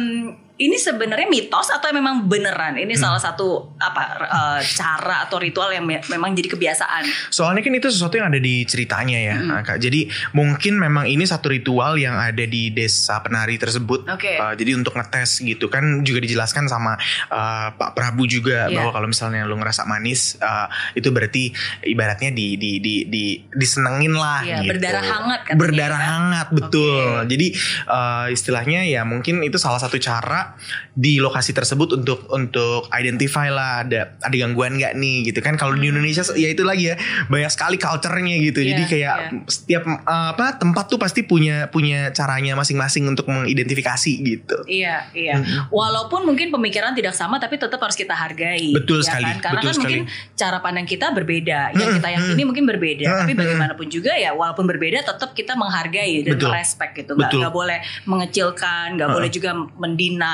ini 0.60 0.76
sebenarnya 0.76 1.24
mitos 1.24 1.68
atau 1.68 1.88
memang 1.88 2.28
beneran? 2.28 2.76
Ini 2.76 2.92
Hmm. 2.92 3.02
salah 3.02 3.16
satu 3.18 3.48
apa 3.74 4.02
eh, 4.20 4.60
cara 4.70 5.24
atau 5.24 5.40
ritual 5.40 5.72
yang 5.72 5.82
me- 5.82 6.04
memang 6.06 6.32
jadi 6.32 6.48
kebiasaan. 6.48 7.08
Soalnya 7.28 7.60
kan 7.60 7.72
itu 7.72 7.88
sesuatu 7.88 8.12
yang 8.12 8.28
ada 8.28 8.36
di 8.36 8.62
ceritanya 8.62 9.16
ya, 9.16 9.36
nah, 9.38 9.60
Kak. 9.60 9.80
Jadi 9.80 10.04
mungkin 10.30 10.76
memang 10.76 11.08
ini 11.08 11.24
satu 11.24 11.48
ritual 11.48 11.96
yang 11.96 12.12
ada 12.12 12.44
di 12.44 12.68
desa 12.68 13.18
penari 13.18 13.56
tersebut. 13.56 14.04
Oke. 14.06 14.36
Uh, 14.36 14.52
jadi 14.52 14.76
untuk 14.76 14.92
ngetes 14.92 15.40
gitu 15.40 15.66
kan 15.66 15.82
juga 16.02 16.20
dijelaskan 16.20 16.68
sama 16.68 17.00
uh, 17.26 17.72
Pak 17.72 17.92
Prabu 17.92 18.24
juga 18.24 18.68
Iya. 18.68 18.76
bahwa 18.76 18.90
kalau 18.92 19.08
misalnya 19.08 19.42
lu 19.42 19.56
ngerasa 19.56 19.84
manis 19.84 20.36
uh, 20.36 20.68
itu 20.92 21.08
berarti 21.08 21.56
ibaratnya 21.84 22.30
di 22.30 22.54
di 22.54 22.76
di 22.78 22.94
di 23.06 23.24
disenengin 23.48 24.12
lah 24.12 24.44
Iya, 24.44 24.60
gitu. 24.60 24.76
berdarah 24.76 25.04
hangat 25.06 25.40
katanya 25.42 25.56
Berdarah 25.58 25.96
ya. 25.96 26.08
hangat 26.10 26.48
betul. 26.52 27.08
Oke. 27.16 27.28
Jadi 27.30 27.46
uh, 27.86 28.26
istilahnya 28.28 28.84
ya 28.84 29.02
mungkin 29.02 29.40
itu 29.40 29.56
salah 29.56 29.78
satu 29.78 29.96
cara 29.96 30.49
di 30.96 31.20
lokasi 31.20 31.52
tersebut 31.52 32.00
untuk 32.00 32.26
untuk 32.32 32.88
identify 32.96 33.52
lah 33.52 33.84
ada 33.84 34.16
ada 34.18 34.34
gangguan 34.34 34.80
nggak 34.80 34.96
nih 34.96 35.30
gitu 35.30 35.40
kan. 35.44 35.54
Kalau 35.54 35.76
di 35.76 35.92
Indonesia 35.92 36.24
ya 36.34 36.48
itu 36.50 36.64
lagi 36.64 36.90
ya 36.90 36.96
banyak 37.28 37.50
sekali 37.52 37.76
culture-nya 37.76 38.36
gitu. 38.40 38.58
Hmm. 38.60 38.66
Iya, 38.66 38.70
Jadi 38.72 38.82
kayak 38.88 39.16
iya. 39.20 39.28
setiap 39.46 39.82
uh, 39.86 40.28
apa 40.32 40.56
tempat 40.56 40.88
tuh 40.88 40.98
pasti 40.98 41.22
punya 41.22 41.68
punya 41.68 42.10
caranya 42.16 42.56
masing-masing 42.56 43.04
untuk 43.06 43.28
mengidentifikasi 43.28 44.12
gitu. 44.24 44.56
Iya, 44.64 45.10
iya. 45.12 45.34
Walaupun 45.68 46.24
mungkin 46.24 46.50
pemikiran 46.50 46.96
tidak 46.96 47.12
sama 47.12 47.36
tapi 47.36 47.60
tetap 47.60 47.78
harus 47.78 47.94
kita 47.94 48.16
hargai. 48.16 48.72
Betul 48.72 49.04
ya 49.04 49.12
sekali, 49.12 49.24
Kan? 49.30 49.36
Karena 49.40 49.60
betul 49.60 49.68
kan 49.68 49.74
sekali. 49.76 49.84
mungkin 49.84 50.02
cara 50.34 50.58
pandang 50.64 50.86
kita 50.88 51.06
berbeda. 51.12 51.60
Yang 51.76 51.88
Mm, 51.90 51.96
kita 51.98 52.08
yakini 52.14 52.42
mungkin 52.46 52.64
berbeda. 52.70 53.06
Mm, 53.10 53.18
Tapi 53.26 53.32
bagaimanapun 53.34 53.86
juga 53.90 54.12
ya 54.14 54.30
walaupun 54.30 54.64
berbeda 54.70 55.02
tetap 55.02 55.34
kita 55.34 55.58
menghargai 55.58 56.22
dan 56.22 56.38
Betul. 56.38 56.54
merespek 56.54 56.90
gitu. 57.02 57.18
Nggak, 57.18 57.34
nggak 57.34 57.54
boleh 57.54 57.78
mengecilkan, 58.06 58.94
nggak 58.94 59.10
boleh 59.10 59.28
juga 59.32 59.50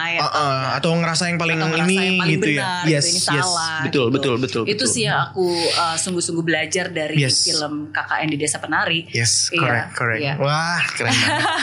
mendinai. 0.06 0.22
Uh, 0.22 0.30
uh, 0.38 0.66
atau 0.78 0.90
ngerasa 0.94 1.22
yang 1.28 1.38
paling 1.38 1.58
atau 1.58 1.68
ngerasa 1.70 1.86
ini 1.90 1.94
yang 1.96 2.16
paling 2.22 2.32
gitu 2.36 2.46
benar, 2.46 2.84
ya. 2.86 2.90
Yes, 2.96 3.04
gitu, 3.04 3.10
ini 3.10 3.20
yes. 3.20 3.26
salah. 3.26 3.76
Betul, 3.82 4.06
gitu. 4.06 4.14
betul, 4.14 4.34
betul, 4.38 4.62
Itu 4.64 4.72
betul. 4.72 4.86
sih 4.94 5.02
yang 5.06 5.18
aku 5.30 5.46
uh, 5.74 5.96
sungguh-sungguh 5.98 6.44
belajar 6.46 6.86
dari 6.90 7.16
Yes. 7.16 7.48
film 7.48 7.90
KKN 7.90 8.28
di 8.30 8.36
Desa 8.38 8.58
Penari. 8.62 9.00
Yes, 9.10 9.50
Iya, 9.50 9.60
correct, 9.60 9.88
correct. 9.96 10.20
iya. 10.22 10.34
Wah, 10.38 10.82
keren 10.94 11.12
banget. 11.12 11.44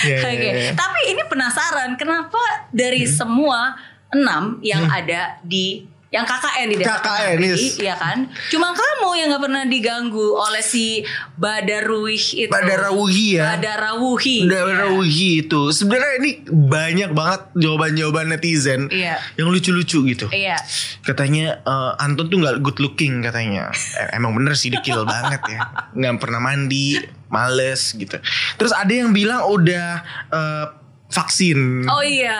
Iya, 0.00 0.16
iya, 0.16 0.32
Oke, 0.32 0.50
iya. 0.56 0.72
tapi 0.76 1.00
ini 1.12 1.22
penasaran 1.28 1.96
kenapa 1.96 2.40
dari 2.72 3.04
semua 3.04 3.76
enam 4.10 4.58
yang 4.60 4.86
ada 4.90 5.38
di 5.46 5.86
yang 6.10 6.26
KKN 6.26 6.66
di 6.66 6.76
Desa 6.82 6.98
KKN, 6.98 7.38
iya 7.78 7.94
kan? 7.94 8.26
Cuma 8.50 8.74
kamu 8.74 9.14
yang 9.14 9.30
nggak 9.30 9.42
pernah 9.46 9.62
diganggu 9.62 10.34
oleh 10.34 10.58
si 10.58 11.06
Badaruih 11.38 12.18
itu. 12.18 12.50
Badarawuhi 12.50 13.38
ya. 13.38 13.54
Badarawuhi. 13.54 14.36
Badarawuhi 14.42 15.46
itu 15.46 15.70
sebenarnya 15.70 16.14
ini 16.18 16.30
banyak 16.50 17.14
banget 17.14 17.54
jawaban-jawaban 17.54 18.26
netizen 18.28 18.90
Iya. 18.90 19.22
yang 19.38 19.54
lucu-lucu 19.54 20.02
gitu. 20.10 20.26
Iya. 20.34 20.58
Katanya 21.00 21.62
eh, 21.62 21.92
Anton 22.02 22.26
tuh 22.26 22.42
nggak 22.42 22.58
good 22.58 22.82
looking 22.82 23.22
katanya. 23.22 23.70
Eh, 23.70 24.18
emang 24.18 24.34
bener 24.34 24.58
sih 24.58 24.74
dekil 24.74 25.06
banget 25.06 25.46
ya. 25.46 25.62
Nggak 25.94 26.18
pernah 26.18 26.42
mandi, 26.42 26.98
males 27.30 27.94
gitu. 27.94 28.18
Terus 28.58 28.74
ada 28.74 28.90
yang 28.90 29.14
bilang 29.14 29.46
udah 29.46 30.02
eh, 30.26 30.66
vaksin. 31.10 31.90
Oh 31.90 32.02
iya, 32.06 32.38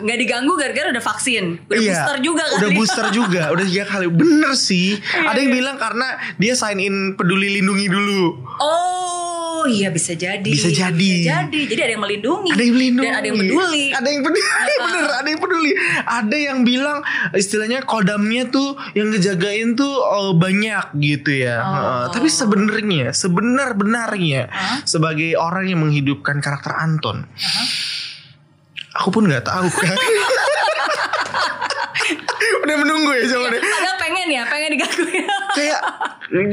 nggak 0.00 0.18
diganggu 0.18 0.56
gara-gara 0.56 0.88
udah 0.90 1.04
vaksin, 1.04 1.60
udah 1.68 1.76
Iya, 1.76 1.92
booster 1.92 2.18
juga 2.24 2.42
kali. 2.48 2.56
Udah 2.58 2.70
booster 2.72 3.06
juga, 3.12 3.42
udah 3.52 3.64
tiga 3.68 3.84
kali. 3.84 4.06
Bener 4.08 4.52
sih. 4.56 4.96
Iya, 4.96 5.28
Ada 5.28 5.38
yang 5.44 5.52
iya. 5.52 5.58
bilang 5.60 5.76
karena 5.76 6.08
dia 6.40 6.52
sign 6.56 6.80
in 6.80 6.96
peduli 7.14 7.60
lindungi 7.60 7.86
dulu. 7.92 8.40
Oh 8.58 9.18
iya 9.68 9.92
bisa 9.92 10.16
jadi. 10.16 10.46
Bisa 10.46 10.72
jadi. 10.72 11.12
Bisa 11.22 11.44
jadi. 11.44 11.60
Jadi 11.68 11.80
ada 11.84 11.92
yang 11.94 12.02
melindungi. 12.02 12.50
Ada 12.54 12.62
yang 12.64 12.74
melindungi. 12.74 13.04
Dan 13.04 13.14
ada 13.14 13.26
yang 13.26 13.38
peduli. 13.38 13.84
Ada 13.92 14.08
yang 14.08 14.22
peduli. 14.24 14.42
Bener, 14.88 15.10
ada 15.10 15.28
yang 15.28 15.40
peduli. 15.42 15.70
Ada 16.06 16.36
yang 16.36 16.58
bilang 16.64 16.98
istilahnya 17.34 17.78
kodamnya 17.84 18.48
tuh 18.48 18.78
yang 18.94 19.10
ngejagain 19.12 19.74
tuh 19.76 19.90
oh, 19.90 20.32
banyak 20.38 20.96
gitu 21.02 21.30
ya. 21.34 21.56
Oh. 21.60 21.66
Heeh. 21.68 22.04
tapi 22.14 22.28
sebenarnya, 22.30 23.12
sebenar-benarnya 23.12 24.42
Hah? 24.48 24.78
sebagai 24.86 25.36
orang 25.36 25.68
yang 25.68 25.84
menghidupkan 25.84 26.40
karakter 26.40 26.72
Anton, 26.74 27.26
aku 28.92 29.08
pun 29.10 29.24
nggak 29.24 29.42
tahu 29.42 29.68
kan. 29.68 29.96
Udah 32.58 32.76
menunggu 32.76 33.10
ya 33.14 33.24
jawabannya. 33.28 33.60
Ada 33.60 33.92
pengen 33.98 34.28
ya, 34.30 34.42
pengen 34.44 34.70
digangguin. 34.70 35.24
kayak 35.50 35.80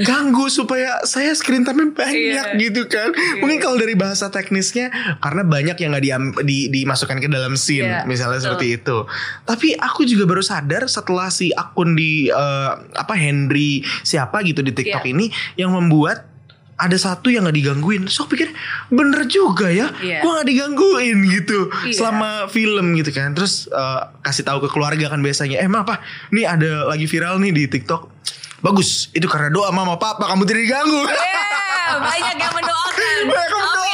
ganggu 0.02 0.48
supaya 0.48 1.04
saya 1.04 1.36
screen 1.36 1.62
time 1.62 1.92
banyak 1.92 2.16
Iya. 2.56 2.58
gitu 2.58 2.88
kan. 2.88 3.12
Mungkin 3.38 3.60
kalau 3.60 3.76
dari 3.76 3.94
bahasa 3.94 4.30
teknisnya 4.30 4.88
karena 5.20 5.44
banyak 5.44 5.76
yang 5.76 5.92
nggak 5.92 6.06
diam- 6.06 6.38
di, 6.42 6.68
dimasukkan 6.70 7.20
ke 7.20 7.28
dalam 7.28 7.54
scene 7.54 7.84
Iya, 7.86 8.00
misalnya 8.06 8.40
betul. 8.40 8.48
seperti 8.50 8.68
itu. 8.74 8.98
Tapi 9.44 9.68
aku 9.76 10.02
juga 10.06 10.24
baru 10.26 10.42
sadar 10.42 10.88
setelah 10.88 11.28
si 11.28 11.52
akun 11.52 11.94
di 11.94 12.28
eh, 12.28 12.72
apa 12.94 13.14
Henry 13.14 13.84
siapa 14.02 14.42
gitu 14.42 14.60
di 14.60 14.72
TikTok 14.72 15.04
Iya. 15.04 15.12
ini 15.12 15.26
yang 15.56 15.70
membuat 15.70 16.35
ada 16.76 16.94
satu 16.94 17.32
yang 17.32 17.48
nggak 17.48 17.56
digangguin. 17.56 18.04
So 18.06 18.26
pikir 18.26 18.52
bener 18.90 19.24
juga 19.26 19.68
ya, 19.68 19.96
Iya. 19.96 20.20
gua 20.20 20.40
nggak 20.40 20.48
digangguin 20.48 21.18
gitu 21.32 21.72
Iya. 21.84 21.96
selama 21.96 22.30
film 22.48 22.96
gitu 22.96 23.10
kan. 23.10 23.32
Terus 23.32 23.68
eh, 23.68 24.02
kasih 24.22 24.44
tahu 24.44 24.60
ke 24.62 24.70
keluarga 24.70 25.08
kan 25.08 25.20
biasanya, 25.20 25.60
eh 25.60 25.68
ma 25.68 25.82
apa? 25.82 26.04
Nih 26.30 26.44
ada 26.44 26.86
lagi 26.86 27.06
viral 27.06 27.40
nih 27.40 27.52
di 27.52 27.64
TikTok. 27.66 28.12
Bagus, 28.60 29.08
itu 29.12 29.24
karena 29.26 29.48
doa 29.48 29.70
mama 29.70 29.96
papa 29.96 30.26
kamu 30.26 30.44
tidak 30.44 30.62
diganggu. 30.64 31.02
Yeah, 31.06 32.02
banyak 32.02 32.36
yang 32.36 32.54
mendoakan. 32.54 33.20
Banyak 33.30 33.46
yang 33.46 33.62
mendoakan. 33.62 33.85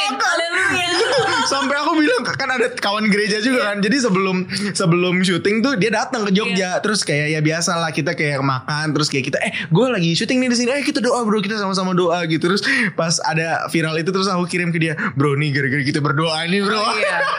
Sampai 1.52 1.76
aku 1.78 1.98
bilang 1.98 2.22
kan 2.24 2.48
ada 2.48 2.70
kawan 2.72 3.08
gereja 3.10 3.42
juga 3.42 3.72
kan. 3.72 3.82
Jadi 3.82 3.96
sebelum 4.02 4.46
sebelum 4.72 5.20
syuting 5.22 5.60
tuh 5.64 5.74
dia 5.76 5.90
datang 5.92 6.24
ke 6.28 6.32
Jogja. 6.32 6.78
Terus 6.80 7.02
kayak 7.02 7.32
ya 7.32 7.40
biasa 7.40 7.78
lah 7.78 7.90
kita 7.90 8.14
kayak 8.14 8.40
makan 8.40 8.94
terus 8.94 9.08
kayak 9.10 9.32
kita 9.32 9.38
eh 9.42 9.52
gue 9.68 9.86
lagi 9.88 10.14
syuting 10.16 10.38
nih 10.42 10.48
di 10.52 10.56
sini. 10.56 10.70
Eh 10.72 10.84
kita 10.84 11.02
doa 11.02 11.22
bro 11.26 11.42
kita 11.42 11.58
sama-sama 11.58 11.92
doa 11.92 12.24
gitu. 12.28 12.48
Terus 12.48 12.62
pas 12.96 13.18
ada 13.24 13.66
viral 13.68 13.98
itu 14.00 14.10
terus 14.10 14.28
aku 14.28 14.48
kirim 14.48 14.70
ke 14.74 14.78
dia, 14.78 14.94
"Bro 15.14 15.36
nih 15.38 15.50
gara-gara 15.54 15.82
kita 15.84 16.00
berdoa 16.00 16.44
nih, 16.48 16.60
Bro." 16.64 16.78
Iya. 16.78 17.18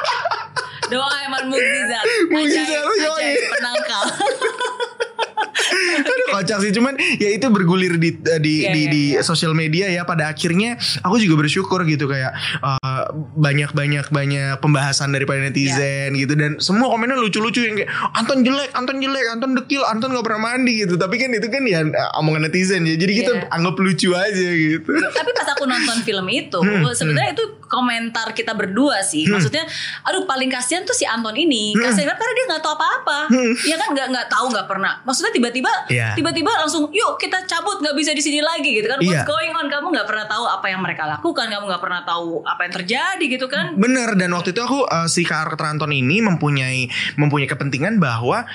Doa 0.93 1.16
emang 1.26 1.49
mukjizat. 1.49 2.05
Mukjizat, 2.30 2.86
penangkal. 3.55 4.03
Aduh 6.10 6.28
kocak 6.34 6.58
sih 6.60 6.72
cuman 6.72 6.93
ya 7.16 7.30
itu 7.30 7.45
bergulir 7.47 7.95
di 7.95 8.10
di 8.16 8.54
Iya, 8.56 8.70
di, 8.70 8.82
iya, 8.82 8.89
di 8.89 9.04
iya. 9.14 9.22
sosial 9.22 9.54
media 9.54 9.88
ya 9.88 10.04
pada 10.04 10.28
akhirnya 10.28 10.76
aku 10.99 11.18
juga 11.18 11.39
bersyukur 11.39 11.84
gitu 11.84 12.06
kayak 12.06 12.34
uh, 12.60 13.06
banyak 13.36 13.72
banyak 13.72 14.06
banyak 14.08 14.58
pembahasan 14.60 15.10
daripada 15.10 15.39
Iya. 15.39 15.49
netizen 15.49 16.10
gitu 16.16 16.34
dan 16.34 16.51
semua 16.58 16.88
komennya 16.88 17.16
lucu-lucu 17.16 17.62
yang 17.62 17.76
kayak 17.76 17.89
Anton 18.14 18.41
jelek, 18.41 18.72
Anton 18.72 18.97
jelek, 18.97 19.26
Anton 19.30 19.51
dekil, 19.54 19.82
Anton 19.84 20.12
gak 20.12 20.24
pernah 20.24 20.41
mandi 20.47 20.80
gitu 20.80 20.95
tapi 20.95 21.18
kan 21.18 21.30
itu 21.30 21.47
kan 21.47 21.64
ya 21.64 21.82
uh, 21.84 22.20
omongan 22.20 22.47
netizen 22.47 22.84
ya 22.84 22.95
jadi 22.95 23.14
kita 23.16 23.32
Iya. 23.34 23.49
anggap 23.49 23.76
lucu 23.76 24.10
aja 24.14 24.47
gitu. 24.49 24.89
Tapi 24.89 25.30
pas 25.32 25.47
aku 25.49 25.66
nonton 25.66 25.97
film 26.01 26.28
itu, 26.28 26.56
Hmm, 26.56 26.86
sebenarnya 26.91 27.34
itu 27.34 27.45
komentar 27.74 28.38
kita 28.38 28.53
berdua 28.53 29.01
sih. 29.01 29.26
Maksudnya, 29.26 29.65
aduh 30.05 30.30
paling 30.30 30.53
kasihan 30.53 30.86
tuh 30.86 30.93
si 30.93 31.09
Anton 31.09 31.34
ini. 31.34 31.74
Hmm. 31.74 31.89
Kasihan 31.89 32.13
karena 32.13 32.34
dia 32.38 32.45
nggak 32.53 32.61
tahu 32.61 32.74
apa-apa. 32.78 33.19
Iya 33.65 33.76
kan 33.82 33.89
nggak 33.97 34.07
nggak 34.13 34.28
tahu 34.30 34.45
nggak 34.53 34.67
pernah. 34.69 34.93
Maksudnya 35.01 35.34
tiba-tiba, 35.34 35.71
Iya. 35.89 36.13
tiba-tiba 36.13 36.53
langsung, 36.53 36.93
yuk 36.93 37.17
kita 37.17 37.41
cabut 37.49 37.82
nggak 37.82 37.97
bisa 37.97 38.13
di 38.13 38.21
sini 38.21 38.39
lagi 38.45 38.69
gitu 38.78 38.86
kan. 38.86 39.01
Iya. 39.01 39.09
What's 39.09 39.26
going 39.26 39.51
on? 39.57 39.65
Kamu 39.74 39.89
nggak 39.89 40.05
pernah 40.05 40.26
tahu 40.30 40.45
apa 40.45 40.65
yang 40.69 40.86
mereka 40.86 41.09
lakukan. 41.09 41.49
Kamu 41.49 41.65
nggak 41.65 41.82
pernah 41.82 42.01
tahu 42.05 42.45
apa 42.45 42.61
yang 42.69 42.74
terjadi 42.78 43.26
gitu 43.26 43.47
kan. 43.49 43.74
Bener 43.74 44.13
dan 44.13 44.30
waktu 44.38 44.53
itu 44.53 44.61
aku 44.61 44.86
uh, 44.86 45.09
si 45.09 45.26
karakter 45.26 45.65
Anton 45.65 45.89
ini 45.89 46.21
mempunyai 46.21 46.86
mempunyai 47.17 47.49
kepentingan 47.49 47.97
bahwa 47.97 48.45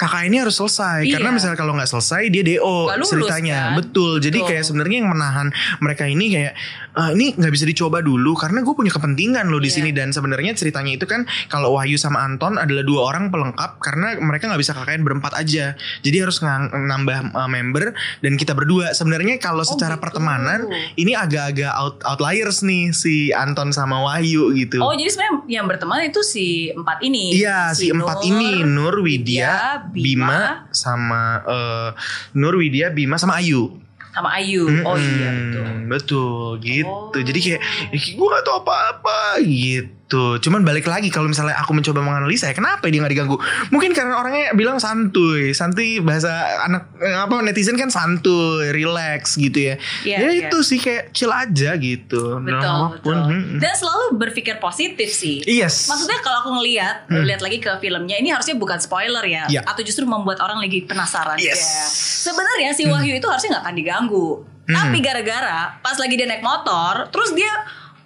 kakak 0.00 0.24
ini 0.24 0.40
harus 0.40 0.56
selesai 0.56 1.04
Iya. 1.04 1.12
karena 1.14 1.28
misalnya 1.30 1.54
kalau 1.54 1.76
nggak 1.76 1.84
selesai 1.86 2.22
dia 2.26 2.40
DO 2.40 2.88
lulus, 2.88 3.04
ceritanya 3.06 3.58
kan? 3.68 3.76
betul 3.76 4.16
jadi 4.16 4.32
Betul. 4.34 4.48
kayak 4.48 4.64
sebenarnya 4.64 4.96
yang 4.98 5.10
menahan 5.10 5.46
mereka 5.78 6.04
ini 6.04 6.26
kayak 6.30 6.52
"Eh, 6.90 7.10
ini 7.12 7.36
nggak 7.36 7.52
bisa 7.52 7.64
dicoba 7.64 8.00
dulu 8.00 8.32
karena 8.32 8.60
gue 8.60 8.72
punya 8.72 8.88
kepentingan 8.88 9.46
loh 9.46 9.60
di 9.60 9.68
Iya. 9.68 9.76
sini 9.76 9.90
dan 9.92 10.08
sebenarnya 10.10 10.56
ceritanya 10.56 10.96
itu 10.96 11.04
kan 11.04 11.22
kalau 11.46 11.76
Wahyu 11.76 11.94
sama 11.94 12.24
Anton 12.24 12.56
adalah 12.56 12.80
dua 12.80 13.00
orang 13.06 13.28
pelengkap 13.28 13.76
karena 13.78 14.16
mereka 14.18 14.48
nggak 14.48 14.58
bisa 14.58 14.72
kakaknya 14.72 15.04
berempat 15.04 15.36
aja 15.36 15.76
jadi 16.00 16.16
harus 16.18 16.40
nambah 16.40 17.30
uh, 17.30 17.46
member 17.46 17.92
dan 18.18 18.32
kita 18.34 18.52
berdua 18.52 18.90
sebenarnya 18.90 19.36
kalau 19.36 19.60
secara 19.62 19.94
gitu. 19.94 20.02
pertemanan 20.02 20.64
ini 20.96 21.12
agak-agak 21.12 21.70
out, 21.70 22.00
outliers 22.02 22.62
nih 22.62 22.90
si 22.90 23.28
Anton 23.30 23.70
sama 23.70 24.00
Wahyu 24.00 24.48
gitu 24.54 24.80
Oh 24.80 24.92
jadi 24.92 25.06
sebenarnya 25.06 25.36
yang 25.46 25.66
berteman 25.66 26.00
itu 26.02 26.22
si 26.22 26.46
empat 26.70 27.02
ini. 27.02 27.36
Iya 27.36 27.70
si 27.70 27.90
empat 27.90 28.22
ini 28.22 28.62
Nur 28.62 28.96
Widya 28.98 29.89
Bima, 29.92 30.66
sama 30.70 31.42
eh, 31.44 31.90
Nur 32.34 32.56
Widya 32.58 32.90
Bima 32.90 33.18
sama 33.18 33.38
Ayu. 33.38 33.78
sama 34.10 34.34
Ayu. 34.42 34.66
Oh 34.82 34.98
iya 34.98 35.28
betul. 35.30 35.66
Betul 35.86 36.50
gitu. 36.66 36.90
Oh. 36.90 37.14
Jadi 37.14 37.38
kayak 37.38 37.60
gue 37.94 38.26
gak 38.26 38.42
tau 38.42 38.58
apa-apa 38.58 39.19
gitu. 39.38 39.92
Cuman 40.40 40.66
balik 40.66 40.84
lagi 40.84 41.06
kalau 41.06 41.30
misalnya 41.30 41.54
aku 41.54 41.70
mencoba 41.70 42.02
menganalisa 42.02 42.50
ya 42.50 42.54
kenapa 42.54 42.82
dia 42.86 42.98
nggak 42.98 43.14
diganggu? 43.14 43.38
Mungkin 43.70 43.94
karena 43.94 44.18
orangnya 44.18 44.50
bilang 44.52 44.82
santuy, 44.82 45.54
santuy 45.54 46.02
bahasa 46.02 46.30
anak 46.66 46.90
eh, 46.98 47.14
apa 47.14 47.38
netizen 47.40 47.78
kan 47.78 47.88
santuy, 47.88 48.74
relax 48.74 49.38
gitu 49.38 49.70
ya. 49.70 49.74
Iya, 50.02 50.16
ya 50.18 50.28
iya. 50.28 50.40
itu 50.50 50.58
sih 50.60 50.82
kayak 50.82 51.14
chill 51.14 51.30
aja 51.30 51.78
gitu. 51.78 52.42
Betul, 52.42 52.58
Dalam 52.58 52.74
apa 52.90 52.98
pun. 52.98 53.14
betul. 53.14 53.14
Mm-mm. 53.22 53.58
Dan 53.62 53.72
selalu 53.72 54.04
berpikir 54.18 54.58
positif 54.58 55.14
sih. 55.14 55.46
Yes. 55.46 55.86
Maksudnya 55.86 56.18
kalau 56.20 56.42
aku 56.42 56.50
ngelihat, 56.58 57.06
lihat 57.06 57.38
lagi 57.38 57.62
ke 57.62 57.70
filmnya 57.78 58.18
ini 58.18 58.34
harusnya 58.34 58.58
bukan 58.58 58.82
spoiler 58.82 59.22
ya, 59.22 59.46
Hmm. 59.46 59.54
Iya. 59.54 59.62
atau 59.62 59.82
justru 59.86 60.02
membuat 60.04 60.42
orang 60.42 60.58
lagi 60.58 60.82
penasaran. 60.82 61.38
Yes. 61.38 61.54
Hmm. 61.54 61.70
Ya. 61.70 61.86
Sebenarnya 62.26 62.70
si 62.74 62.82
Wahyu 62.84 63.14
itu 63.14 63.26
harusnya 63.30 63.54
nggak 63.54 63.64
akan 63.64 63.76
diganggu, 63.78 64.28
tapi 64.66 64.98
gara-gara 64.98 65.78
pas 65.78 65.94
lagi 65.96 66.14
dia 66.14 66.26
naik 66.26 66.42
motor, 66.42 67.06
terus 67.08 67.30
dia 67.30 67.50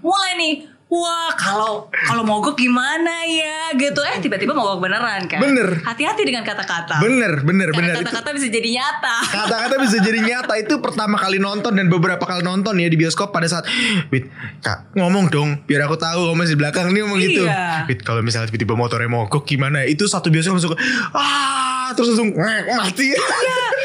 mulai 0.00 0.36
nih. 0.36 0.54
Wah 0.87 1.32
kalau 1.32 1.89
kalau 1.91 2.22
mogok 2.22 2.55
gimana 2.55 3.24
ya 3.24 3.72
gitu 3.72 3.99
eh 4.01 4.18
tiba-tiba 4.18 4.53
mogok 4.53 4.78
beneran 4.80 5.24
kan 5.24 5.41
Bener. 5.41 5.80
hati-hati 5.80 6.22
dengan 6.22 6.43
kata-kata 6.43 7.01
Bener, 7.01 7.41
bener, 7.41 7.72
bener. 7.72 7.91
Karena 7.91 7.91
Itu- 7.97 8.01
kata-kata 8.05 8.30
bisa 8.30 8.47
jadi 8.49 8.68
nyata 8.70 9.16
kata-kata 9.24 9.74
bisa 9.80 9.97
jadi 9.99 10.18
nyata 10.20 10.55
itu 10.57 10.74
pertama 10.78 11.16
kali 11.16 11.37
nonton 11.37 11.72
dan 11.72 11.89
beberapa 11.89 12.20
kali 12.20 12.41
nonton 12.41 12.76
ya 12.76 12.87
di 12.87 12.95
bioskop 12.95 13.28
pada 13.28 13.47
saat 13.47 13.64
Wit 14.09 14.28
kak 14.61 14.95
ngomong 14.95 15.28
dong 15.28 15.64
biar 15.64 15.82
aku 15.82 15.97
tahu 15.97 16.30
kamu 16.30 16.37
masih 16.37 16.53
di 16.53 16.61
belakang 16.61 16.87
nih 16.89 17.01
ngomong 17.01 17.18
gitu 17.18 17.43
Iya. 17.43 17.85
Wit 17.85 18.01
kalau 18.01 18.20
misalnya 18.20 18.47
tiba-tiba 18.47 18.74
motornya 18.74 19.09
mogok 19.09 19.43
gimana 19.43 19.82
ya? 19.82 19.91
itu 19.91 20.05
satu 20.05 20.28
bioskop 20.28 20.55
langsung 20.55 20.76
ah 21.12 21.91
terus 21.93 22.12
langsung 22.12 22.30
"Ngek, 22.30 22.64
mati 22.70 23.09
Iya, 23.09 23.18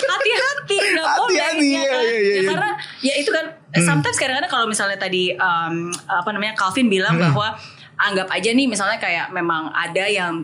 hati-hati 0.06 0.76
nggak 0.76 1.08
boleh 1.18 1.32
Hati-hati, 1.32 1.66
ya 1.66 1.80
iya, 1.80 1.90
kan? 1.90 1.98
iya, 1.98 2.12
iya, 2.12 2.20
Ya, 2.20 2.36
iya. 2.36 2.50
karena 2.50 2.70
ya 3.00 3.14
itu 3.16 3.30
kan 3.30 3.46
sometimes 3.78 4.18
kadang-kadang 4.18 4.50
kalau 4.50 4.66
misalnya 4.66 4.98
tadi 4.98 5.34
um, 5.34 5.94
apa 6.10 6.30
namanya 6.34 6.58
Calvin 6.58 6.90
bilang 6.90 7.16
Hmm. 7.16 7.30
bahwa 7.30 7.54
anggap 8.00 8.28
aja 8.32 8.50
nih 8.50 8.66
misalnya 8.66 8.98
kayak 8.98 9.30
memang 9.30 9.70
ada 9.70 10.08
yang 10.08 10.42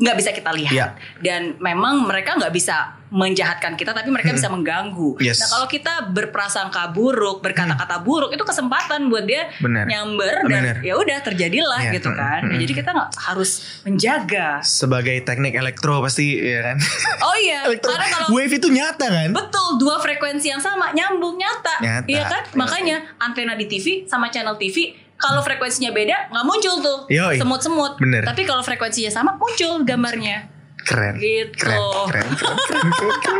nggak 0.00 0.16
bisa 0.16 0.30
kita 0.32 0.50
lihat 0.50 0.72
Iya. 0.72 0.86
dan 1.20 1.60
memang 1.60 2.02
mereka 2.02 2.32
nggak 2.34 2.50
bisa 2.50 2.96
menjahatkan 3.10 3.74
kita 3.74 3.90
tapi 3.90 4.06
mereka 4.06 4.30
bisa 4.30 4.46
mengganggu. 4.46 5.18
Hmm. 5.18 5.20
Yes. 5.20 5.42
Nah 5.42 5.50
kalau 5.50 5.66
kita 5.66 6.08
berprasangka 6.08 6.88
buruk, 6.88 7.42
berkata-kata 7.42 7.98
buruk 8.00 8.30
itu 8.30 8.40
kesempatan 8.40 9.10
buat 9.10 9.26
dia 9.26 9.50
Benar. 9.58 9.82
nyamber 9.84 10.46
dan 10.46 10.78
ya 10.80 10.94
udah 10.94 11.18
terjadilah 11.20 11.82
Iya. 11.84 11.92
gitu 11.92 12.06
kan. 12.08 12.40
Mm, 12.40 12.48
Ya, 12.48 12.54
mm, 12.54 12.62
jadi 12.62 12.72
kita 12.76 12.90
nggak 12.94 13.10
harus 13.20 13.50
menjaga. 13.82 14.48
sebagai 14.62 15.20
teknik 15.20 15.52
elektro 15.52 15.98
pasti 16.00 16.38
ya 16.38 16.62
kan 16.64 16.76
Oh 17.20 17.36
iya, 17.36 17.64
elektro 17.68 17.90
karena 17.90 18.06
kalau 18.08 18.28
wave 18.32 18.54
itu 18.54 18.68
nyata 18.70 19.04
kan 19.04 19.28
Betul, 19.30 19.68
dua 19.76 19.98
frekuensi 19.98 20.46
yang 20.48 20.62
sama 20.62 20.88
nyambung 20.90 21.34
nyata. 21.34 21.76
Nyata. 21.82 22.06
Iya 22.06 22.22
kan? 22.24 22.42
Makanya 22.54 22.96
antena 23.18 23.52
di 23.52 23.66
TV 23.66 24.06
sama 24.06 24.30
channel 24.30 24.54
TV 24.54 24.94
kalau 25.20 25.44
frekuensinya 25.44 25.92
beda 25.92 26.32
nggak 26.32 26.44
muncul 26.44 26.74
tuh 26.80 26.98
semut-semut. 27.36 27.92
Bener. 28.00 28.24
Tapi 28.24 28.42
kalau 28.42 28.64
frekuensinya 28.64 29.12
sama 29.12 29.36
muncul 29.36 29.84
gambarnya. 29.84 30.48
keren 30.80 31.20
Gitu. 31.20 31.60
keren 32.08 32.24
keren 32.40 32.56
keren, 32.64 32.88
keren, 32.88 33.12
keren. 33.20 33.38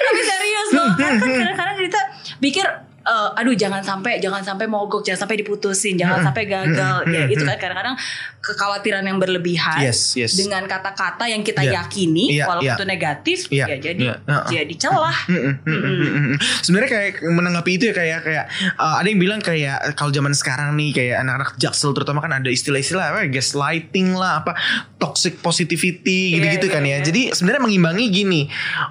Tapi 0.00 0.20
serius 0.22 0.68
loh. 0.70 0.86
Kan 1.00 1.14
kadang-kadang 1.18 1.76
kita 1.82 2.00
pikir 2.38 2.66
eh, 3.02 3.38
aduh 3.38 3.52
jangan 3.52 3.80
sampai 3.80 4.18
jangan 4.18 4.40
sampai 4.40 4.66
mogok, 4.66 5.00
jangan 5.00 5.24
sampai 5.24 5.36
diputusin, 5.38 5.94
jangan 5.94 6.20
sampai 6.22 6.44
gagal. 6.44 6.96
Ya 7.06 7.26
itu 7.26 7.42
kan 7.42 7.56
kadang-kadang 7.56 7.96
kekhawatiran 8.40 9.04
yang 9.04 9.20
berlebihan 9.20 9.84
Yes, 9.84 10.16
yes. 10.16 10.32
dengan 10.32 10.64
kata-kata 10.64 11.28
yang 11.28 11.40
kita 11.40 11.60
Iya. 11.60 11.84
yakini 11.84 12.40
Iya, 12.40 12.44
walaupun 12.48 12.64
iya. 12.66 12.76
itu 12.76 12.84
negatif 12.88 13.38
Iya, 13.52 13.66
ya 13.68 13.76
jadi 13.78 14.04
iya, 14.06 14.14
uh-uh. 14.16 14.48
jadi 14.48 14.74
celah. 14.76 15.18
Mm-mm. 15.28 16.40
Sebenarnya 16.64 16.88
kayak 16.88 17.12
menanggapi 17.22 17.70
itu 17.76 17.84
ya 17.90 17.94
kayak 17.94 18.18
kayak 18.24 18.44
uh, 18.76 18.96
ada 18.96 19.08
yang 19.08 19.20
bilang 19.20 19.40
kayak 19.40 19.92
kalau 19.92 20.08
zaman 20.08 20.32
sekarang 20.32 20.72
nih 20.72 20.90
kayak 20.92 21.20
anak-anak 21.20 21.56
jaksel 21.56 21.92
terutama 21.92 22.20
kan 22.20 22.32
ada 22.32 22.48
istilah-istilah 22.48 23.12
apa 23.12 23.28
gaslighting 23.28 24.16
lah 24.16 24.40
apa 24.40 24.56
toxic 24.96 25.40
positivity 25.40 26.32
Iya, 26.32 26.40
gitu-gitu 26.40 26.66
iya, 26.68 26.74
kan 26.74 26.82
ya. 26.82 26.88
iya. 26.90 26.98
Jadi 27.02 27.22
sebenarnya 27.32 27.62
mengimbangi 27.62 28.04
gini. 28.08 28.40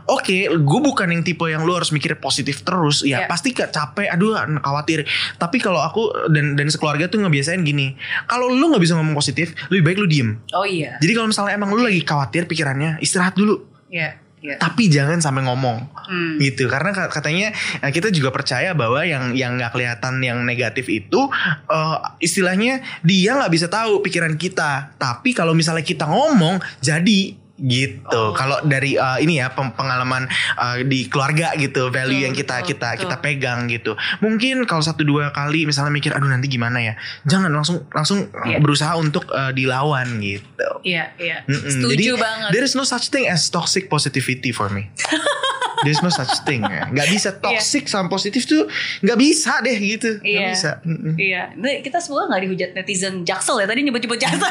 Oke, 0.05 0.45
gue 0.49 0.79
bukan 0.81 1.09
yang 1.09 1.21
tipe 1.21 1.45
yang 1.45 1.65
lu 1.65 1.73
harus 1.73 1.89
mikir 1.89 2.17
positif 2.17 2.61
terus. 2.61 3.01
Ya 3.01 3.25
Iya. 3.25 3.27
pasti 3.27 3.49
gak 3.51 3.73
capek, 4.01 4.07
aduh 4.09 4.31
khawatir. 4.59 4.99
Tapi 5.35 5.57
kalau 5.57 5.79
aku 5.79 6.01
dan 6.29 6.55
dan 6.55 6.67
sekeluarga 6.67 7.05
tuh 7.05 7.19
ngebiasain 7.19 7.59
gini. 7.61 7.93
Kalau 8.25 8.47
lu 8.47 8.65
nggak 8.65 8.79
bisa 8.79 8.95
ngomong 8.95 9.13
positif, 9.13 9.51
lebih 9.67 9.83
baik 9.83 9.97
lu 9.99 10.07
diem. 10.07 10.29
Oh 10.51 10.63
iya. 10.63 10.95
Jadi 10.97 11.11
kalau 11.11 11.27
misalnya 11.27 11.53
emang 11.53 11.69
lu 11.69 11.81
lagi 11.81 11.99
khawatir 11.99 12.45
pikirannya, 12.45 12.97
istirahat 12.99 13.35
dulu. 13.35 13.59
Iya, 13.89 14.15
iya. 14.39 14.55
Tapi 14.55 14.87
jangan 14.87 15.19
sampai 15.19 15.43
ngomong 15.43 15.99
Hmm. 16.09 16.41
gitu 16.41 16.65
karena 16.65 16.89
ka- 16.89 17.13
katanya 17.13 17.53
eh, 17.79 17.91
kita 17.91 18.09
juga 18.09 18.33
percaya 18.33 18.73
bahwa 18.73 19.05
yang 19.05 19.37
yang 19.37 19.53
nggak 19.55 19.69
kelihatan 19.69 20.17
yang 20.19 20.41
negatif 20.41 20.89
itu 20.89 21.29
eh, 21.65 21.97
istilahnya 22.19 22.81
dia 23.01 23.37
nggak 23.37 23.49
bisa 23.49 23.69
tahu 23.69 24.01
pikiran 24.01 24.33
kita 24.33 24.97
tapi 24.97 25.37
kalau 25.37 25.53
misalnya 25.53 25.85
kita 25.85 26.09
ngomong 26.09 26.57
jadi 26.79 27.37
gitu 27.61 28.07
Oh. 28.09 28.31
kalau 28.31 28.59
dari 28.63 28.95
eh, 28.95 29.17
ini 29.19 29.37
ya 29.37 29.51
pengalaman 29.51 30.25
eh, 30.55 30.83
di 30.83 31.05
keluarga 31.05 31.53
gitu 31.53 31.87
value 31.89 32.15
Betul, 32.15 32.25
yang 32.25 32.33
kita 32.33 32.55
betul, 32.57 32.69
kita 32.71 32.87
betul. 32.89 33.01
kita 33.05 33.15
pegang 33.19 33.59
gitu 33.67 33.91
mungkin 34.19 34.63
kalau 34.63 34.79
satu 34.79 35.03
dua 35.03 35.29
kali 35.29 35.63
misalnya 35.63 35.91
mikir 35.91 36.11
aduh 36.11 36.25
nanti 36.25 36.47
gimana 36.47 36.79
ya 36.79 36.93
jangan 37.23 37.49
langsung 37.49 37.83
langsung 37.91 38.31
Iya. 38.39 38.57
berusaha 38.59 38.93
untuk 38.95 39.27
eh, 39.29 39.51
dilawan 39.51 40.19
gitu 40.19 40.69
Iya, 40.81 41.11
iya. 41.15 41.43
Mm-mm. 41.43 41.67
Setuju 41.69 42.15
Jadi, 42.15 42.23
banget. 42.23 42.49
There 42.51 42.63
is 42.63 42.71
no 42.71 42.83
such 42.83 43.11
thing 43.11 43.27
as 43.27 43.51
toxic 43.51 43.91
positivity 43.91 44.49
for 44.49 44.71
me. 44.71 44.87
There's 45.81 45.99
no 45.99 46.09
such 46.09 46.43
thing. 46.43 46.61
Ya. 46.61 46.87
Gak 46.87 47.07
bisa 47.07 47.29
toxic 47.33 47.85
sama 47.85 48.07
positif 48.07 48.43
tuh 48.43 48.67
gak 48.99 49.15
bisa 49.15 49.59
deh 49.59 49.75
gitu. 49.75 50.17
Gak 50.17 50.25
Iya. 50.25 50.49
bisa. 50.49 50.69
Iya, 51.15 51.41
Nah, 51.55 51.79
kita 51.79 51.99
semua 51.99 52.25
nggak 52.25 52.41
dihujat 52.43 52.69
netizen 52.73 53.23
jaksel 53.23 53.59
ya 53.59 53.65
tadi 53.65 53.81
nyebut-nyebut 53.81 54.17
jaksel. 54.17 54.49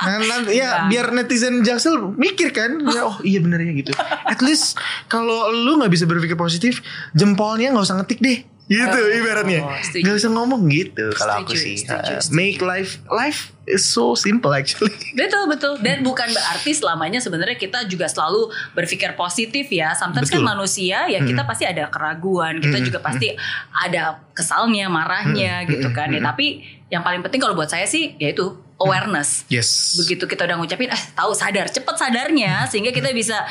Nah, 0.00 0.16
nanti 0.18 0.56
ya 0.56 0.64
Enggak. 0.80 0.88
biar 0.88 1.06
netizen 1.12 1.54
jaksel 1.60 1.94
mikir 2.14 2.50
kan, 2.50 2.80
ya 2.86 3.04
oh 3.04 3.16
iya 3.20 3.36
bener 3.38 3.60
ya 3.60 3.72
gitu. 3.74 3.92
At 4.24 4.40
least 4.40 4.76
kalau 5.06 5.48
lu 5.50 5.76
nggak 5.76 5.88
bisa 5.88 6.04
berpikir 6.04 6.34
positif, 6.34 6.80
jempolnya 7.12 7.68
nggak 7.70 7.84
usah 7.84 7.96
ngetik 7.98 8.18
deh. 8.18 8.38
Gitu 8.70 8.86
Oh, 8.94 9.18
ibaratnya. 9.18 9.66
setuju. 9.82 10.02
Gak 10.06 10.14
usah 10.14 10.30
ngomong 10.30 10.70
gitu 10.70 11.10
kalau 11.18 11.42
aku 11.42 11.58
sih. 11.58 11.74
setuju, 11.74 12.22
setuju. 12.22 12.38
Make 12.38 12.62
life 12.62 13.02
life 13.10 13.50
is 13.66 13.82
so 13.82 14.14
simple 14.14 14.54
actually. 14.54 14.94
betul 15.18 15.50
betul. 15.50 15.74
Dan 15.82 16.06
bukan 16.06 16.30
berarti 16.30 16.70
selamanya 16.70 17.18
sebenarnya 17.18 17.58
kita 17.58 17.82
juga 17.90 18.06
selalu 18.06 18.46
berpikir 18.72 19.18
positif 19.18 19.66
ya. 19.74 19.90
Sometimes 19.98 20.30
Betul. 20.30 20.46
kan 20.46 20.54
manusia 20.54 21.10
ya 21.10 21.18
kita 21.18 21.42
pasti 21.42 21.66
ada 21.66 21.90
keraguan, 21.90 22.62
kita 22.62 22.78
juga 22.78 23.02
pasti 23.02 23.34
ada 23.74 24.22
kesalnya, 24.38 24.86
marahnya 24.86 25.66
gitu 25.66 25.90
kan. 25.90 26.14
Ya, 26.14 26.22
tapi 26.22 26.62
yang 26.94 27.02
paling 27.02 27.26
penting 27.26 27.42
kalau 27.42 27.58
buat 27.58 27.70
saya 27.70 27.90
sih 27.90 28.14
yaitu 28.22 28.54
awareness. 28.80 29.44
Yes. 29.46 29.94
begitu 29.96 30.24
kita 30.24 30.44
udah 30.44 30.56
ngucapin 30.56 30.88
eh 30.88 31.02
tahu 31.12 31.30
sadar 31.30 31.68
cepet 31.68 31.94
sadarnya 31.94 32.64
sehingga 32.64 32.90
kita 32.90 33.12
bisa 33.12 33.44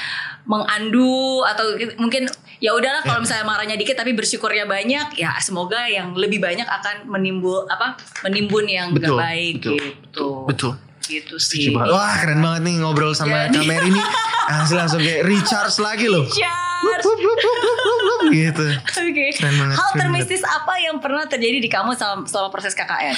mengandu 0.43 1.45
atau 1.45 1.63
mungkin 1.95 2.25
ya 2.57 2.73
udahlah 2.73 3.05
kalau 3.05 3.21
misalnya 3.21 3.45
marahnya 3.45 3.75
dikit 3.75 3.95
tapi 3.95 4.11
bersyukurnya 4.11 4.65
banyak 4.65 5.15
ya 5.15 5.37
semoga 5.37 5.85
yang 5.85 6.11
lebih 6.11 6.39
banyak 6.39 6.65
akan 6.65 7.07
menimbul 7.07 7.63
apa 7.67 7.93
menimbun 8.21 8.65
yang 8.65 8.89
gak 8.91 9.05
Betul, 9.05 9.17
baik 9.17 9.53
betul, 9.55 9.75
gitu 9.77 10.27
Betul. 10.49 10.71
gitu 11.01 11.35
sih. 11.37 11.73
Wah 11.73 12.21
keren 12.21 12.37
banget 12.37 12.61
nih 12.65 12.75
ngobrol 12.81 13.13
sama 13.13 13.49
Jadi- 13.49 13.65
kamera 13.65 13.81
ini. 13.83 14.01
Langsung 14.45 14.77
langsung 14.77 14.99
kayak 14.99 15.25
recharge 15.25 15.77
lagi 15.77 16.05
loh. 16.05 16.21
Wup, 16.21 17.01
wup, 17.01 17.19
wup, 17.19 17.39
wup, 17.43 18.21
gitu. 18.29 18.65
Oke. 18.77 19.25
Keren 19.33 19.55
banget, 19.57 19.75
Hal 19.75 19.89
termistis 19.95 20.41
apa 20.41 20.77
yang 20.77 20.97
pernah 20.97 21.25
terjadi 21.25 21.57
di 21.57 21.67
kamu 21.67 21.91
selama, 21.93 22.23
selama 22.23 22.49
proses 22.49 22.71
KKN? 22.71 23.17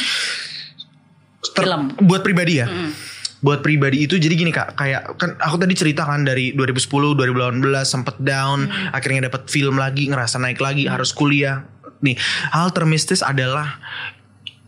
Ter- 1.41 1.65
Film. 1.65 1.89
Buat 2.05 2.21
pribadi 2.21 2.61
ya. 2.61 2.69
Mm. 2.69 2.91
Buat 3.41 3.65
pribadi 3.65 4.05
itu 4.05 4.21
jadi 4.21 4.37
gini 4.37 4.53
kak, 4.53 4.77
kayak 4.77 5.17
kan 5.17 5.33
aku 5.41 5.57
tadi 5.57 5.73
cerita 5.73 6.05
kan 6.05 6.21
dari 6.21 6.53
2010, 6.53 7.17
2018 7.17 7.89
sempet 7.89 8.21
down, 8.21 8.69
Hmm. 8.69 8.93
akhirnya 8.93 9.33
dapat 9.33 9.49
film 9.49 9.81
lagi, 9.81 10.05
ngerasa 10.05 10.37
naik 10.37 10.61
lagi, 10.61 10.85
harus 10.85 11.09
kuliah. 11.09 11.65
Nih, 12.05 12.13
hal 12.53 12.69
termistis 12.69 13.25
adalah 13.25 13.81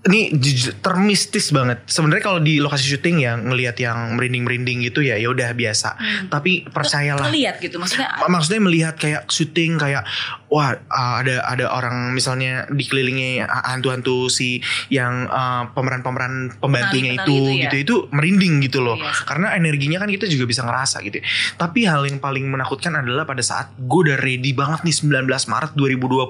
ini 0.03 0.35
termistis 0.83 1.55
banget. 1.55 1.79
Sebenarnya 1.87 2.23
kalau 2.23 2.39
di 2.43 2.59
lokasi 2.59 2.91
syuting 2.91 3.23
ya 3.23 3.39
ngelihat 3.39 3.79
yang 3.79 4.19
merinding-merinding 4.19 4.83
gitu 4.83 4.99
ya 4.99 5.15
ya 5.15 5.31
udah 5.31 5.55
biasa. 5.55 5.95
Hmm. 5.95 6.27
Tapi 6.27 6.67
percayalah 6.67 7.31
Ngeliat 7.31 7.63
gitu 7.63 7.79
maksudnya 7.79 8.11
Ma- 8.19 8.27
maksudnya 8.27 8.61
melihat 8.63 8.95
kayak 8.99 9.31
syuting 9.31 9.79
kayak 9.79 10.03
wah 10.51 10.75
uh, 10.77 11.13
ada 11.23 11.41
ada 11.47 11.65
orang 11.71 12.11
misalnya 12.13 12.67
dikelilingi 12.69 13.41
hantu-hantu 13.41 14.29
si 14.29 14.61
yang 14.91 15.25
uh, 15.25 15.71
pemeran-pemeran 15.73 16.53
pembantunya 16.61 17.17
Penari-penari 17.17 17.25
itu, 17.25 17.33
itu 17.33 17.53
ya? 17.57 17.63
gitu 17.65 17.75
itu 17.81 17.95
merinding 18.13 18.53
gitu 18.61 18.79
loh 18.85 18.93
Iya. 18.93 19.09
karena 19.25 19.47
energinya 19.57 19.97
kan 20.05 20.13
kita 20.13 20.29
juga 20.29 20.45
bisa 20.45 20.61
ngerasa 20.61 21.01
gitu 21.01 21.17
tapi 21.57 21.89
hal 21.89 22.05
yang 22.05 22.21
paling 22.21 22.45
menakutkan 22.45 22.93
adalah 22.93 23.25
pada 23.25 23.41
saat 23.41 23.73
gue 23.73 23.99
udah 24.05 24.21
ready 24.21 24.53
banget 24.53 24.85
nih 24.85 24.93
19 24.93 25.25
Maret 25.25 25.71
2020 25.73 26.29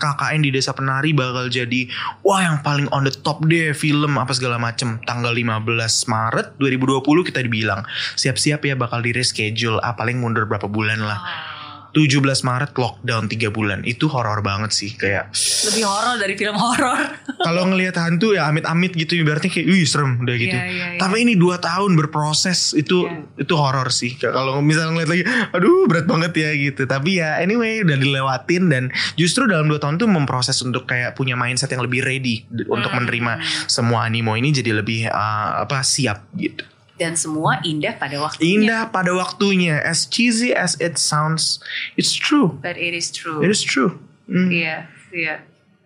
KKN 0.00 0.40
di 0.40 0.50
Desa 0.50 0.72
Penari 0.72 1.12
bakal 1.12 1.52
jadi 1.52 1.84
wah 2.24 2.40
yang 2.40 2.64
paling 2.64 2.88
on 2.96 2.99
the 3.04 3.12
top 3.12 3.44
deh 3.46 3.72
film 3.76 4.16
apa 4.16 4.32
segala 4.32 4.56
macem. 4.56 4.98
Tanggal 5.04 5.32
15 5.36 6.08
Maret 6.08 6.46
2020 6.58 7.28
kita 7.28 7.40
dibilang 7.44 7.84
siap-siap 8.16 8.64
ya 8.64 8.74
bakal 8.74 9.04
di 9.04 9.12
reschedule 9.12 9.80
ah 9.80 9.94
paling 9.94 10.18
mundur 10.18 10.48
berapa 10.48 10.66
bulan 10.66 11.00
lah. 11.04 11.18
Ah, 11.20 11.59
17 11.90 12.20
Maret 12.40 12.72
lockdown 12.72 13.24
3 13.26 13.48
bulan 13.48 13.82
itu 13.82 14.06
horor 14.06 14.40
banget 14.40 14.70
sih 14.70 14.90
kayak 14.92 15.30
lebih 15.66 15.82
horor 15.82 16.16
dari 16.16 16.34
film 16.34 16.54
horor. 16.54 16.98
kalau 17.46 17.66
ngelihat 17.66 17.96
hantu 17.96 18.32
ya 18.32 18.46
amit-amit 18.46 18.92
gitu 18.92 19.16
ibaratnya 19.16 19.48
kayak 19.48 19.66
wih 19.66 19.82
serem 19.82 20.18
udah 20.18 20.34
gitu 20.34 20.52
Iya, 20.52 20.64
iya, 20.66 20.86
iya. 20.88 20.98
tapi 20.98 21.22
ini 21.22 21.34
dua 21.34 21.56
tahun 21.56 21.94
berproses 21.94 22.72
itu 22.72 23.02
Iya. 23.02 23.40
itu 23.40 23.54
horor 23.54 23.88
sih 23.88 24.14
kalau 24.14 24.60
misalnya 24.60 24.92
ngeliat 24.94 25.10
lagi 25.10 25.24
aduh 25.50 25.84
berat 25.84 26.04
banget 26.04 26.32
ya 26.36 26.50
gitu 26.52 26.82
tapi 26.84 27.16
ya 27.16 27.36
anyway 27.36 27.80
udah 27.80 27.96
dilewatin 27.96 28.62
dan 28.66 28.84
justru 29.14 29.44
dalam 29.44 29.66
dua 29.66 29.78
tahun 29.78 29.96
tuh 29.96 30.06
memproses 30.06 30.60
untuk 30.60 30.84
kayak 30.84 31.12
punya 31.12 31.32
mindset 31.32 31.68
yang 31.68 31.80
lebih 31.80 32.00
ready 32.00 32.44
d- 32.44 32.66
untuk 32.66 32.88
Hmm. 32.88 32.98
menerima 33.00 33.32
semua 33.66 34.02
animo 34.02 34.32
ini 34.32 34.50
jadi 34.50 34.74
lebih 34.74 35.06
uh, 35.06 35.50
apa 35.60 35.80
siap 35.80 36.26
gitu 36.34 36.62
Dan 37.00 37.16
semua 37.16 37.64
indah 37.64 37.96
pada 37.96 38.20
waktunya. 38.20 38.44
indah 38.60 38.82
pada 38.92 39.16
waktunya 39.16 39.80
as 39.80 40.04
cheesy 40.04 40.52
as 40.52 40.76
it 40.76 41.00
sounds 41.00 41.56
it's 41.96 42.12
true 42.12 42.60
But 42.60 42.76
it 42.76 42.92
is 42.92 43.08
true. 43.08 43.40
it 43.40 43.48
is 43.48 43.64
true 43.64 43.96
Mm. 44.30 44.46
Iya, 44.46 44.76
iya. 45.10 45.34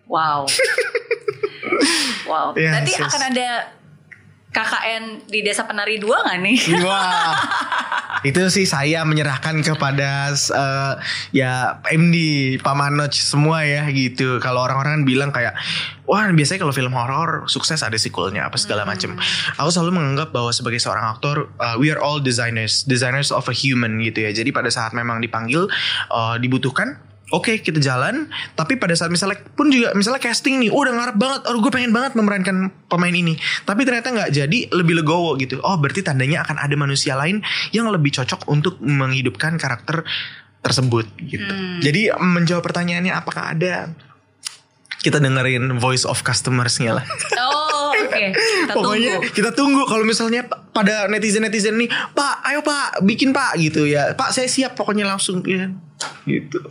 Wow. 0.05 0.45
wow. 2.29 2.53
Yes, 2.53 2.71
Nanti 2.77 2.91
yes. 2.93 3.09
akan 3.09 3.21
ada 3.33 3.49
KKN 4.53 5.03
di 5.27 5.43
Desa 5.43 5.67
Penari 5.67 5.99
2 5.99 6.07
gak 6.07 6.37
nih? 6.39 6.57
Wah, 6.79 7.35
itu 8.29 8.39
sih 8.47 8.63
saya 8.63 9.03
menyerahkan 9.03 9.59
kepada 9.59 10.31
eh, 10.31 10.93
ya 11.35 11.83
MD, 11.91 12.15
Pak 12.61 12.75
Manoj 12.77 13.11
semua 13.11 13.67
ya 13.67 13.83
gitu. 13.91 14.39
Kalau 14.39 14.63
orang-orang 14.63 15.01
kan 15.01 15.05
bilang 15.09 15.31
kayak, 15.35 15.59
wah 16.05 16.25
biasanya 16.31 16.65
kalau 16.65 16.73
film 16.73 16.93
horor 16.93 17.45
sukses 17.49 17.81
ada 17.81 17.97
sequelnya 17.97 18.47
apa 18.47 18.57
segala 18.57 18.85
macem. 18.85 19.13
Aku 19.57 19.69
selalu 19.69 20.01
menganggap 20.01 20.31
bahwa 20.31 20.53
sebagai 20.53 20.81
seorang 20.81 21.05
aktor, 21.11 21.49
uh, 21.57 21.75
we 21.77 21.89
are 21.89 22.01
all 22.01 22.21
designers, 22.21 22.85
designers 22.85 23.29
of 23.29 23.45
a 23.49 23.55
human 23.55 23.99
gitu 24.01 24.25
ya. 24.25 24.31
Jadi 24.33 24.49
pada 24.53 24.69
saat 24.69 24.93
memang 24.93 25.19
dipanggil, 25.19 25.67
uh, 26.13 26.35
dibutuhkan. 26.39 27.15
Oke 27.33 27.57
kita 27.57 27.81
jalan 27.81 28.29
Tapi 28.53 28.77
pada 28.77 28.93
saat 28.93 29.09
misalnya 29.09 29.41
pun 29.57 29.73
juga 29.73 29.97
Misalnya 29.97 30.21
casting 30.21 30.61
nih 30.61 30.69
oh, 30.69 30.85
Udah 30.85 30.93
ngarep 30.93 31.17
banget 31.17 31.41
Oh 31.49 31.57
gue 31.57 31.73
pengen 31.73 31.89
banget 31.89 32.13
memerankan 32.13 32.69
pemain 32.85 33.09
ini 33.09 33.33
Tapi 33.65 33.81
ternyata 33.81 34.13
nggak 34.13 34.29
jadi 34.29 34.59
Lebih 34.69 35.01
legowo 35.01 35.33
gitu 35.41 35.57
Oh 35.65 35.73
berarti 35.81 36.05
tandanya 36.05 36.45
akan 36.45 36.61
ada 36.61 36.75
manusia 36.77 37.17
lain 37.17 37.41
Yang 37.73 37.87
lebih 37.97 38.11
cocok 38.13 38.45
untuk 38.45 38.77
menghidupkan 38.77 39.57
karakter 39.57 40.05
tersebut 40.61 41.09
gitu 41.25 41.49
Hmm. 41.49 41.81
Jadi 41.81 42.13
menjawab 42.13 42.61
pertanyaannya 42.61 43.13
Apakah 43.13 43.57
ada 43.57 43.89
Kita 45.05 45.21
dengerin 45.21 45.77
voice 45.77 46.01
of 46.01 46.25
customersnya 46.25 46.97
lah 46.97 47.05
Oh, 47.37 47.93
oke. 47.93 48.25
Kita 48.33 48.73
Pokoknya 48.73 49.21
tunggu. 49.21 49.29
kita 49.37 49.49
tunggu 49.53 49.85
kalau 49.85 50.01
misalnya 50.01 50.49
pada 50.75 51.07
netizen-netizen 51.07 51.79
nih, 51.79 51.87
Pak, 52.11 52.43
ayo 52.51 52.59
Pak, 52.59 52.99
bikin 53.07 53.31
Pak 53.31 53.55
gitu 53.63 53.87
ya. 53.87 54.11
Pak, 54.11 54.35
saya 54.35 54.51
siap 54.51 54.75
pokoknya 54.75 55.07
langsung 55.07 55.39
ya. 55.47 55.71
Gitu. 56.27 56.59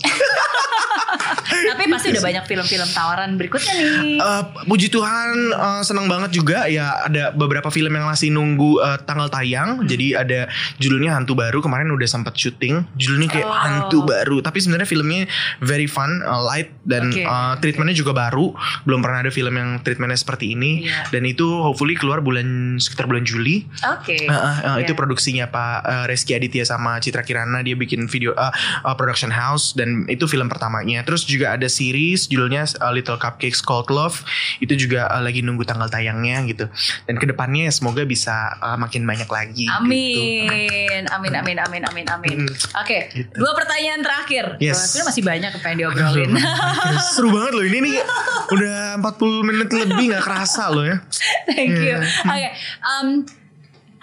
Tapi 1.44 1.84
pasti 1.88 2.10
udah 2.12 2.24
banyak 2.24 2.44
film-film 2.44 2.88
tawaran 2.92 3.30
berikutnya 3.38 3.72
nih. 3.78 4.18
Uh, 4.18 4.42
puji 4.66 4.90
Tuhan 4.90 5.54
uh, 5.54 5.82
senang 5.86 6.10
banget 6.10 6.36
juga 6.36 6.66
ya 6.66 7.06
ada 7.06 7.30
beberapa 7.34 7.68
film 7.70 7.94
yang 7.94 8.06
masih 8.08 8.34
nunggu 8.34 8.80
uh, 8.82 8.98
tanggal 9.04 9.30
tayang. 9.30 9.82
Hmm. 9.82 9.88
Jadi 9.88 10.16
ada 10.16 10.50
judulnya 10.80 11.14
Hantu 11.14 11.38
Baru 11.38 11.62
kemarin 11.62 11.92
udah 11.94 12.08
sempat 12.08 12.34
syuting. 12.34 12.84
Judulnya 12.98 13.28
kayak 13.30 13.48
oh. 13.48 13.54
Hantu 13.54 13.98
Baru. 14.04 14.42
Tapi 14.42 14.58
sebenarnya 14.60 14.88
filmnya 14.88 15.30
very 15.62 15.86
fun, 15.86 16.22
uh, 16.24 16.42
light 16.42 16.74
dan 16.84 17.10
okay. 17.10 17.24
uh, 17.24 17.54
treatmentnya 17.58 17.96
juga 17.96 18.12
baru. 18.16 18.52
Belum 18.88 19.00
pernah 19.00 19.24
ada 19.24 19.32
film 19.32 19.54
yang 19.54 19.80
treatmentnya 19.80 20.18
seperti 20.18 20.54
ini. 20.54 20.86
Yeah. 20.86 21.08
Dan 21.14 21.28
itu 21.28 21.46
hopefully 21.46 21.94
keluar 21.94 22.20
bulan 22.20 22.78
sekitar 22.80 23.06
bulan 23.06 23.22
Juli. 23.22 23.66
Oke. 24.00 24.16
Okay. 24.16 24.22
Uh, 24.26 24.34
uh, 24.34 24.38
uh, 24.38 24.54
yeah. 24.78 24.82
Itu 24.82 24.92
produksinya 24.98 25.46
Pak 25.50 25.78
uh, 25.84 26.04
Reski 26.10 26.34
Aditya 26.34 26.64
sama 26.66 26.98
Citra 26.98 27.22
Kirana. 27.22 27.62
Dia 27.62 27.78
bikin 27.78 28.06
video 28.10 28.34
uh, 28.34 28.50
uh, 28.84 28.94
production 28.96 29.30
house 29.30 29.72
dan 29.74 30.06
itu 30.10 30.26
film 30.26 30.50
pertamanya. 30.50 31.02
Terus 31.06 31.26
juga 31.26 31.54
ada 31.54 31.66
series 31.66 32.26
judulnya 32.28 32.66
uh, 32.82 32.92
Little 32.92 33.18
Cupcakes 33.18 33.62
Called 33.62 33.88
Love 33.90 34.24
itu 34.60 34.74
juga 34.74 35.06
uh, 35.10 35.22
lagi 35.22 35.40
nunggu 35.40 35.64
tanggal 35.66 35.88
tayangnya 35.88 36.42
gitu 36.48 36.66
dan 37.06 37.14
ke 37.18 37.26
depannya 37.28 37.70
semoga 37.70 38.02
bisa 38.06 38.56
uh, 38.60 38.78
makin 38.78 39.04
banyak 39.04 39.28
lagi 39.28 39.66
amin 39.70 41.00
gitu. 41.02 41.12
amin 41.12 41.32
amin 41.38 41.58
amin 41.62 41.82
amin 41.86 42.06
amin 42.10 42.36
hmm. 42.44 42.50
oke 42.50 42.86
okay. 42.86 43.00
gitu. 43.14 43.34
dua 43.38 43.52
pertanyaan 43.54 44.00
terakhir 44.02 44.44
yes. 44.58 44.90
Sebenarnya 44.90 45.04
masih 45.10 45.22
banyak 45.24 45.50
yang 45.54 45.76
diobrolin 45.78 46.30
seru 47.14 47.28
banget 47.32 47.52
loh 47.54 47.64
ini 47.64 47.78
nih 47.90 47.94
udah 48.52 48.76
40 49.00 49.48
menit 49.48 49.68
lebih 49.72 50.04
nggak 50.14 50.24
kerasa 50.24 50.70
loh 50.70 50.84
ya 50.84 50.96
thank 51.48 51.72
you 51.74 51.96
iya. 51.96 51.98
oke 52.02 52.30
okay. 52.30 52.50
um, 52.84 53.08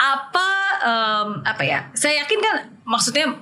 apa 0.02 0.49
um, 0.82 1.28
apa 1.45 1.62
ya 1.62 1.80
saya 1.93 2.26
yakin 2.26 2.39
kan 2.41 2.56
maksudnya 2.82 3.38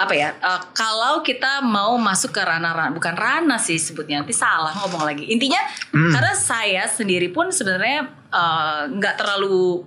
apa 0.00 0.12
ya 0.16 0.32
uh, 0.40 0.60
kalau 0.72 1.20
kita 1.20 1.64
mau 1.64 1.96
masuk 1.96 2.32
ke 2.32 2.40
ranah-ranah 2.40 2.92
bukan 2.92 3.16
ranah 3.16 3.60
sih 3.60 3.76
sebutnya 3.76 4.20
nanti 4.20 4.32
salah 4.36 4.72
ngomong 4.84 5.04
lagi 5.04 5.28
intinya 5.28 5.60
hmm. 5.92 6.12
karena 6.12 6.32
saya 6.36 6.84
sendiri 6.88 7.28
pun 7.28 7.52
sebenarnya 7.52 8.08
eh, 8.32 8.82
nggak 8.96 9.14
uh, 9.16 9.18
terlalu 9.20 9.84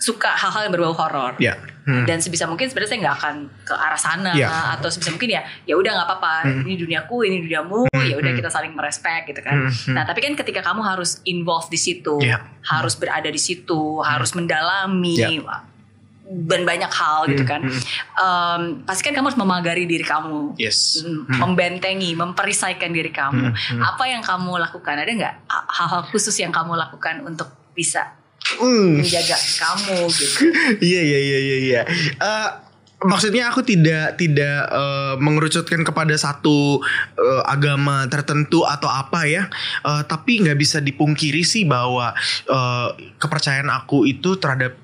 suka 0.00 0.32
hal-hal 0.32 0.64
yang 0.64 0.72
berbau 0.72 0.96
horor 0.96 1.36
yeah. 1.36 1.60
hmm. 1.84 2.08
dan 2.08 2.24
sebisa 2.24 2.48
mungkin 2.48 2.72
sebenarnya 2.72 2.90
saya 2.96 3.00
nggak 3.04 3.16
akan 3.20 3.34
ke 3.68 3.74
arah 3.76 4.00
sana 4.00 4.32
yeah. 4.32 4.72
atau 4.80 4.88
sebisa 4.88 5.12
mungkin 5.12 5.36
ya 5.36 5.44
ya 5.68 5.76
udah 5.76 5.92
nggak 5.92 6.08
apa-apa 6.08 6.34
hmm. 6.48 6.64
ini 6.64 6.74
duniaku 6.80 7.16
ini 7.28 7.36
duniamu 7.44 7.84
hmm. 7.92 8.08
ya 8.08 8.16
udah 8.16 8.32
hmm. 8.32 8.40
kita 8.40 8.48
saling 8.48 8.72
merespek 8.72 9.28
gitu 9.28 9.44
kan 9.44 9.68
hmm. 9.68 9.92
nah 9.92 10.08
tapi 10.08 10.24
kan 10.24 10.32
ketika 10.40 10.64
kamu 10.64 10.80
harus 10.80 11.20
involve 11.28 11.68
di 11.68 11.76
situ 11.76 12.16
yeah. 12.24 12.40
harus 12.64 12.96
berada 12.96 13.28
di 13.28 13.36
situ 13.36 14.00
hmm. 14.00 14.08
harus 14.08 14.32
mendalami 14.32 15.20
yeah 15.20 15.68
dan 16.30 16.62
banyak 16.62 16.92
hal 16.94 17.26
gitu 17.26 17.42
kan. 17.42 17.58
Hmm, 17.66 17.82
um, 18.14 18.62
pasti 18.86 19.02
kan 19.02 19.18
kamu 19.18 19.34
harus 19.34 19.40
memagari 19.40 19.82
diri 19.90 20.06
kamu, 20.06 20.54
yes. 20.54 21.02
Hmm. 21.02 21.26
membentengi, 21.26 22.14
memperisaikan 22.14 22.94
diri 22.94 23.10
kamu. 23.10 23.50
Hmm. 23.50 23.54
Hmm. 23.58 23.82
Apa 23.82 24.06
yang 24.06 24.22
kamu 24.22 24.62
lakukan? 24.62 24.94
Ada 24.94 25.10
nggak 25.10 25.34
hal-hal 25.50 26.06
khusus 26.14 26.38
yang 26.38 26.54
kamu 26.54 26.78
lakukan 26.78 27.26
untuk 27.26 27.50
bisa 27.74 28.19
mm. 28.58 29.04
menjaga 29.04 29.36
kamu 29.36 29.98
gitu? 30.10 30.50
Iya 30.90 31.00
iya 31.04 31.18
iya 31.20 31.38
iya. 31.38 31.56
iya. 31.60 31.80
Uh, 32.18 32.70
maksudnya 33.04 33.48
aku 33.48 33.64
tidak 33.64 34.20
tidak 34.20 34.68
uh, 34.68 35.16
mengerucutkan 35.16 35.80
kepada 35.86 36.12
satu 36.20 36.80
uh, 37.16 37.42
agama 37.48 38.04
tertentu 38.12 38.64
atau 38.68 38.88
apa 38.92 39.24
ya 39.24 39.48
uh, 39.88 40.04
tapi 40.04 40.44
nggak 40.44 40.58
bisa 40.60 40.84
dipungkiri 40.84 41.40
sih 41.40 41.64
bahwa 41.64 42.12
uh, 42.52 42.88
kepercayaan 43.16 43.72
aku 43.72 44.04
itu 44.04 44.36
terhadap 44.36 44.76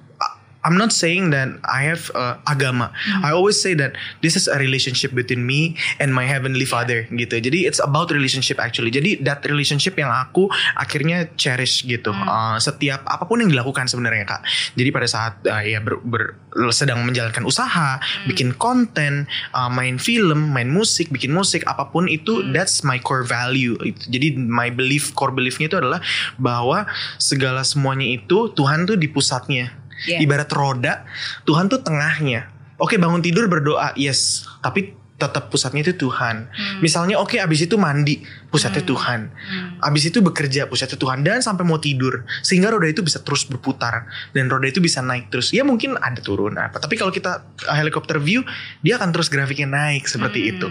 I'm 0.67 0.75
not 0.75 0.91
saying 0.91 1.31
that 1.31 1.62
I 1.62 1.87
have 1.87 2.11
uh, 2.11 2.43
agama. 2.43 2.91
Hmm. 2.91 3.23
I 3.23 3.31
always 3.31 3.55
say 3.55 3.79
that 3.79 3.95
this 4.19 4.35
is 4.35 4.51
a 4.51 4.59
relationship 4.59 5.14
between 5.14 5.47
me 5.47 5.79
and 6.03 6.11
my 6.11 6.27
heavenly 6.27 6.67
Father 6.67 7.07
gitu. 7.14 7.39
Jadi 7.39 7.71
it's 7.71 7.79
about 7.79 8.11
relationship 8.11 8.59
actually. 8.59 8.91
Jadi 8.91 9.23
that 9.23 9.47
relationship 9.47 9.95
yang 9.95 10.11
aku 10.11 10.51
akhirnya 10.75 11.31
cherish 11.39 11.87
gitu. 11.87 12.11
Hmm. 12.11 12.27
Uh, 12.27 12.57
setiap 12.59 13.07
apa 13.07 13.23
pun 13.31 13.47
yang 13.47 13.55
dilakukan 13.55 13.87
sebenarnya 13.87 14.27
kak. 14.27 14.43
Jadi 14.75 14.91
pada 14.91 15.07
saat 15.07 15.39
uh, 15.47 15.62
ya 15.62 15.79
ber, 15.79 16.03
ber, 16.03 16.35
sedang 16.75 17.07
menjalankan 17.07 17.47
usaha, 17.47 18.03
hmm. 18.03 18.27
bikin 18.27 18.51
konten, 18.59 19.31
uh, 19.55 19.71
main 19.71 20.03
film, 20.03 20.51
main 20.51 20.67
musik, 20.67 21.14
bikin 21.14 21.31
musik, 21.31 21.62
apa 21.71 21.95
pun 21.95 22.11
itu 22.11 22.43
hmm. 22.43 22.51
that's 22.51 22.83
my 22.83 22.99
core 22.99 23.23
value. 23.23 23.79
Jadi 24.11 24.35
my 24.35 24.75
belief 24.75 25.14
core 25.14 25.31
beliefnya 25.31 25.71
itu 25.71 25.79
adalah 25.79 26.03
bahwa 26.35 26.91
segala 27.23 27.62
semuanya 27.62 28.19
itu 28.19 28.51
Tuhan 28.51 28.83
tuh 28.91 28.99
di 28.99 29.07
pusatnya 29.07 29.86
yeah. 30.05 30.20
ibarat 30.20 30.53
roda 30.53 31.09
Tuhan 31.49 31.72
tuh 31.72 31.80
tengahnya 31.80 32.53
oke 32.76 32.92
bangun 33.01 33.24
tidur 33.24 33.49
berdoa 33.49 33.97
yes 33.97 34.44
tapi 34.61 35.07
tetap 35.16 35.49
pusatnya 35.49 35.80
itu 35.80 35.97
Tuhan. 35.97 36.53
Hmm. 36.53 36.78
Misalnya 36.84 37.16
oke 37.16 37.36
okay, 37.36 37.38
abis 37.40 37.64
itu 37.64 37.80
mandi 37.80 38.20
pusatnya 38.53 38.84
hmm. 38.84 38.92
Tuhan. 38.92 39.20
Hmm. 39.32 39.88
Abis 39.88 40.12
itu 40.12 40.20
bekerja 40.20 40.68
pusatnya 40.68 41.01
Tuhan 41.01 41.24
dan 41.24 41.40
sampai 41.40 41.64
mau 41.64 41.80
tidur 41.80 42.28
sehingga 42.44 42.68
roda 42.68 42.84
itu 42.84 43.01
bisa 43.01 43.24
terus 43.24 43.49
berputar 43.49 44.05
dan 44.36 44.53
roda 44.53 44.68
itu 44.68 44.84
bisa 44.84 45.01
naik 45.01 45.32
terus. 45.32 45.57
Ya 45.57 45.64
mungkin 45.64 45.97
ada 45.97 46.20
turun 46.20 46.61
apa 46.61 46.76
tapi 46.76 47.01
kalau 47.01 47.09
kita 47.09 47.49
uh, 47.64 47.76
helikopter 47.76 48.20
view 48.20 48.44
dia 48.84 49.01
akan 49.01 49.16
terus 49.16 49.32
grafiknya 49.32 49.72
naik 49.72 50.05
seperti 50.05 50.44
hmm. 50.44 50.51
itu. 50.53 50.66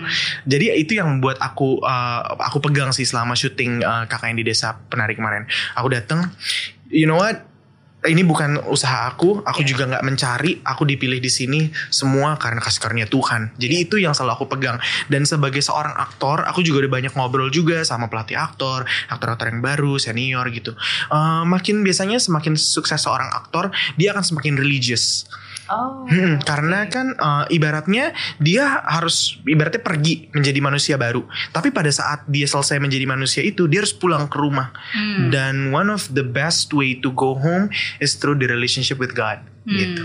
Jadi 0.45 0.65
itu 0.78 0.93
yang 0.93 1.09
membuat 1.09 1.41
aku 1.41 1.82
uh, 1.82 2.38
aku 2.45 2.61
pegang 2.61 2.93
sih 2.93 3.05
selama 3.05 3.34
syuting 3.34 3.82
uh, 3.82 4.05
kakak 4.05 4.30
yang 4.30 4.38
di 4.38 4.45
desa 4.45 4.78
penari 4.93 5.17
kemarin. 5.17 5.49
Aku 5.73 5.89
datang 5.89 6.30
you 6.93 7.09
know 7.09 7.17
what 7.17 7.55
ini 8.08 8.22
bukan 8.24 8.62
usaha 8.70 9.10
aku, 9.10 9.41
aku 9.43 9.62
yeah. 9.62 9.70
juga 9.70 9.84
nggak 9.89 10.03
mencari, 10.06 10.51
aku 10.62 10.84
dipilih 10.86 11.20
di 11.20 11.32
sini 11.32 11.70
semua 11.89 12.38
karena 12.39 12.62
kasih 12.62 12.82
karunia 12.82 13.08
Tuhan. 13.10 13.53
Jadi 13.58 13.76
yeah. 13.76 13.86
itu 13.86 13.95
yang 14.01 14.14
selalu 14.14 14.41
aku 14.41 14.45
pegang. 14.49 14.78
Dan 15.10 15.26
sebagai 15.28 15.62
seorang 15.62 15.93
aktor, 15.97 16.45
aku 16.45 16.62
juga 16.62 16.86
udah 16.86 16.91
banyak 16.91 17.14
ngobrol 17.18 17.49
juga 17.49 17.82
sama 17.84 18.08
pelatih 18.08 18.38
aktor, 18.38 18.86
aktor-aktor 19.10 19.49
yang 19.51 19.62
baru, 19.62 19.97
senior 19.97 20.45
gitu. 20.53 20.74
Uh, 21.10 21.43
makin 21.45 21.82
biasanya 21.82 22.22
semakin 22.22 22.58
sukses 22.58 23.01
seorang 23.01 23.28
aktor, 23.34 23.74
dia 23.99 24.14
akan 24.14 24.24
semakin 24.24 24.58
religious. 24.58 25.26
Oh. 25.72 26.05
Hmm, 26.05 26.41
karena 26.45 26.86
kan 26.86 27.18
uh, 27.18 27.45
ibaratnya 27.49 28.13
dia 28.38 28.86
harus 28.86 29.41
ibaratnya 29.45 29.82
pergi 29.82 30.30
menjadi 30.34 30.59
manusia 30.61 30.95
baru. 30.99 31.26
Tapi 31.49 31.74
pada 31.74 31.89
saat 31.89 32.28
dia 32.30 32.45
selesai 32.45 32.78
menjadi 32.78 33.09
manusia 33.09 33.41
itu 33.41 33.66
dia 33.66 33.82
harus 33.82 33.95
pulang 33.95 34.30
ke 34.30 34.38
rumah. 34.38 34.70
Hmm. 34.93 35.34
Dan 35.34 35.74
one 35.74 35.89
of 35.89 36.13
the 36.13 36.26
best 36.26 36.70
way 36.76 36.93
to 37.01 37.09
go 37.13 37.34
home 37.34 37.74
is 37.97 38.18
through 38.18 38.38
the 38.38 38.45
relationship 38.45 39.01
with 39.01 39.18
God. 39.18 39.55
Hmm, 39.66 39.74
gitu. 39.82 40.03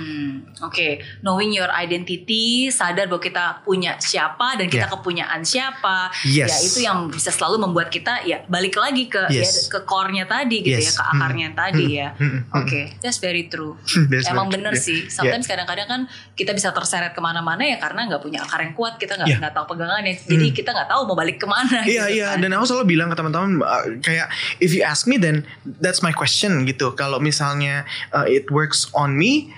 Oke, 0.64 0.72
okay. 0.72 0.92
knowing 1.20 1.52
your 1.52 1.68
identity, 1.68 2.72
sadar 2.72 3.08
bahwa 3.12 3.20
kita 3.20 3.60
punya 3.60 4.00
siapa 4.00 4.56
dan 4.56 4.72
kita 4.72 4.88
yeah. 4.88 4.92
kepunyaan 4.92 5.40
siapa. 5.44 6.08
Yes. 6.24 6.48
Ya 6.48 6.56
itu 6.64 6.78
yang 6.84 7.12
bisa 7.12 7.28
selalu 7.28 7.68
membuat 7.68 7.92
kita 7.92 8.24
ya 8.24 8.40
balik 8.48 8.80
lagi 8.80 9.08
ke 9.12 9.28
yes. 9.28 9.68
ya, 9.68 9.76
ke 9.76 9.78
core-nya 9.84 10.24
tadi 10.24 10.64
gitu 10.64 10.76
ya, 10.76 10.84
yes. 10.84 10.96
ya, 10.96 11.00
ke 11.00 11.02
akarnya 11.12 11.48
hmm. 11.52 11.58
tadi 11.60 11.86
hmm. 11.86 12.00
ya. 12.00 12.08
Hmm. 12.16 12.24
hmm. 12.24 12.40
Oke, 12.56 12.64
okay. 12.64 12.84
that's 13.04 13.20
very 13.20 13.52
true. 13.52 13.76
that's 14.12 14.32
Emang 14.32 14.48
bener 14.48 14.72
yeah. 14.72 14.84
sih. 14.84 14.98
Sometimes 15.12 15.44
yeah. 15.44 15.52
kadang-kadang 15.52 15.88
kan 15.88 16.00
kita 16.32 16.56
bisa 16.56 16.72
terseret 16.72 17.12
ke 17.12 17.20
mana-mana 17.20 17.60
ya 17.60 17.76
karena 17.76 18.08
nggak 18.08 18.24
punya 18.24 18.40
akar 18.40 18.64
yang 18.64 18.72
kuat, 18.72 18.96
kita 18.96 19.20
nggak 19.20 19.28
yeah. 19.28 19.40
nggak 19.44 19.52
tahu 19.52 19.76
pegangannya. 19.76 20.16
Jadi 20.16 20.46
hmm. 20.52 20.56
kita 20.56 20.70
nggak 20.72 20.88
tahu 20.88 21.00
mau 21.04 21.16
balik 21.20 21.36
ke 21.36 21.44
mana. 21.44 21.84
Iya 21.84 21.84
yeah, 21.84 22.06
gitu 22.08 22.16
iya. 22.16 22.20
Yeah. 22.24 22.30
Kan. 22.32 22.42
Dan 22.48 22.50
aku 22.56 22.64
selalu 22.64 22.84
bilang 22.96 23.08
ke 23.12 23.16
teman-teman 23.20 23.50
uh, 23.60 23.84
kayak 24.00 24.32
if 24.56 24.72
you 24.72 24.80
ask 24.80 25.04
me 25.04 25.20
then 25.20 25.44
that's 25.84 26.00
my 26.00 26.16
question 26.16 26.64
gitu. 26.64 26.96
Kalau 26.96 27.20
misalnya 27.20 27.84
uh, 28.16 28.24
it 28.24 28.48
works 28.48 28.88
on 28.96 29.20
me 29.20 29.49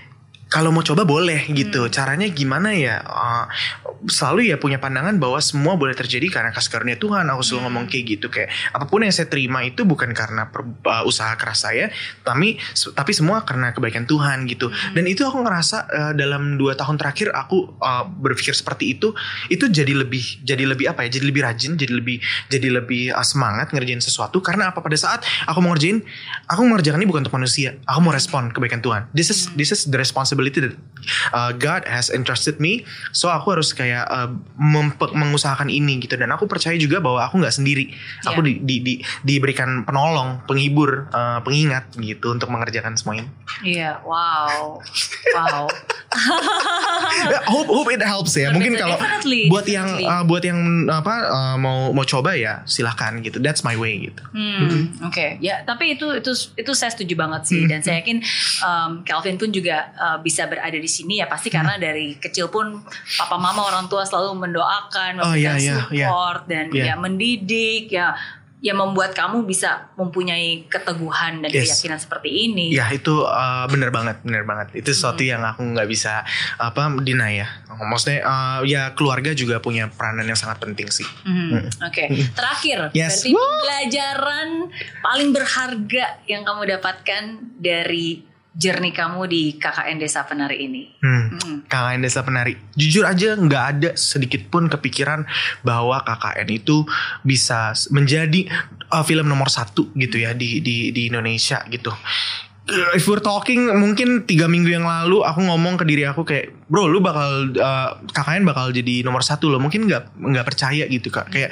kalau 0.52 0.68
mau 0.68 0.84
coba 0.84 1.08
boleh 1.08 1.48
gitu. 1.48 1.88
Hmm. 1.88 1.92
Caranya 1.92 2.28
gimana 2.28 2.76
ya? 2.76 3.00
Uh, 3.00 3.48
selalu 4.04 4.52
ya 4.52 4.60
punya 4.60 4.76
pandangan 4.76 5.16
bahwa 5.16 5.40
semua 5.40 5.80
boleh 5.80 5.96
terjadi 5.96 6.28
karena 6.28 6.52
kasih 6.52 6.68
karunia 6.68 7.00
Tuhan. 7.00 7.24
Aku 7.32 7.40
selalu 7.40 7.56
hmm. 7.56 7.66
ngomong 7.72 7.84
kayak 7.88 8.04
gitu 8.04 8.26
kayak 8.28 8.52
apa 8.76 8.84
pun 8.84 9.00
yang 9.00 9.16
saya 9.16 9.32
terima 9.32 9.64
itu 9.64 9.88
bukan 9.88 10.12
karena 10.12 10.52
per, 10.52 10.68
uh, 10.68 11.08
usaha 11.08 11.32
keras 11.40 11.64
saya, 11.64 11.88
tapi 12.20 12.60
tapi 12.92 13.12
semua 13.16 13.48
karena 13.48 13.72
kebaikan 13.72 14.04
Tuhan 14.04 14.44
gitu. 14.44 14.68
Hmm. 14.68 14.92
Dan 14.92 15.08
itu 15.08 15.24
aku 15.24 15.40
ngerasa 15.40 15.76
uh, 15.88 16.12
dalam 16.12 16.60
dua 16.60 16.76
tahun 16.76 17.00
terakhir 17.00 17.32
aku 17.32 17.80
uh, 17.80 18.04
berpikir 18.04 18.52
seperti 18.52 19.00
itu, 19.00 19.16
itu 19.48 19.72
jadi 19.72 19.96
lebih 19.96 20.44
jadi 20.44 20.68
lebih 20.68 20.92
apa 20.92 21.08
ya? 21.08 21.16
Jadi 21.16 21.24
lebih 21.32 21.42
rajin, 21.48 21.80
jadi 21.80 21.96
lebih 21.96 22.20
jadi 22.52 22.68
lebih 22.68 23.16
uh, 23.16 23.24
semangat 23.24 23.72
ngerjain 23.72 24.04
sesuatu 24.04 24.44
karena 24.44 24.68
apa 24.68 24.84
pada 24.84 25.00
saat 25.00 25.24
aku 25.48 25.64
mau 25.64 25.72
ngerjain, 25.72 26.04
aku 26.44 26.60
mengerjakan 26.68 27.00
ini 27.00 27.08
bukan 27.08 27.24
untuk 27.24 27.40
manusia, 27.40 27.80
aku 27.88 28.04
mau 28.04 28.12
respon 28.12 28.52
kebaikan 28.52 28.84
Tuhan. 28.84 29.08
This 29.16 29.32
is 29.32 29.48
this 29.56 29.72
is 29.72 29.88
the 29.88 29.96
responsibility 29.96 30.41
responsibility 30.42 30.60
that 30.60 30.74
uh, 31.34 31.52
God 31.54 31.86
has 31.86 32.10
entrusted 32.10 32.58
me. 32.58 32.84
So 33.14 33.30
aku 33.30 33.54
harus 33.58 33.70
kayak 33.74 34.06
uh, 34.10 34.30
mengusahakan 35.14 35.70
ini 35.70 36.02
gitu 36.02 36.18
dan 36.18 36.30
aku 36.34 36.46
percaya 36.50 36.74
juga 36.78 36.98
bahwa 36.98 37.22
aku 37.26 37.42
nggak 37.42 37.54
sendiri. 37.54 37.90
Yeah. 37.90 38.34
Aku 38.34 38.40
di, 38.42 38.58
di, 38.62 38.76
di, 38.82 38.94
diberikan 39.22 39.86
penolong, 39.86 40.42
penghibur, 40.46 41.10
uh, 41.14 41.38
pengingat 41.42 41.94
gitu 41.98 42.34
untuk 42.34 42.50
mengerjakan 42.50 42.98
semua 42.98 43.22
ini. 43.22 43.28
Iya, 43.62 43.78
yeah, 43.78 43.94
wow, 44.06 44.80
wow. 45.34 45.64
hope 47.52 47.68
hope 47.68 47.88
it 47.88 48.02
helps 48.02 48.34
ya. 48.34 48.50
Mungkin 48.50 48.74
kalau 48.74 48.96
definitely, 48.96 49.48
buat 49.48 49.66
yang 49.66 49.88
uh, 49.98 50.22
buat 50.22 50.42
yang 50.42 50.58
apa 50.86 51.14
uh, 51.26 51.56
mau 51.56 51.90
mau 51.90 52.04
coba 52.04 52.34
ya 52.34 52.62
silahkan 52.64 53.18
gitu. 53.20 53.38
That's 53.38 53.62
my 53.62 53.74
way 53.74 53.98
gitu. 54.02 54.22
Hmm, 54.32 54.92
oke. 55.02 55.38
Ya, 55.38 55.62
tapi 55.62 55.96
itu 55.96 56.06
itu 56.12 56.30
itu 56.54 56.72
saya 56.72 56.90
setuju 56.90 57.14
banget 57.14 57.40
Hmm. 57.42 57.50
sih 57.50 57.62
dan 57.66 57.80
saya 57.80 57.98
yakin 57.98 58.22
um, 58.60 58.90
Calvin 59.02 59.34
pun 59.34 59.50
juga 59.50 59.90
uh, 59.94 60.18
bisa 60.18 60.46
berada 60.46 60.74
di 60.74 60.86
sini 60.86 61.18
ya 61.18 61.26
pasti 61.26 61.48
karena 61.48 61.74
Hmm. 61.74 61.82
dari 61.82 62.14
kecil 62.14 62.48
pun 62.48 62.84
papa 63.16 63.34
mama 63.34 63.64
orang 63.64 63.88
tua 63.88 64.04
selalu 64.04 64.36
mendoakan, 64.38 65.18
Oh, 65.18 65.32
iya, 65.32 65.56
memberikan 65.56 65.58
iya, 65.58 65.76
iya. 65.90 66.06
support 66.06 66.42
dan 66.46 66.64
Iya. 66.68 66.84
ya 66.84 66.94
mendidik 66.94 67.84
ya 67.88 68.12
yang 68.62 68.78
membuat 68.78 69.10
kamu 69.10 69.42
bisa 69.42 69.90
mempunyai 69.98 70.70
keteguhan 70.70 71.42
dan 71.42 71.50
Yes. 71.50 71.82
keyakinan 71.82 71.98
seperti 71.98 72.30
ini. 72.46 72.70
Ya 72.70 72.86
itu 72.88 73.26
uh, 73.26 73.66
bener 73.66 73.90
banget, 73.90 74.22
bener 74.22 74.46
banget. 74.46 74.70
Itu 74.78 74.94
sesuatu 74.94 75.18
Hmm. 75.18 75.30
yang 75.34 75.42
aku 75.42 75.60
nggak 75.66 75.88
bisa 75.90 76.22
apa 76.56 76.94
deny 76.96 77.42
ya. 77.42 77.48
Maksudnya 77.68 78.22
uh, 78.22 78.60
ya 78.62 78.94
keluarga 78.94 79.34
juga 79.34 79.58
punya 79.58 79.90
peranan 79.90 80.24
yang 80.24 80.38
sangat 80.38 80.62
penting 80.62 80.86
sih. 80.88 81.06
Hmm, 81.26 81.66
Oke, 81.82 82.06
terakhir 82.32 82.94
Yes. 82.94 83.18
berarti 83.18 83.30
Woo! 83.30 83.42
pembelajaran 83.42 84.48
paling 85.02 85.28
berharga 85.30 86.06
yang 86.24 86.46
kamu 86.46 86.62
dapatkan 86.70 87.22
dari 87.58 88.31
journey 88.52 88.92
kamu 88.92 89.24
di 89.28 89.42
KKN 89.56 89.96
Desa 89.96 90.28
Penari 90.28 90.56
ini. 90.68 90.82
Hmm. 91.00 91.40
Hmm. 91.40 91.58
KKN 91.64 92.00
Desa 92.04 92.20
Penari. 92.20 92.54
Jujur 92.76 93.08
aja 93.08 93.34
nggak 93.36 93.64
ada 93.76 93.90
sedikit 93.96 94.44
pun 94.52 94.68
kepikiran 94.68 95.24
bahwa 95.64 96.04
KKN 96.04 96.48
itu 96.52 96.84
bisa 97.24 97.72
menjadi 97.88 98.48
uh, 98.92 99.04
film 99.04 99.28
nomor 99.28 99.48
satu 99.48 99.88
gitu 99.96 100.20
ya 100.20 100.36
di 100.36 100.60
di 100.60 100.92
di 100.92 101.08
Indonesia 101.08 101.64
gitu. 101.72 101.92
If 102.94 103.10
we're 103.10 103.18
talking 103.18 103.74
mungkin 103.74 104.22
tiga 104.22 104.46
minggu 104.46 104.70
yang 104.70 104.86
lalu 104.86 105.26
aku 105.26 105.42
ngomong 105.42 105.82
ke 105.82 105.84
diri 105.84 106.06
aku 106.06 106.22
kayak 106.22 106.54
bro 106.70 106.86
lu 106.86 107.02
bakal 107.02 107.50
uh, 107.58 107.98
KKN 108.14 108.46
bakal 108.46 108.70
jadi 108.70 109.02
nomor 109.02 109.26
satu 109.26 109.50
loh 109.50 109.58
mungkin 109.58 109.90
nggak 109.90 110.14
nggak 110.14 110.46
percaya 110.46 110.86
gitu 110.86 111.10
kak 111.10 111.26
kayak 111.34 111.50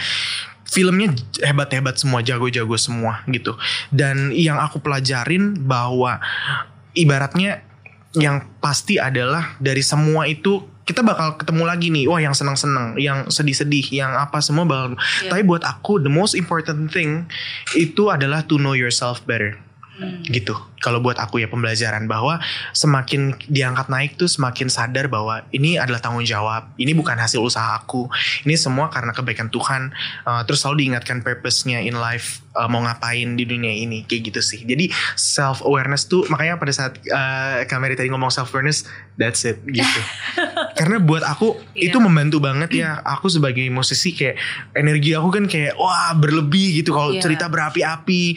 filmnya 0.71 1.11
hebat-hebat 1.43 1.99
semua 1.99 2.23
jago-jago 2.23 2.79
semua 2.79 3.27
gitu 3.27 3.59
dan 3.91 4.31
yang 4.31 4.63
aku 4.63 4.79
pelajarin 4.79 5.59
bahwa 5.67 6.23
ibaratnya 6.95 7.63
yang 8.19 8.43
pasti 8.59 8.99
adalah 8.99 9.55
dari 9.63 9.87
semua 9.87 10.27
itu 10.27 10.67
kita 10.83 11.07
bakal 11.07 11.39
ketemu 11.39 11.63
lagi 11.63 11.87
nih. 11.95 12.11
Wah 12.11 12.19
yang 12.19 12.35
senang-senang 12.35 12.99
yang 12.99 13.31
sedih-sedih 13.31 13.95
yang 13.95 14.11
apa 14.19 14.43
semua 14.43 14.67
bakal 14.67 14.99
Iya. 14.99 15.31
tapi 15.31 15.43
buat 15.47 15.63
aku 15.63 16.03
the 16.03 16.11
most 16.11 16.35
important 16.35 16.91
thing 16.91 17.31
itu 17.79 18.11
adalah 18.11 18.43
to 18.43 18.59
know 18.59 18.75
yourself 18.75 19.23
better. 19.23 19.55
Hmm. 20.01 20.25
gitu. 20.33 20.57
Kalau 20.81 21.05
buat 21.05 21.21
aku 21.21 21.45
ya 21.45 21.49
pembelajaran 21.53 22.09
bahwa 22.09 22.41
semakin 22.73 23.37
diangkat 23.53 23.93
naik 23.93 24.17
tuh 24.17 24.33
semakin 24.33 24.73
sadar 24.73 25.13
bahwa 25.13 25.45
ini 25.53 25.77
adalah 25.77 26.01
tanggung 26.01 26.25
jawab. 26.25 26.73
Ini 26.81 26.97
bukan 26.97 27.21
hasil 27.21 27.37
usaha 27.37 27.77
aku. 27.77 28.09
Ini 28.49 28.57
semua 28.57 28.89
karena 28.89 29.13
kebaikan 29.13 29.53
Tuhan. 29.53 29.93
Uh, 30.25 30.41
terus 30.49 30.65
selalu 30.65 30.89
diingatkan 30.89 31.21
purpose-nya 31.21 31.85
in 31.85 32.01
life 32.01 32.41
uh, 32.55 32.69
mau 32.69 32.83
ngapain 32.83 33.35
di 33.35 33.45
dunia 33.45 33.71
ini 33.71 34.03
kayak 34.05 34.33
gitu 34.33 34.41
sih. 34.41 34.61
Jadi 34.63 34.91
self 35.15 35.63
awareness 35.63 36.07
tuh 36.07 36.27
makanya 36.29 36.59
pada 36.59 36.73
saat 36.75 36.99
uh, 37.07 37.63
Kameri 37.67 37.95
tadi 37.95 38.11
ngomong 38.11 38.31
self 38.31 38.51
awareness 38.51 38.87
that's 39.15 39.45
it 39.45 39.61
gitu. 39.67 40.01
Karena 40.79 40.99
buat 40.99 41.23
aku 41.23 41.57
Iya. 41.77 41.93
itu 41.93 41.99
membantu 42.03 42.39
banget 42.43 42.71
ya. 42.77 43.01
Aku 43.05 43.31
sebagai 43.31 43.65
musisi 43.73 44.13
kayak 44.13 44.37
energi 44.77 45.17
aku 45.17 45.29
kan 45.33 45.45
kayak 45.47 45.77
wah 45.77 46.13
berlebih 46.13 46.83
gitu. 46.83 46.93
Kalau 46.93 47.15
Iya. 47.15 47.23
cerita 47.23 47.47
berapi-api 47.49 48.37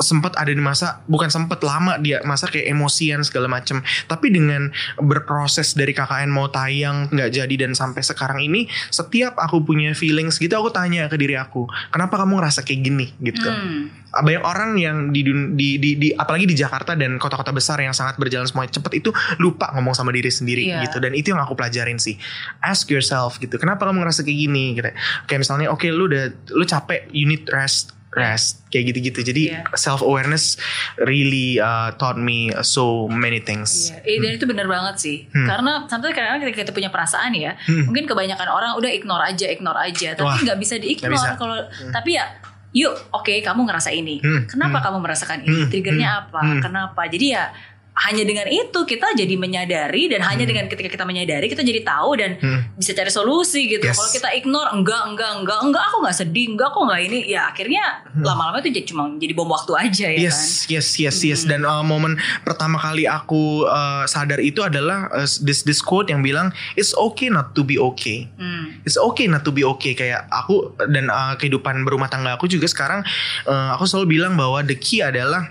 sempat 0.00 0.34
ada 0.36 0.50
di 0.50 0.58
masa 0.60 1.00
bukan 1.06 1.30
sempat 1.30 1.62
lama 1.62 1.96
dia 1.98 2.20
masa 2.26 2.50
kayak 2.50 2.68
emosian 2.68 3.22
segala 3.22 3.46
macem. 3.48 3.80
Tapi 4.06 4.28
dengan 4.28 4.68
berproses 4.98 5.72
dari 5.74 5.94
KKN 5.94 6.30
mau 6.30 6.50
tayang 6.50 7.08
nggak 7.08 7.30
jadi 7.30 7.54
dan 7.66 7.72
sampai 7.72 8.02
sekarang 8.02 8.42
ini 8.42 8.66
setiap 8.90 9.38
aku 9.38 9.62
punya 9.62 9.94
feelings 9.94 10.36
gitu 10.36 10.54
aku 10.56 10.70
tanya 10.70 11.06
ke 11.06 11.14
diri 11.14 11.38
aku 11.38 11.66
kenapa 11.90 12.18
kamu 12.20 12.40
ngerasa 12.42 12.66
kayak 12.66 12.80
gini? 12.82 13.06
gitu 13.22 13.43
Hmm. 13.46 13.84
banyak 14.14 14.40
orang 14.40 14.70
yang 14.76 15.10
di, 15.10 15.20
dun- 15.20 15.52
di, 15.52 15.74
di, 15.76 15.90
di 15.96 16.08
apalagi 16.10 16.44
di 16.44 16.54
Jakarta 16.54 16.94
dan 16.94 17.18
kota-kota 17.18 17.50
besar 17.50 17.78
yang 17.78 17.90
sangat 17.90 18.14
berjalan 18.14 18.46
semuanya 18.46 18.70
cepet 18.72 19.02
itu 19.02 19.10
lupa 19.36 19.74
ngomong 19.74 19.90
sama 19.90 20.08
diri 20.08 20.30
sendiri 20.30 20.62
Iya. 20.64 20.86
gitu. 20.86 20.98
Dan 20.98 21.12
itu 21.12 21.28
yang 21.28 21.40
aku 21.40 21.52
pelajarin 21.52 21.98
sih. 21.98 22.14
Ask 22.60 22.88
yourself 22.88 23.36
gitu 23.36 23.54
kenapa 23.54 23.84
kamu 23.84 24.00
ngerasa 24.00 24.22
kayak 24.22 24.38
gini? 24.40 24.64
Gitu. 24.72 24.86
Kayak 25.24 25.40
misalnya 25.40 25.66
oke 25.68 25.82
lu 25.88 26.06
udah 26.06 26.24
lu 26.48 26.62
capek 26.62 27.10
you 27.10 27.26
need 27.26 27.42
rest 27.48 27.90
rest. 28.14 28.62
Kayak 28.68 28.94
gitu-gitu. 28.94 29.20
Jadi 29.24 29.42
Iya. 29.50 29.66
self 29.74 29.98
awareness 29.98 30.54
really 30.96 31.58
uh, 31.58 31.90
taught 31.92 32.14
me 32.14 32.54
so 32.62 33.06
many 33.06 33.38
things. 33.38 33.90
Iya, 33.90 33.98
eh, 34.06 34.18
dan 34.20 34.30
itu 34.32 34.46
benar 34.46 34.66
banget 34.66 34.94
sih. 34.96 35.16
Hmm. 35.28 35.50
Karena 35.50 35.82
sampai 35.84 36.14
kadang-kadang 36.14 36.46
ketika 36.46 36.60
kita 36.60 36.72
punya 36.72 36.90
perasaan 36.90 37.34
ya, 37.34 37.58
Hmm. 37.60 37.90
mungkin 37.90 38.06
kebanyakan 38.06 38.46
orang 38.46 38.70
udah 38.76 38.86
ignore 38.88 39.24
aja, 39.24 39.46
ignore 39.48 39.74
aja, 39.76 40.14
tapi 40.14 40.46
nggak 40.46 40.54
bisa 40.56 40.74
di-ignore 40.76 41.34
kalau 41.34 41.58
tapi 41.90 42.14
ya 42.14 42.30
yuk, 42.74 42.94
oke 43.14 43.30
kamu 43.40 43.70
ngerasa 43.70 43.94
ini. 43.94 44.18
Hmm, 44.18 44.50
Kenapa 44.50 44.82
hmm. 44.82 44.84
kamu 44.90 44.98
merasakan 44.98 45.38
ini? 45.46 45.62
Hmm, 45.62 45.70
Triggernya 45.70 46.10
hmm, 46.10 46.20
apa? 46.26 46.40
hmm. 46.42 46.60
Kenapa? 46.60 47.02
Jadi 47.06 47.26
ya 47.32 47.54
hanya 47.94 48.26
dengan 48.26 48.50
itu 48.50 48.82
kita 48.82 49.14
jadi 49.14 49.38
menyadari 49.38 50.10
dan 50.10 50.26
hanya 50.26 50.42
Hmm. 50.42 50.50
dengan 50.50 50.64
ketika 50.66 50.90
kita 50.90 51.04
menyadari 51.06 51.46
kita 51.46 51.62
jadi 51.62 51.86
tahu 51.86 52.18
dan 52.18 52.34
Hmm. 52.42 52.66
bisa 52.74 52.90
cari 52.90 53.06
solusi 53.06 53.70
gitu. 53.70 53.86
Yes. 53.86 53.94
Kalau 53.94 54.10
kita 54.10 54.28
ignore 54.34 54.66
enggak 54.74 55.14
enggak 55.14 55.30
enggak 55.38 55.58
enggak 55.62 55.84
aku 55.88 56.02
nggak 56.02 56.16
sedih, 56.18 56.46
enggak 56.50 56.74
aku 56.74 56.80
nggak 56.90 57.00
ini, 57.06 57.18
ya 57.30 57.54
akhirnya 57.54 58.02
lama-lama 58.18 58.58
itu 58.58 58.74
jadi 58.74 58.86
cuma 58.90 59.02
jadi 59.14 59.32
bom 59.32 59.46
waktu 59.46 59.72
aja 59.78 60.06
ya 60.10 60.18
kan. 60.18 60.18
Hmm. 60.18 60.26
Yes, 60.26 60.66
yes, 60.66 60.88
yes, 60.98 61.16
yes. 61.22 61.40
Dan 61.46 61.62
uh, 61.62 61.86
momen 61.86 62.18
pertama 62.42 62.82
kali 62.82 63.06
aku 63.06 63.62
uh, 63.64 64.02
sadar 64.10 64.42
itu 64.42 64.58
adalah 64.66 65.06
uh, 65.14 65.28
this 65.46 65.62
this 65.62 65.78
quote 65.78 66.10
yang 66.10 66.26
bilang 66.26 66.50
it's 66.74 66.98
okay 66.98 67.30
not 67.30 67.54
to 67.54 67.62
be 67.62 67.78
okay. 67.78 68.26
Hmm. 68.34 68.74
It's 68.82 68.98
okay 68.98 69.30
not 69.30 69.46
to 69.46 69.54
be 69.54 69.62
okay 69.62 69.94
kayak 69.94 70.26
aku 70.34 70.74
dan 70.90 71.14
uh, 71.14 71.38
kehidupan 71.38 71.86
berumah 71.86 72.10
tangga 72.10 72.34
aku 72.34 72.50
juga 72.50 72.66
sekarang 72.66 73.06
uh, 73.46 73.78
aku 73.78 73.86
selalu 73.86 74.18
bilang 74.18 74.34
bahwa 74.34 74.66
the 74.66 74.74
key 74.74 74.98
adalah 74.98 75.46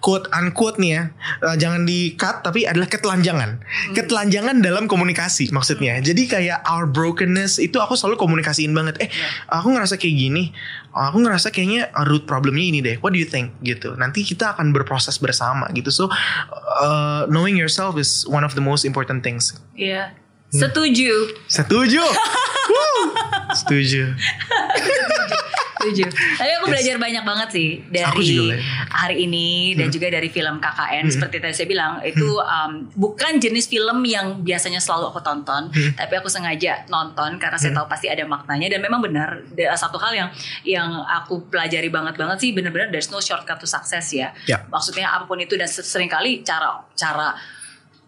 quote 0.00 0.30
unquote 0.32 0.78
nih 0.78 0.90
ya 0.96 1.02
uh, 1.42 1.56
jangan 1.58 1.82
di 1.84 2.14
cut 2.14 2.42
tapi 2.46 2.64
adalah 2.64 2.86
ketelanjangan. 2.86 3.62
Ketelanjangan 3.94 4.62
dalam 4.62 4.86
komunikasi 4.86 5.50
maksudnya. 5.50 5.98
Jadi 6.00 6.26
kayak 6.30 6.62
our 6.66 6.86
brokenness 6.86 7.58
itu 7.58 7.78
aku 7.82 7.98
selalu 7.98 8.18
komunikasiin 8.18 8.72
banget. 8.72 8.98
Eh 9.02 9.10
aku 9.50 9.74
ngerasa 9.74 9.98
kayak 9.98 10.16
gini 10.16 10.54
aku 10.96 11.20
ngerasa 11.20 11.52
kayaknya 11.52 11.92
root 12.08 12.24
problemnya 12.24 12.64
ini 12.64 12.80
deh 12.80 12.96
what 13.04 13.12
do 13.12 13.20
you 13.20 13.28
think? 13.28 13.52
Gitu. 13.60 13.92
Nanti 14.00 14.24
kita 14.24 14.56
akan 14.56 14.72
berproses 14.72 15.20
bersama 15.20 15.68
gitu. 15.76 15.92
So 15.92 16.08
uh, 16.80 17.28
knowing 17.28 17.58
yourself 17.58 18.00
is 18.00 18.24
one 18.24 18.42
of 18.42 18.56
the 18.56 18.64
most 18.64 18.88
important 18.88 19.26
things. 19.26 19.52
Iya. 19.76 20.16
Setuju. 20.50 21.42
Setuju. 21.50 22.02
Woo. 22.72 23.02
Setuju. 23.52 24.14
Setuju. 25.76 26.04
Tapi 26.08 26.50
aku 26.56 26.66
belajar 26.72 26.96
banyak 26.96 27.24
banget 27.24 27.48
sih 27.52 27.68
dari 27.92 28.48
hari 28.88 29.28
ini 29.28 29.76
dan 29.76 29.92
juga 29.92 30.08
dari 30.08 30.32
film 30.32 30.56
KKN 30.56 31.04
seperti 31.12 31.36
tadi 31.36 31.52
saya 31.52 31.68
bilang 31.68 32.00
itu 32.00 32.40
um, 32.40 32.88
bukan 32.96 33.36
jenis 33.36 33.68
film 33.68 34.00
yang 34.08 34.40
biasanya 34.40 34.80
selalu 34.80 35.12
aku 35.12 35.20
tonton, 35.20 35.68
tapi 36.00 36.14
aku 36.16 36.32
sengaja 36.32 36.88
nonton 36.88 37.36
karena 37.36 37.60
saya 37.60 37.76
tahu 37.76 37.86
pasti 37.92 38.08
ada 38.08 38.24
maknanya 38.24 38.72
dan 38.72 38.80
memang 38.80 39.04
benar 39.04 39.44
satu 39.76 40.00
hal 40.00 40.12
yang 40.16 40.28
yang 40.64 40.88
aku 41.04 41.44
pelajari 41.52 41.92
banget 41.92 42.16
banget 42.16 42.40
sih 42.40 42.50
benar-benar 42.56 42.88
there's 42.88 43.12
no 43.12 43.20
shortcut 43.20 43.60
to 43.60 43.68
success 43.68 44.08
ya. 44.16 44.32
Ya. 44.48 44.64
Maksudnya 44.72 45.12
apa 45.12 45.28
pun 45.28 45.36
itu 45.38 45.54
dan 45.60 45.68
sering 45.68 46.08
kali 46.08 46.40
cara 46.40 46.80
cara 46.96 47.36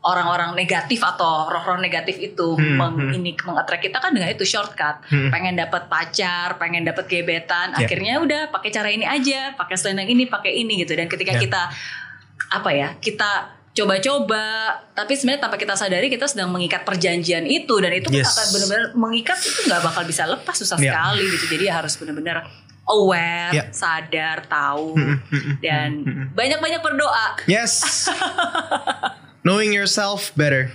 orang-orang 0.08 0.56
negatif 0.56 0.98
atau 0.98 1.44
roh-roh 1.46 1.76
negatif 1.76 2.16
itu 2.16 2.56
Hmm, 2.56 2.74
meng, 2.74 2.92
hmm. 2.96 3.12
ini 3.12 3.36
mengattract 3.36 3.82
kita 3.82 4.00
kan 4.00 4.10
dengan 4.10 4.28
itu 4.28 4.42
shortcut 4.42 5.04
Hmm. 5.06 5.28
pengen 5.28 5.54
dapat 5.54 5.84
pacar 5.86 6.56
pengen 6.56 6.82
dapat 6.82 7.04
gebetan 7.04 7.72
Ya. 7.72 7.84
akhirnya 7.84 8.16
udah 8.18 8.40
pakai 8.48 8.70
cara 8.70 8.88
ini 8.88 9.04
aja 9.04 9.52
pakai 9.52 9.76
selendang 9.76 10.08
ini 10.08 10.24
pakai 10.24 10.56
ini 10.56 10.80
gitu 10.80 10.92
dan 10.92 11.06
ketika 11.06 11.36
Ya. 11.36 11.40
kita 11.40 11.62
apa 12.48 12.70
ya 12.70 12.96
kita 12.96 13.30
coba-coba 13.70 14.42
tapi 14.90 15.12
sebenarnya 15.12 15.44
tanpa 15.44 15.54
kita 15.54 15.72
sadari 15.72 16.08
kita 16.08 16.24
sedang 16.24 16.48
mengikat 16.48 16.82
perjanjian 16.82 17.44
itu 17.44 17.78
dan 17.78 17.92
itu 17.92 18.08
Yes. 18.10 18.26
akan 18.28 18.46
benar-benar 18.50 18.84
mengikat 18.96 19.38
itu 19.38 19.60
nggak 19.64 19.82
bakal 19.82 20.02
bisa 20.02 20.24
lepas 20.24 20.56
susah 20.56 20.74
Ya. 20.76 20.90
sekali 20.90 21.24
gitu 21.28 21.46
jadi 21.52 21.78
harus 21.78 21.94
benar-benar 21.94 22.42
aware 22.88 23.52
Ya. 23.52 23.68
sadar 23.68 24.42
tahu 24.42 24.96
Mm, 24.96 25.04
mm, 25.04 25.20
mm, 25.30 25.54
dan 25.60 25.90
mm. 26.00 26.24
banyak-banyak 26.32 26.80
berdoa 26.80 27.26
Yes. 27.44 27.84
Knowing 29.48 29.72
yourself 29.72 30.36
better. 30.36 30.68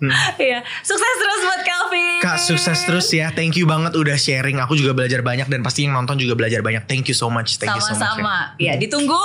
Hmm. 0.00 0.08
Iya, 0.40 0.64
sukses 0.80 1.14
terus 1.20 1.38
buat 1.44 1.60
Calvin. 1.60 2.18
Kak 2.24 2.40
sukses 2.40 2.78
terus 2.88 3.06
ya. 3.12 3.28
Thank 3.36 3.60
you 3.60 3.68
banget 3.68 3.92
udah 3.92 4.16
sharing. 4.16 4.56
Aku 4.64 4.80
juga 4.80 4.96
belajar 4.96 5.20
banyak 5.20 5.44
dan 5.52 5.60
pasti 5.60 5.84
yang 5.84 5.92
nonton 5.92 6.16
juga 6.16 6.32
belajar 6.32 6.64
banyak. 6.64 6.88
Thank 6.88 7.12
you 7.12 7.16
so 7.16 7.28
much. 7.28 7.60
Thank 7.60 7.76
you 7.76 7.84
so 7.84 7.92
much. 7.92 8.00
Sama-sama. 8.00 8.56
Ya, 8.56 8.80
ditunggu 8.80 9.20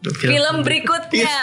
film 0.00 0.64
berikutnya. 0.64 1.36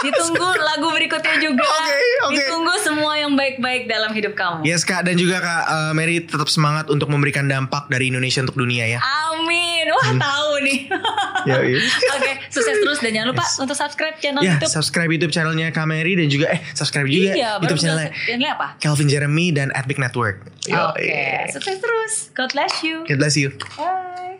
Ditunggu 0.00 0.48
lagu 0.72 0.90
berikutnya 0.90 1.36
juga. 1.38 1.62
Oke, 1.62 1.94
oke. 2.26 2.34
Ditunggu 2.34 2.74
semua 2.82 3.14
yang 3.14 3.38
baik-baik 3.38 3.86
dalam 3.86 4.10
hidup 4.10 4.34
kamu. 4.34 4.66
Yes 4.66 4.82
kak 4.82 5.06
dan 5.06 5.14
juga 5.14 5.38
kak 5.38 5.62
eh, 5.64 5.92
Mary 5.94 6.24
tetap 6.24 6.50
semangat 6.50 6.90
untuk 6.90 7.06
memberikan 7.06 7.46
dampak 7.46 7.86
dari 7.86 8.10
Indonesia 8.10 8.42
untuk 8.42 8.58
dunia 8.58 8.88
ya. 8.88 8.98
Amin. 8.98 9.86
Wah 9.90 10.10
tahu 10.16 10.52
nih. 10.66 10.80
Ya, 11.40 11.56
iya. 11.64 11.80
Oke, 12.20 12.36
sukses 12.52 12.84
terus 12.84 13.00
dan 13.00 13.16
jangan 13.16 13.32
lupa 13.32 13.40
untuk 13.56 13.72
subscribe 13.72 14.12
channel 14.20 14.44
Ya, 14.44 14.60
YouTube. 14.60 14.76
subscribe 14.76 15.08
YouTube 15.08 15.32
channelnya 15.32 15.72
Kameri 15.72 16.12
dan 16.12 16.28
juga 16.28 16.52
eh 16.52 16.60
subscribe 16.76 17.08
juga 17.08 17.32
Iya, 17.32 17.56
YouTube 17.64 17.80
channelnya 17.80 18.12
channelnya 18.12 18.50
apa? 18.60 18.76
Calvin 18.76 19.08
Jeremy 19.08 19.48
dan 19.48 19.72
Epic 19.72 19.96
Network. 19.96 20.44
Oke, 20.68 21.48
sukses 21.48 21.80
terus. 21.80 22.28
God 22.36 22.52
bless 22.52 22.84
you. 22.84 23.08
God 23.08 23.24
bless 23.24 23.40
you. 23.40 23.56
Bye. 23.80 24.36